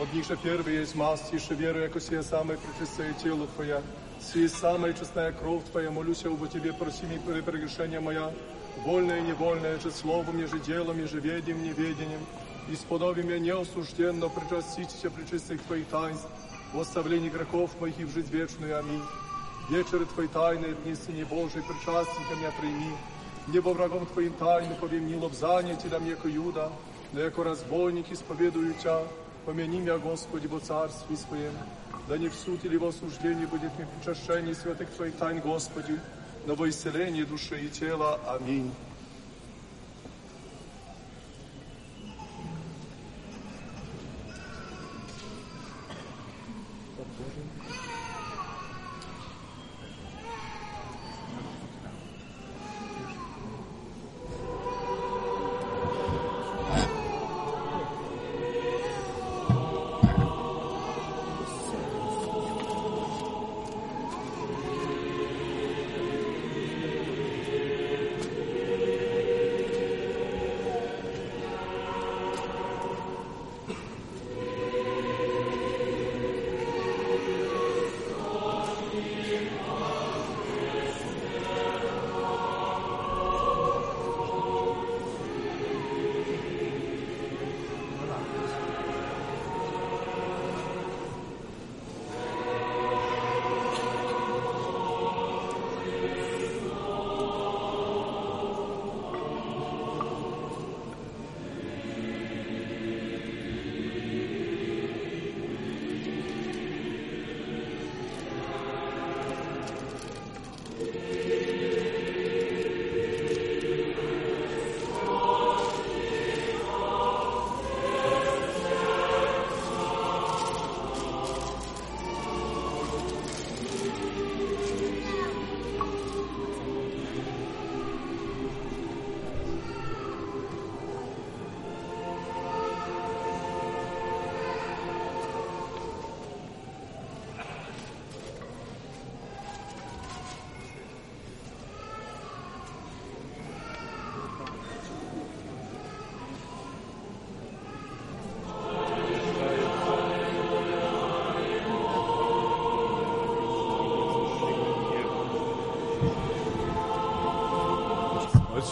От 0.00 0.12
них 0.12 0.26
же 0.26 0.36
первый 0.36 0.76
есть 0.76 0.94
масть, 0.94 1.32
еще 1.32 1.54
веруй, 1.54 1.82
яко 1.82 2.00
сие 2.00 2.22
самое 2.22 2.58
пречистое 2.58 3.14
тело 3.14 3.46
Твоя, 3.54 3.82
сие 4.20 4.48
самая 4.48 4.92
честная 4.92 5.32
кровь 5.32 5.62
Твоя, 5.70 5.90
молюсь 5.90 6.24
об 6.26 6.46
Тебе, 6.48 6.74
проси 6.74 7.06
ми 7.06 7.18
прегрешения 7.18 8.00
моя, 8.00 8.30
вольное 8.84 9.20
и 9.20 9.28
невольное, 9.28 9.80
же 9.80 9.90
словом, 9.90 10.38
еже 10.38 10.58
делом, 10.58 10.98
еже 11.00 11.18
ведением, 11.18 11.62
неведением, 11.62 12.20
исподоби 12.68 13.22
меня 13.22 13.38
неосужденно 13.38 14.28
причаститесь 14.28 15.10
причистых 15.10 15.62
Твоих 15.62 15.86
таинств, 15.86 16.28
в 16.74 16.80
оставлении 16.80 17.30
грехов 17.30 17.70
моих 17.80 17.98
и 17.98 18.04
в 18.04 18.12
жизнь 18.12 18.30
вечную. 18.30 18.78
Аминь. 18.78 19.02
Вечеры 19.70 20.04
Твои 20.04 20.28
тайны, 20.28 20.74
дни 20.84 20.94
Сыне 20.94 21.24
Божий, 21.24 21.62
причастника 21.62 22.34
меня 22.36 22.52
прими, 22.60 22.92
небо 23.49 23.69
врагом 23.69 24.05
Твоим 24.05 24.33
тайны, 24.33 24.75
повем 24.75 25.21
лобзание 25.21 25.75
Тебя 25.75 25.99
мне 25.99 26.15
Юда, 26.23 26.71
но 27.13 27.21
яко 27.21 27.43
разбойник 27.43 28.11
исповедую 28.11 28.73
Тя, 28.81 29.01
помяни 29.45 29.79
меня, 29.79 29.97
Господи, 29.97 30.47
во 30.47 30.59
царстве 30.59 31.15
Своем, 31.15 31.53
да 32.07 32.17
не 32.17 32.29
в 32.29 32.35
суд 32.35 32.63
или 32.65 32.77
в 32.77 32.85
осуждении 32.85 33.45
будет 33.45 33.71
мне 33.77 33.87
причащение 33.87 34.55
святых 34.55 34.89
Твоих 34.91 35.15
тайн, 35.15 35.39
Господи, 35.39 35.99
но 36.45 36.55
во 36.55 36.69
исцеление 36.69 37.25
души 37.25 37.59
и 37.59 37.69
тела. 37.69 38.19
Аминь. 38.27 38.71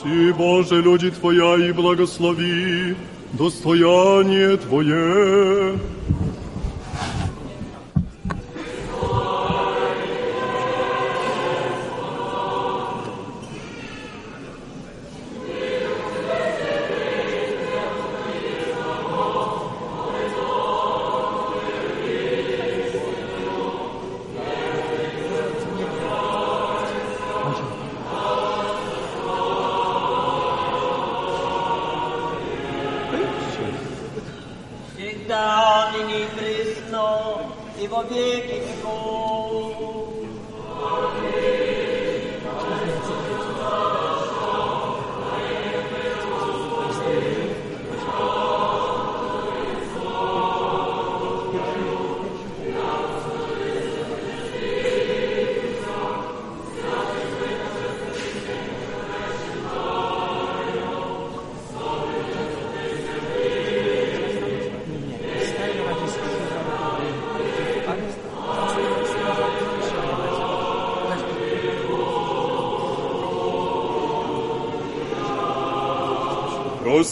Спаси, 0.07 0.31
Боже, 0.31 0.81
люди 0.81 1.11
Твоя, 1.11 1.57
и 1.57 1.73
благослови 1.73 2.95
достояние 3.33 4.55
Твое. 4.55 5.77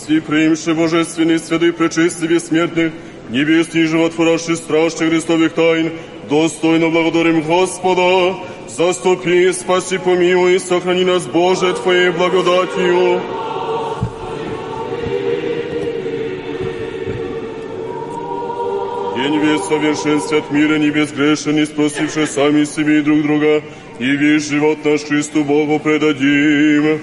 Прости, 0.05 0.19
приимши 0.19 0.75
божественный, 0.75 1.39
святый, 1.39 1.73
пречистый, 1.73 2.27
бессмертных, 2.27 2.93
небесный, 3.31 3.85
животворящий, 3.85 4.55
страшных 4.55 5.09
Христовых 5.09 5.53
тайн, 5.53 5.93
достойно 6.29 6.89
благодарим 6.89 7.41
Господа, 7.41 8.35
заступи, 8.67 9.51
спаси, 9.51 9.97
помилуй, 9.97 10.59
сохрани 10.59 11.03
нас, 11.03 11.25
Боже, 11.25 11.73
Твоей 11.73 12.11
благодатью. 12.11 13.21
День 19.15 19.39
весь 19.39 19.63
совершенстве 19.63 20.37
от 20.37 20.51
мира 20.51 20.77
не 20.77 20.91
безгрешен, 20.91 21.55
не 21.55 21.65
спросивши 21.65 22.27
сами 22.27 22.65
себе 22.65 22.99
и 22.99 23.01
друг 23.01 23.23
друга, 23.23 23.63
и 23.97 24.05
весь 24.11 24.47
живот 24.47 24.85
наш 24.85 25.01
Христу 25.01 25.43
Богу 25.43 25.79
предадим. 25.79 27.01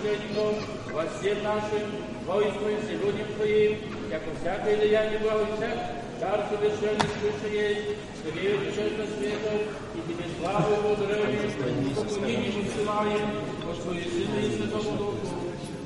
священником 0.00 0.54
во 0.92 1.06
всем 1.06 1.42
нашим 1.42 1.86
воинствующим 2.26 3.00
людям 3.00 3.26
Твоим, 3.36 3.78
яко 4.10 4.30
всякое 4.40 4.76
деяние 4.76 5.18
благовеща, 5.18 5.96
дар 6.20 6.46
совершенный 6.50 7.06
слушай, 7.20 7.96
что 8.18 8.30
верит 8.38 8.98
на 8.98 9.06
светом, 9.06 9.60
и 9.94 10.12
Тебе 10.12 10.24
славу 10.38 10.76
благодарим, 10.82 11.94
поклонение 11.94 12.64
посылаем, 12.64 13.30
во 13.64 13.74
Твоей 13.74 14.04
Сыне 14.04 14.46
и 14.46 14.56
Святому 14.56 14.96
Духу. 14.98 15.16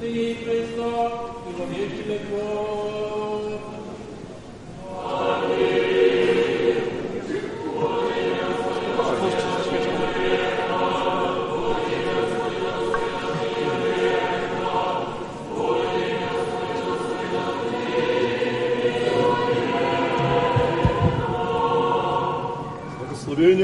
Ты 0.01 0.35
Христос, 0.35 1.12
и 1.49 1.61
во 1.61 1.66
веки 1.66 2.03
веков. 2.09 3.24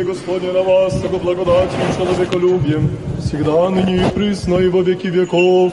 Благословение 0.01 0.05
Господне 0.05 0.52
на 0.52 0.62
вас, 0.62 1.01
того 1.01 1.18
благодатью 1.18 1.78
и 1.78 1.97
человеколюбием, 1.97 2.90
всегда, 3.18 3.68
ныне 3.70 3.97
и 3.97 4.10
присно, 4.14 4.56
и 4.56 4.68
во 4.68 4.82
веки 4.82 5.09
веков. 5.09 5.72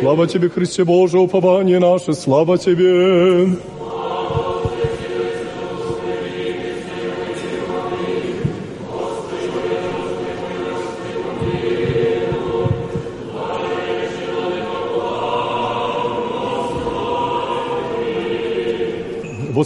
Слава 0.00 0.26
Тебе, 0.26 0.48
Христе 0.48 0.84
Боже, 0.84 1.18
упование 1.18 1.80
наше, 1.80 2.14
слава 2.14 2.56
Тебе. 2.58 3.48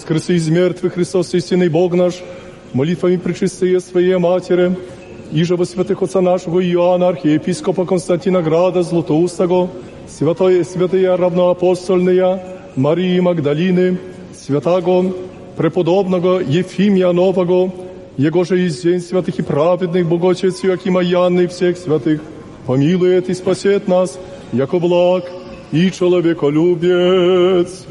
Воскреси 0.07 0.31
из 0.33 0.47
мертвых 0.47 0.93
Христос, 0.93 1.33
истинный 1.33 1.67
Бог 1.67 1.93
наш, 1.93 2.13
молитвами 2.71 3.17
пречистые 3.17 3.81
Своей 3.81 4.17
Матери, 4.17 4.77
иже 5.33 5.57
во 5.57 5.65
святых 5.65 6.01
Отца 6.01 6.21
нашего 6.21 6.65
Иоанна, 6.65 7.09
архиепископа 7.09 7.85
Константина 7.85 8.41
Града, 8.41 8.81
Златоустого, 8.81 9.69
святое, 10.07 10.63
святые 10.63 11.13
равноапостольные 11.15 12.41
Марии 12.77 13.19
Магдалины, 13.19 13.97
святаго 14.33 15.13
преподобного 15.57 16.39
Ефимия 16.39 17.11
Нового, 17.11 17.73
Его 18.15 18.45
же 18.45 18.65
из 18.65 18.79
день 18.81 19.01
святых 19.01 19.37
и 19.39 19.41
праведных, 19.41 20.07
Богочец 20.07 20.63
Иоакима 20.63 21.01
Янны 21.01 21.41
и 21.41 21.47
всех 21.47 21.77
святых, 21.77 22.21
помилует 22.65 23.27
и 23.29 23.33
спасет 23.33 23.89
нас, 23.89 24.17
яко 24.53 24.79
благ 24.79 25.25
и 25.73 25.91
человеколюбец. 25.91 27.85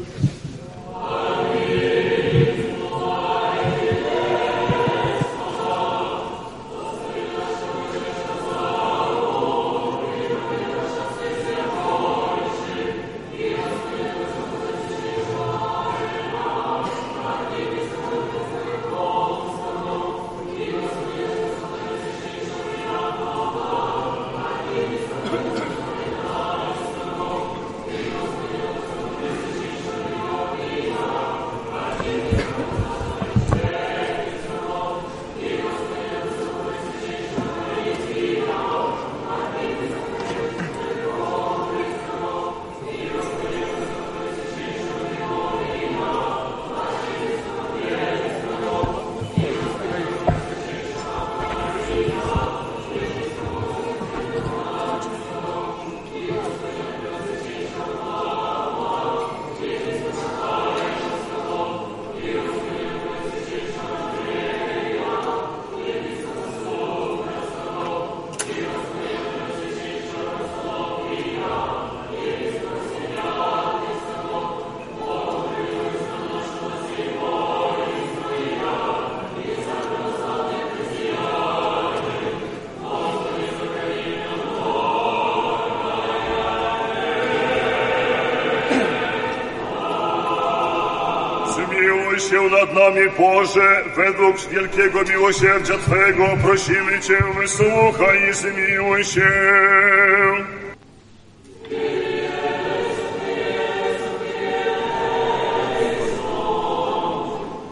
Nad 92.68 92.74
nami, 92.74 93.10
Boże, 93.18 93.84
według 93.96 94.36
wielkiego 94.40 95.02
miłosierdzia 95.02 95.78
Twego, 95.78 96.26
prosimy 96.42 97.00
Cię, 97.00 97.18
wysłuchaj 97.40 98.30
i 98.30 98.32
zmiłuj 98.32 99.04
się. 99.04 99.30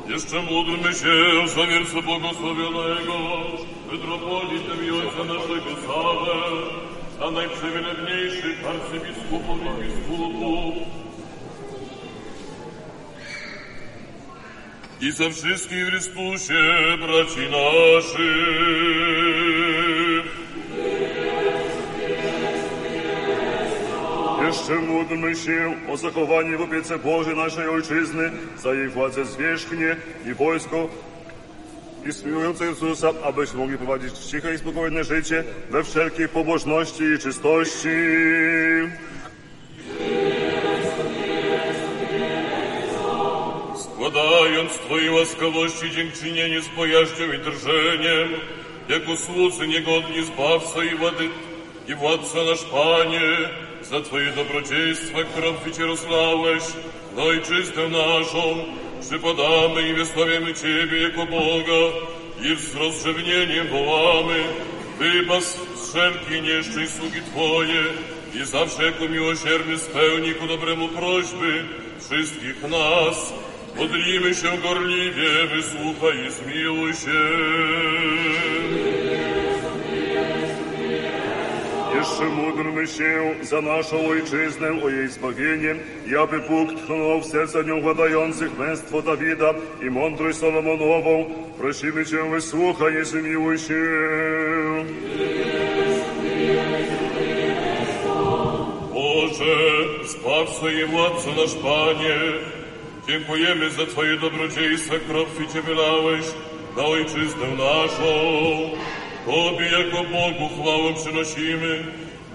Jeszcze 0.08 0.42
módlmy 0.42 0.94
się 0.94 1.48
za 1.54 1.66
wierce 1.66 2.02
błogosławionego 2.02 3.14
metropolitem 3.92 4.78
i 4.84 4.90
naszego 5.18 5.70
Sawę, 5.86 6.36
za 7.18 7.30
najprzewielebniejszych 7.30 8.64
arcybiskupów 8.66 9.58
i 9.62 9.84
biskupów 9.84 11.05
i 15.00 15.12
za 15.12 15.30
wszystkich 15.30 15.88
Chrystusie 15.88 16.74
braci 16.98 17.40
naszych. 17.50 18.86
Jeszcze 24.46 24.74
módlmy 24.74 25.36
się 25.36 25.74
o 25.88 25.96
zachowanie 25.96 26.56
w 26.56 26.60
opiece 26.60 26.98
Bożej 26.98 27.36
naszej 27.36 27.68
Ojczyzny, 27.68 28.30
za 28.58 28.74
jej 28.74 28.88
władzę 28.88 29.24
zwierzchnie 29.24 29.96
i 30.26 30.34
wojsko 30.34 30.88
istniejące 32.06 32.64
Jezusa, 32.66 33.10
abyśmy 33.24 33.58
mogli 33.58 33.78
prowadzić 33.78 34.18
ciche 34.18 34.54
i 34.54 34.58
spokojne 34.58 35.04
życie 35.04 35.44
we 35.70 35.84
wszelkiej 35.84 36.28
pobożności 36.28 37.04
i 37.04 37.18
czystości. 37.18 37.88
Składając 44.46 44.72
Twojej 44.72 45.10
łaskawości 45.10 45.90
dziękczynienie 45.90 46.60
z 46.60 46.68
bojaźnią 46.68 47.32
i 47.32 47.38
drżeniem, 47.38 48.28
jako 48.88 49.16
słudzy 49.16 49.66
niegodni 49.66 50.24
Zbawca 50.24 50.84
i, 50.84 50.94
wady, 50.94 51.28
i 51.88 51.94
Władca 51.94 52.44
nasz 52.44 52.64
Panie, 52.64 53.48
za 53.82 54.00
Twoje 54.00 54.30
dobrodziejstwa, 54.30 55.24
które 55.24 55.48
obficie 55.48 55.86
rozlałeś 55.86 56.62
na 57.16 57.22
Ojczyznę 57.22 57.88
naszą, 57.88 58.64
przypadamy 59.00 59.88
i 59.88 59.94
wysławiamy 59.94 60.54
Ciebie 60.54 61.02
jako 61.02 61.26
Boga 61.26 61.82
i 62.42 62.56
z 62.56 62.74
rozrzewnieniem 62.74 63.66
wołamy, 63.68 64.44
wybaz 64.98 65.60
z 65.76 65.90
wszelkiej 65.90 66.42
nieszczęść 66.42 66.92
sługi 66.92 67.20
Twoje 67.32 67.82
i 68.34 68.44
zawsze 68.44 68.84
jako 68.84 69.08
miłosierny 69.08 69.78
spełni 69.78 70.34
ku 70.34 70.46
dobremu 70.46 70.88
prośby 70.88 71.64
wszystkich 72.00 72.62
nas, 72.62 73.32
Modlimy 73.76 74.34
się 74.34 74.58
gorliwie, 74.62 75.46
wysłuchaj 75.54 76.26
i 76.26 76.30
zmiłuj 76.30 76.92
się. 76.94 77.20
Jeszcze 81.96 82.24
módlmy 82.24 82.86
się 82.86 83.34
za 83.42 83.60
naszą 83.60 84.08
ojczyznę, 84.08 84.68
o 84.84 84.88
jej 84.88 85.08
zbawienie, 85.08 85.74
i 86.06 86.16
aby 86.16 86.40
Bóg 86.40 86.74
tchnął 86.74 87.20
w 87.20 87.26
serca 87.26 87.62
nią 87.62 87.80
władających 87.80 88.58
męstwo 88.58 89.02
Dawida 89.02 89.54
i 89.82 89.90
mądrość 89.90 90.38
Solomonową. 90.38 91.24
Prosimy 91.58 92.06
Cię, 92.06 92.30
wysłuchaj 92.30 93.02
i 93.02 93.04
zmiłuj 93.04 93.58
się. 93.58 93.74
Boże, 98.94 99.56
Zbawco 100.04 100.68
i 100.68 100.84
Władco 100.84 101.30
nasz 101.30 101.54
Panie, 101.54 102.16
dziękujemy 103.06 103.70
za 103.70 103.86
Twoje 103.86 104.16
dobrodziejstwa, 104.16 104.94
które 104.98 105.48
Cię 105.52 105.62
wylałeś 105.62 106.24
na 106.76 106.84
ojczyznę 106.84 107.48
naszą. 107.50 108.12
Tobie 109.26 109.66
jako 109.66 109.96
Bogu 109.96 110.48
chwałę 110.48 110.94
przynosimy 110.94 111.84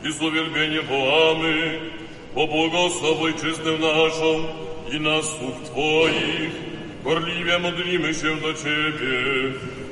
i 0.04 0.12
z 0.12 0.22
uwielbieniem 0.22 0.86
wołamy, 0.86 1.80
pobłogosław 2.36 3.22
ojczyznę 3.22 3.72
naszą 3.72 4.46
i 4.92 5.00
nas 5.00 5.26
słuch 5.26 5.62
Twoich. 5.66 6.72
Gorliwie 7.04 7.60
modlimy 7.60 8.14
się 8.14 8.36
do 8.36 8.54
Ciebie, 8.54 9.18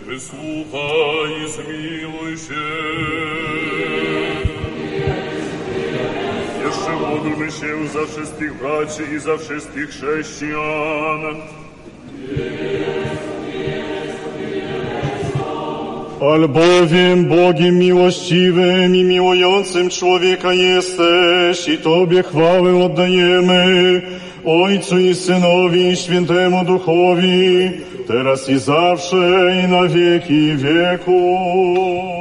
wysłuchaj 0.06 1.43
i 1.45 1.49
zmiłuj 1.49 2.38
się. 2.38 4.09
Jeszcze 6.70 6.91
módlmy 6.91 7.52
się 7.52 7.88
za 7.88 8.06
wszystkich 8.06 8.54
braci 8.54 9.02
i 9.16 9.20
za 9.20 9.38
wszystkich 9.38 9.90
chrześcijan. 9.90 11.36
Albowiem 16.22 17.26
Bogiem 17.26 17.78
miłościwym 17.78 18.96
i 18.96 19.04
miłującym 19.04 19.90
człowieka 19.90 20.54
jesteś 20.54 21.68
i 21.68 21.78
Tobie 21.78 22.24
chwałę 22.24 22.86
oddajemy, 22.86 24.02
Ojcu 24.46 25.00
i 25.00 25.16
Synowi 25.16 25.88
i 25.88 25.98
Świętemu 25.98 26.66
Duchowi, 26.66 27.72
teraz 28.08 28.50
i 28.50 28.60
zawsze 28.60 29.18
i 29.64 29.68
na 29.68 29.88
wieki 29.88 30.56
wieków. 30.56 32.19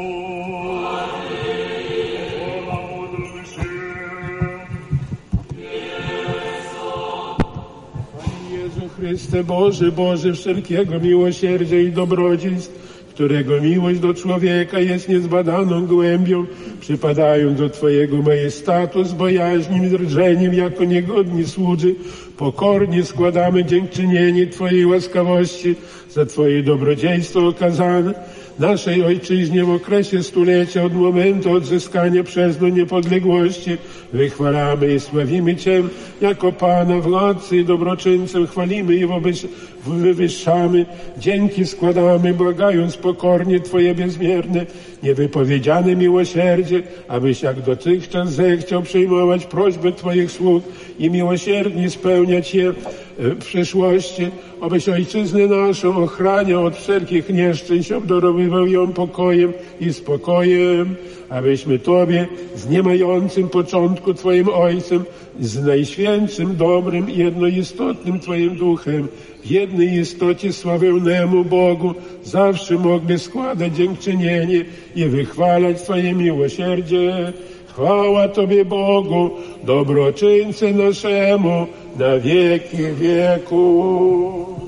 Chryste, 9.08 9.44
Boże, 9.44 9.92
Boże 9.92 10.32
wszelkiego 10.32 11.00
miłosierdzia 11.00 11.78
i 11.78 11.92
dobrodziejstw, 11.92 13.04
którego 13.14 13.60
miłość 13.60 14.00
do 14.00 14.14
człowieka 14.14 14.80
jest 14.80 15.08
niezbadaną 15.08 15.86
głębią, 15.86 16.46
przypadając 16.80 17.58
do 17.58 17.70
Twojego 17.70 18.22
majestatu 18.22 19.04
z 19.04 19.12
bojaźnim 19.12 19.90
drżeniem 19.90 20.54
jako 20.54 20.84
niegodni 20.84 21.44
słudzy, 21.44 21.94
pokornie 22.36 23.04
składamy 23.04 23.64
dziękczynienie 23.64 24.46
Twojej 24.46 24.86
łaskawości 24.86 25.74
za 26.10 26.26
Twoje 26.26 26.62
dobrodziejstwo 26.62 27.46
okazane 27.48 28.14
naszej 28.58 29.04
ojczyźnie 29.04 29.64
w 29.64 29.70
okresie 29.70 30.22
stulecia 30.22 30.82
od 30.82 30.94
momentu 30.94 31.52
odzyskania 31.52 32.24
przez 32.24 32.60
nią 32.60 32.68
niepodległości. 32.68 33.76
Wychwalamy 34.12 34.94
i 34.94 35.00
sławimy 35.00 35.56
Cię 35.56 35.82
jako 36.20 36.52
Pana, 36.52 37.00
władcy 37.00 37.56
i 37.56 37.64
dobroczyńcę. 37.64 38.46
Chwalimy 38.46 38.94
i 38.94 39.06
wobec, 39.06 39.46
wywyższamy. 39.94 40.86
Dzięki 41.18 41.66
składamy, 41.66 42.34
błagając 42.34 42.96
pokornie 42.96 43.60
Twoje 43.60 43.94
bezmierne, 43.94 44.66
niewypowiedziane 45.02 45.96
miłosierdzie, 45.96 46.82
abyś 47.08 47.42
jak 47.42 47.60
dotychczas 47.60 48.32
zechciał 48.32 48.82
przyjmować 48.82 49.46
prośby 49.46 49.92
Twoich 49.92 50.30
sług 50.30 50.64
i 50.98 51.10
miłosiernie 51.10 51.90
spełniać 51.90 52.54
je 52.54 52.72
w 53.18 53.36
przyszłości, 53.38 54.30
abyś 54.60 54.88
ojczyznę 54.88 55.46
naszą 55.46 55.96
ochraniał 55.96 56.64
od 56.64 56.76
wszelkich 56.76 57.28
nieszczęść, 57.28 57.92
obdarowywał 57.92 58.66
ją 58.66 58.92
pokojem 58.92 59.52
i 59.80 59.92
spokojem, 59.92 60.96
abyśmy 61.28 61.78
Tobie 61.78 62.26
z 62.56 62.68
niemającym 62.68 63.48
początku 63.48 64.14
Twoim 64.14 64.48
Ojcem, 64.48 65.04
z 65.40 65.64
najświętszym, 65.64 66.56
dobrym 66.56 67.10
i 67.10 67.18
jednoistotnym 67.18 68.20
Twoim 68.20 68.56
Duchem, 68.56 69.08
jednej 69.47 69.93
istocie 69.99 70.53
sławewnemu 70.53 71.45
Bogu 71.45 71.93
zawsze 72.23 72.73
mogli 72.77 73.19
składać 73.19 73.75
dziękczynienie 73.75 74.65
i 74.95 75.05
wychwalać 75.05 75.81
Twoje 75.81 76.13
miłosierdzie. 76.13 77.33
Chwała 77.67 78.27
Tobie 78.27 78.65
Bogu, 78.65 79.31
dobroczyńcy 79.63 80.73
naszemu, 80.73 81.67
na 81.99 82.19
wieki 82.19 82.77
wieku. 82.99 84.63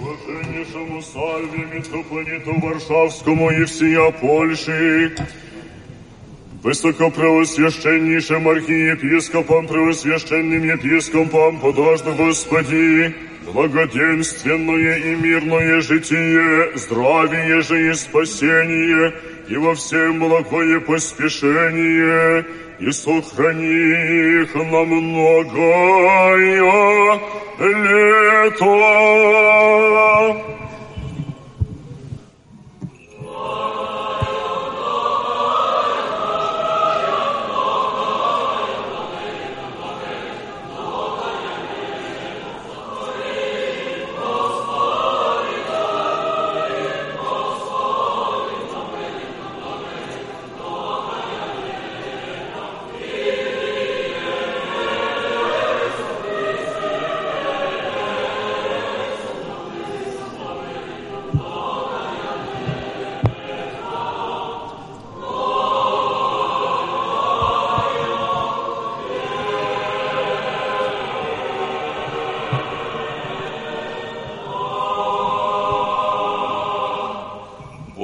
Блаженнейшему 0.00 1.02
Сальве, 1.02 1.66
митрополиту 1.74 2.52
Варшавскому 2.60 3.50
и 3.50 3.64
всея 3.64 4.10
Польши, 4.10 5.12
Высокопреосвященнейшим 6.63 8.47
архиепископом, 8.47 9.67
превосвященным 9.67 10.63
епископом, 10.63 11.59
подожду 11.59 12.13
Господи, 12.13 13.13
благоденственное 13.45 14.97
и 14.97 15.15
мирное 15.15 15.81
житие, 15.81 16.71
здравие 16.77 17.61
же 17.63 17.89
и 17.89 17.93
спасение, 17.93 19.13
и 19.49 19.57
во 19.57 19.75
всем 19.75 20.19
благое 20.19 20.79
поспешение, 20.79 22.45
и 22.79 22.91
сохрани 22.91 24.43
их 24.43 24.55
на 24.55 24.85
многое 24.85 26.63
лето. 27.59 28.83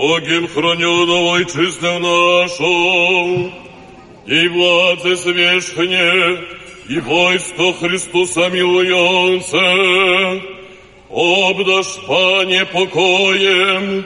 Bogiem 0.10 0.48
chronioną 0.48 1.32
ojczyznę 1.32 2.00
naszą 2.00 2.72
i 4.28 4.50
władze 4.50 5.16
zwierzchnie 5.16 6.12
i 6.90 7.02
wojsko 7.02 7.74
Chrystusa 7.74 8.50
miłujące. 8.50 9.62
Obdasz, 11.10 12.00
Panie, 12.08 12.66
pokojem, 12.66 14.04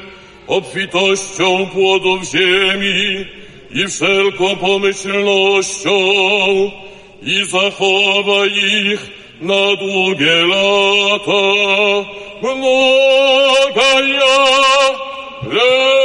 obfitością 0.47 1.67
płodów 1.73 2.23
ziemi 2.23 3.25
i 3.71 3.87
wszelką 3.87 4.55
pomyślnością 4.55 5.91
i 7.23 7.45
zachowaj 7.45 8.51
ich 8.91 9.11
na 9.41 9.75
długie 9.75 10.45
lata. 10.45 11.43
Mnoga 12.41 13.99
ja 14.01 15.02
No. 15.53 16.02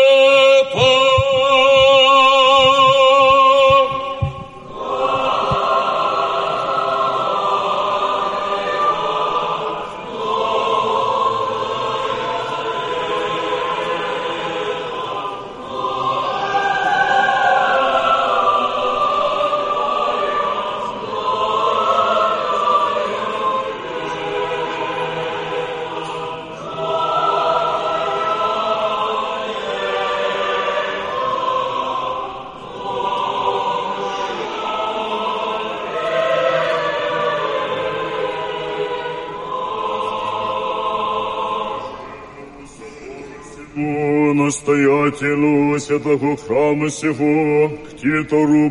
Святого 45.88 46.36
храма 46.36 46.90
сего, 46.90 47.70
к 47.88 47.96
титору 47.96 48.70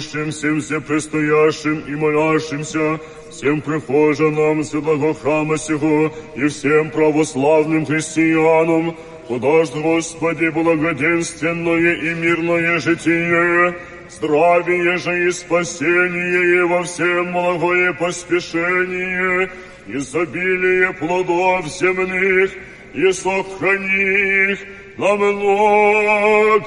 всем 0.00 0.60
всепредстоящим 0.60 1.78
и 1.86 1.94
молящимся, 1.94 2.98
всем 3.30 3.60
прихожанам 3.60 4.64
святого 4.64 5.14
храма 5.14 5.58
сего 5.58 6.12
и 6.34 6.48
всем 6.48 6.90
православным 6.90 7.86
христианам, 7.86 8.96
подашь, 9.28 9.70
Господи, 9.70 10.48
благоденственное 10.48 11.94
и 11.94 12.14
мирное 12.14 12.80
житие, 12.80 13.76
здравие 14.10 14.96
же 14.96 15.28
и 15.28 15.30
спасение, 15.30 16.58
и 16.58 16.62
во 16.62 16.82
всем 16.82 17.32
благое 17.32 17.94
поспешение, 17.94 19.50
изобилие 19.86 20.92
плодов 20.94 21.68
земных, 21.68 22.50
и 22.92 23.12
сохрани 23.12 24.52
их 24.52 24.58
на 24.97 25.15
многое 25.15 26.61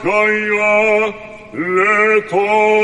лето. 1.52 2.74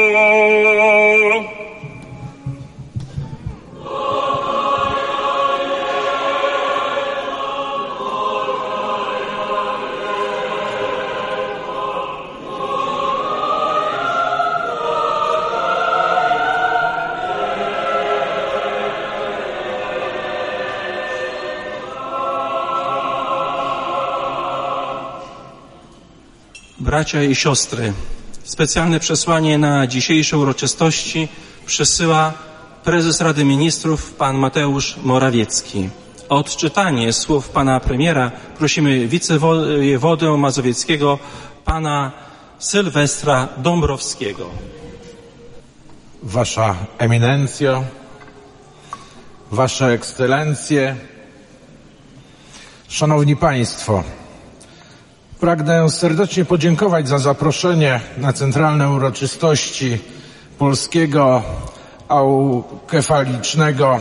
Bracia 26.95 27.23
i 27.23 27.35
siostry, 27.35 27.93
specjalne 28.43 28.99
przesłanie 28.99 29.57
na 29.57 29.87
dzisiejsze 29.87 30.37
uroczystości 30.37 31.27
przesyła 31.65 32.33
prezes 32.83 33.21
Rady 33.21 33.45
Ministrów 33.45 34.13
pan 34.13 34.37
Mateusz 34.37 34.97
Morawiecki. 35.03 35.89
O 36.29 36.37
odczytanie 36.37 37.13
słów 37.13 37.49
pana 37.49 37.79
premiera 37.79 38.31
prosimy 38.57 39.07
wicewojewodę 39.07 40.37
mazowieckiego 40.37 41.19
pana 41.65 42.11
Sylwestra 42.59 43.47
Dąbrowskiego. 43.57 44.49
Wasza 46.23 46.75
Eminencjo, 46.97 47.83
Wasze 49.51 49.87
Ekscelencje, 49.93 50.95
Szanowni 52.87 53.35
Państwo, 53.35 54.03
Pragnę 55.39 55.89
serdecznie 55.89 56.45
podziękować 56.45 57.07
za 57.07 57.19
zaproszenie 57.19 57.99
na 58.17 58.33
centralne 58.33 58.89
uroczystości 58.89 59.97
polskiego 60.57 61.43
aukefalicznego 62.07 63.99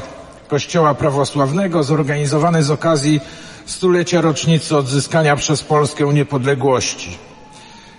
Kościoła 0.48 0.94
Prawosławnego 0.94 1.82
zorganizowane 1.82 2.62
z 2.62 2.70
okazji 2.70 3.20
stulecia 3.66 4.20
rocznicy 4.20 4.76
odzyskania 4.76 5.36
przez 5.36 5.62
Polskę 5.62 6.04
niepodległości. 6.04 7.18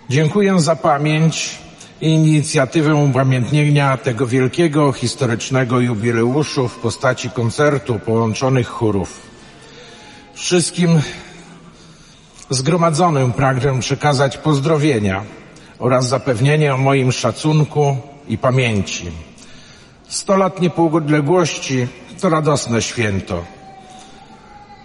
Dziękuję 0.09 0.59
za 0.59 0.75
pamięć 0.75 1.59
i 2.01 2.09
inicjatywę 2.09 2.95
upamiętnienia 2.95 3.97
tego 3.97 4.27
wielkiego 4.27 4.91
historycznego 4.91 5.79
jubileuszu 5.79 6.67
w 6.67 6.75
postaci 6.75 7.29
koncertu 7.29 7.99
połączonych 7.99 8.67
chórów. 8.67 9.21
Wszystkim 10.33 11.01
Zgromadzonym 12.49 13.33
pragnę 13.33 13.79
przekazać 13.79 14.37
pozdrowienia 14.37 15.23
oraz 15.79 16.07
zapewnienie 16.07 16.73
o 16.73 16.77
moim 16.77 17.11
szacunku 17.11 17.97
i 18.27 18.37
pamięci. 18.37 19.11
Sto 20.07 20.37
lat 20.37 20.61
niepodległości 20.61 21.87
to 22.21 22.29
radosne 22.29 22.81
święto. 22.81 23.43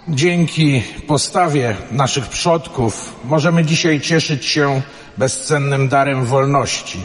Dzięki 0.08 0.82
postawie 1.06 1.76
naszych 1.92 2.26
przodków 2.26 3.16
możemy 3.24 3.64
dzisiaj 3.64 4.00
cieszyć 4.00 4.44
się 4.44 4.82
bezcennym 5.16 5.88
darem 5.88 6.24
wolności. 6.24 6.98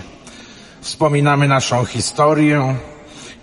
Wspominamy 0.82 1.48
naszą 1.48 1.86
historię 1.86 2.76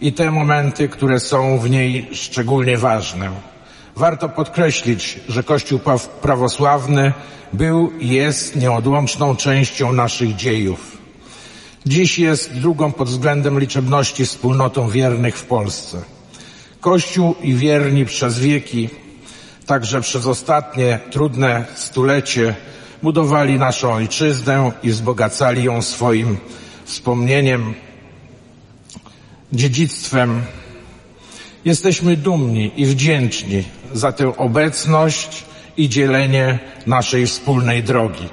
i 0.01 0.13
te 0.13 0.31
momenty, 0.31 0.89
które 0.89 1.21
są 1.21 1.59
w 1.59 1.71
niej 1.71 2.09
szczególnie 2.13 2.79
ważne. 2.79 3.52
Warto 3.97 4.29
podkreślić, 4.29 5.21
że 5.29 5.43
Kościół 5.43 5.81
prawosławny 6.23 7.13
był 7.53 7.93
i 7.99 8.09
jest 8.09 8.57
nieodłączną 8.57 9.37
częścią 9.37 9.93
naszych 9.93 10.37
dziejów. 10.37 10.99
Dziś 11.87 12.19
jest 12.19 12.53
drugą 12.53 12.93
pod 12.93 13.09
względem 13.09 13.61
liczebności 13.61 14.27
wspólnotą 14.27 14.89
wiernych 14.89 15.39
w 15.39 15.45
Polsce. 15.45 16.03
Kościół 16.81 17.35
i 17.43 17.55
wierni 17.55 18.05
przez 18.05 18.39
wieki, 18.39 18.89
także 19.67 20.01
przez 20.01 20.27
ostatnie 20.27 20.99
trudne 21.11 21.65
stulecie, 21.75 22.55
budowali 23.03 23.59
naszą 23.59 23.93
ojczyznę 23.93 24.73
i 24.83 24.91
wzbogacali 24.91 25.65
ją 25.65 25.83
swoim 25.83 26.37
wspomnieniem, 26.85 27.75
dziedzictwem. 29.53 30.43
Jesteśmy 31.65 32.17
dumni 32.17 32.73
i 32.77 32.87
wdzięczni 32.87 33.65
za 33.93 34.13
tę 34.13 34.37
obecność 34.37 35.45
i 35.77 35.89
dzielenie 35.89 36.59
naszej 36.87 37.27
wspólnej 37.27 37.83
drogi. 37.83 38.29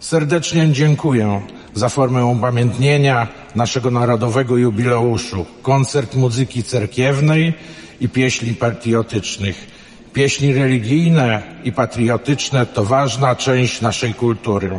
Serdecznie 0.00 0.68
dziękuję 0.72 1.42
za 1.74 1.88
formę 1.88 2.26
upamiętnienia 2.26 3.26
naszego 3.54 3.90
narodowego 3.90 4.56
jubileuszu. 4.56 5.46
Koncert 5.62 6.14
muzyki 6.14 6.62
cerkiewnej 6.62 7.54
i 8.00 8.08
pieśni 8.08 8.54
patriotycznych. 8.54 9.66
Pieśni 10.12 10.54
religijne 10.54 11.42
i 11.64 11.72
patriotyczne 11.72 12.66
to 12.66 12.84
ważna 12.84 13.36
część 13.36 13.80
naszej 13.80 14.14
kultury. 14.14 14.70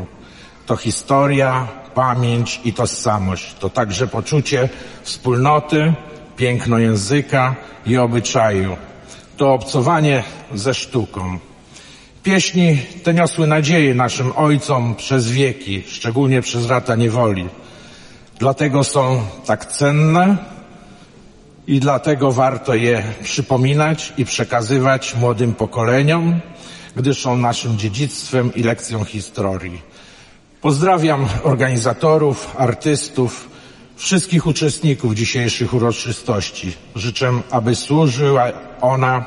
To 0.65 0.75
historia, 0.75 1.67
pamięć 1.95 2.61
i 2.63 2.73
tożsamość. 2.73 3.55
To 3.59 3.69
także 3.69 4.07
poczucie 4.07 4.69
wspólnoty, 5.03 5.93
piękno 6.39 6.79
języka 6.79 7.55
i 7.85 7.97
obyczaju 7.97 8.77
to 9.37 9.53
obcowanie 9.53 10.23
ze 10.53 10.73
sztuką. 10.73 11.39
Pieśni 12.23 12.77
te 13.03 13.13
niosły 13.13 13.47
nadzieję 13.47 13.95
naszym 13.95 14.31
ojcom 14.35 14.95
przez 14.95 15.31
wieki, 15.31 15.83
szczególnie 15.87 16.41
przez 16.41 16.69
lata 16.69 16.95
niewoli. 16.95 17.49
Dlatego 18.39 18.83
są 18.83 19.21
tak 19.45 19.65
cenne 19.65 20.37
i 21.67 21.79
dlatego 21.79 22.31
warto 22.31 22.75
je 22.75 23.03
przypominać 23.23 24.13
i 24.17 24.25
przekazywać 24.25 25.15
młodym 25.15 25.53
pokoleniom, 25.53 26.39
gdyż 26.95 27.21
są 27.21 27.37
naszym 27.37 27.77
dziedzictwem 27.77 28.55
i 28.55 28.63
lekcją 28.63 29.03
historii. 29.03 29.81
Pozdrawiam 30.61 31.27
organizatorów, 31.43 32.55
artystów, 32.57 33.48
wszystkich 33.99 34.47
uczestników 34.47 35.15
dzisiejszych 35.15 35.73
uroczystości. 35.73 36.73
Życzę, 36.95 37.31
aby 37.51 37.75
służyła 37.75 38.45
ona 38.81 39.25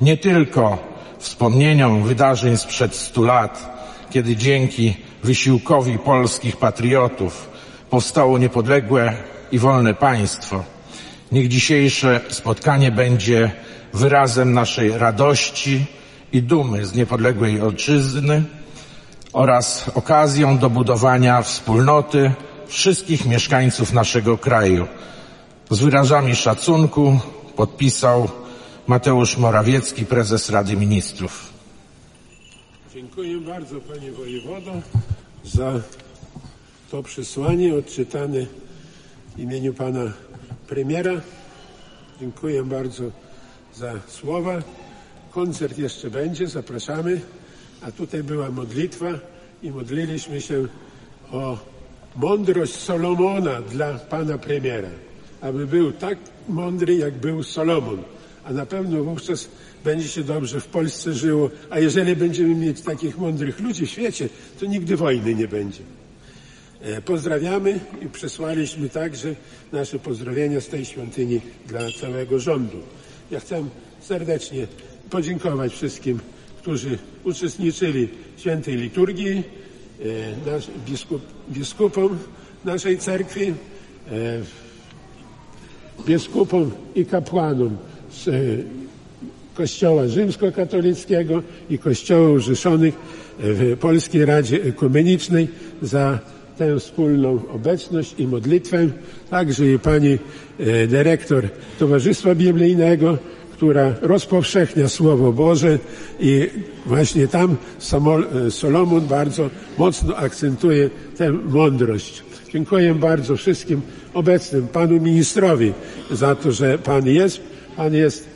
nie 0.00 0.16
tylko 0.16 0.78
wspomnieniom 1.18 2.02
wydarzeń 2.04 2.56
sprzed 2.56 2.94
stu 2.94 3.24
lat, 3.24 3.76
kiedy 4.10 4.36
dzięki 4.36 4.96
wysiłkowi 5.24 5.98
polskich 5.98 6.56
patriotów 6.56 7.48
powstało 7.90 8.38
niepodległe 8.38 9.12
i 9.52 9.58
wolne 9.58 9.94
państwo. 9.94 10.64
Niech 11.32 11.48
dzisiejsze 11.48 12.20
spotkanie 12.28 12.92
będzie 12.92 13.50
wyrazem 13.94 14.52
naszej 14.52 14.98
radości 14.98 15.86
i 16.32 16.42
dumy 16.42 16.86
z 16.86 16.94
niepodległej 16.94 17.60
ojczyzny 17.60 18.42
oraz 19.32 19.90
okazją 19.94 20.58
do 20.58 20.70
budowania 20.70 21.42
wspólnoty 21.42 22.32
wszystkich 22.68 23.26
mieszkańców 23.26 23.92
naszego 23.92 24.38
kraju. 24.38 24.86
Z 25.70 25.80
wyrażami 25.80 26.36
szacunku 26.36 27.20
podpisał 27.56 28.28
Mateusz 28.86 29.36
Morawiecki, 29.36 30.06
prezes 30.06 30.50
Rady 30.50 30.76
Ministrów. 30.76 31.52
Dziękuję 32.94 33.40
bardzo 33.40 33.80
panie 33.80 34.12
wojewodo 34.12 34.72
za 35.44 35.80
to 36.90 37.02
przesłanie 37.02 37.74
odczytane 37.74 38.46
w 39.36 39.38
imieniu 39.38 39.74
pana 39.74 40.12
premiera. 40.68 41.20
Dziękuję 42.20 42.64
bardzo 42.64 43.04
za 43.74 43.92
słowa. 44.08 44.62
Koncert 45.30 45.78
jeszcze 45.78 46.10
będzie, 46.10 46.48
zapraszamy. 46.48 47.20
A 47.82 47.92
tutaj 47.92 48.22
była 48.22 48.50
modlitwa 48.50 49.06
i 49.62 49.70
modliliśmy 49.70 50.40
się 50.40 50.66
o 51.32 51.58
mądrość 52.16 52.74
Solomona 52.74 53.62
dla 53.62 53.94
pana 53.94 54.38
premiera, 54.38 54.90
aby 55.40 55.66
był 55.66 55.92
tak 55.92 56.18
mądry, 56.48 56.94
jak 56.94 57.14
był 57.14 57.42
Solomon 57.42 58.02
a 58.46 58.52
na 58.52 58.66
pewno 58.66 59.04
wówczas 59.04 59.48
będzie 59.84 60.08
się 60.08 60.22
dobrze 60.22 60.60
w 60.60 60.66
Polsce 60.66 61.14
żyło, 61.14 61.50
a 61.70 61.78
jeżeli 61.78 62.16
będziemy 62.16 62.54
mieć 62.54 62.80
takich 62.80 63.18
mądrych 63.18 63.60
ludzi 63.60 63.86
w 63.86 63.90
świecie, 63.90 64.28
to 64.60 64.66
nigdy 64.66 64.96
wojny 64.96 65.34
nie 65.34 65.48
będzie. 65.48 65.80
E, 66.80 67.02
pozdrawiamy 67.02 67.80
i 68.02 68.08
przesłaliśmy 68.08 68.88
także 68.88 69.34
nasze 69.72 69.98
pozdrowienia 69.98 70.60
z 70.60 70.66
tej 70.66 70.84
świątyni 70.84 71.40
dla 71.66 71.80
całego 72.00 72.38
rządu. 72.38 72.78
Ja 73.30 73.40
chcę 73.40 73.64
serdecznie 74.00 74.66
podziękować 75.10 75.72
wszystkim, 75.72 76.20
którzy 76.58 76.98
uczestniczyli 77.24 78.08
w 78.36 78.40
świętej 78.40 78.76
liturgii, 78.76 79.42
nasz, 80.46 80.66
biskup, 80.86 81.22
biskupom 81.50 82.18
naszej 82.64 82.98
cerkwi, 82.98 83.54
e, 84.10 84.42
biskupom 86.06 86.70
i 86.94 87.06
kapłanom 87.06 87.76
z 88.10 88.28
Kościoła 89.54 90.08
Rzymskokatolickiego 90.08 91.42
i 91.70 91.78
Kościołów 91.78 92.40
Rzeszonych 92.40 92.94
w 93.38 93.76
Polskiej 93.80 94.24
Radzie 94.24 94.62
Ekumenicznej 94.62 95.48
za 95.82 96.18
tę 96.58 96.78
wspólną 96.80 97.42
obecność 97.52 98.14
i 98.18 98.26
modlitwę, 98.26 98.88
także 99.30 99.72
i 99.72 99.78
pani 99.78 100.18
e, 100.58 100.86
dyrektor 100.86 101.48
Towarzystwa 101.78 102.34
Biblijnego, 102.34 103.18
która 103.56 103.94
rozpowszechnia 104.02 104.88
Słowo 104.88 105.32
Boże 105.32 105.78
i 106.20 106.50
właśnie 106.86 107.28
tam 107.28 107.56
e, 108.46 108.50
Solomon 108.50 109.00
bardzo 109.00 109.50
mocno 109.78 110.16
akcentuje 110.16 110.90
tę 111.16 111.32
mądrość. 111.32 112.22
Dziękuję 112.52 112.94
bardzo 112.94 113.36
wszystkim 113.36 113.80
obecnym, 114.14 114.68
panu 114.68 115.00
ministrowi 115.00 115.72
za 116.10 116.34
to, 116.34 116.52
że 116.52 116.78
pan 116.78 117.06
jest. 117.06 117.40
Pan 117.76 117.94
jest 117.94 118.28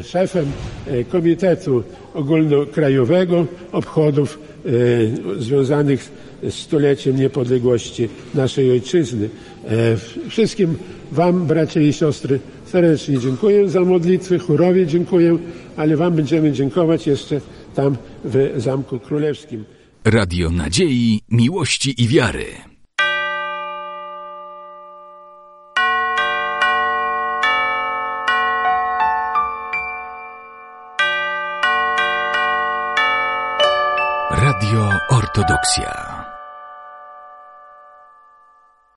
e, 0.00 0.02
szefem 0.02 0.46
Komitetu 1.08 1.82
Ogólnokrajowego 2.14 3.46
Obchodów 3.72 4.38
związanych 5.38 6.10
stuleciem 6.50 7.16
niepodległości 7.16 8.08
naszej 8.34 8.70
ojczyzny. 8.70 9.28
E, 9.68 9.96
wszystkim 10.28 10.76
Wam, 11.12 11.46
bracia 11.46 11.80
i 11.80 11.92
siostry, 11.92 12.40
serdecznie 12.68 13.18
dziękuję 13.18 13.68
za 13.68 13.80
modlitwy, 13.80 14.38
chórowie 14.38 14.86
dziękuję, 14.86 15.38
ale 15.76 15.96
Wam 15.96 16.12
będziemy 16.14 16.52
dziękować 16.52 17.06
jeszcze 17.06 17.40
tam 17.74 17.96
w 18.24 18.52
Zamku 18.56 18.98
Królewskim. 18.98 19.64
Radio 20.04 20.50
Nadziei, 20.50 21.20
Miłości 21.30 22.02
i 22.02 22.08
Wiary. 22.08 22.46
Radio 34.30 34.90
Ortodoksja. 35.10 36.07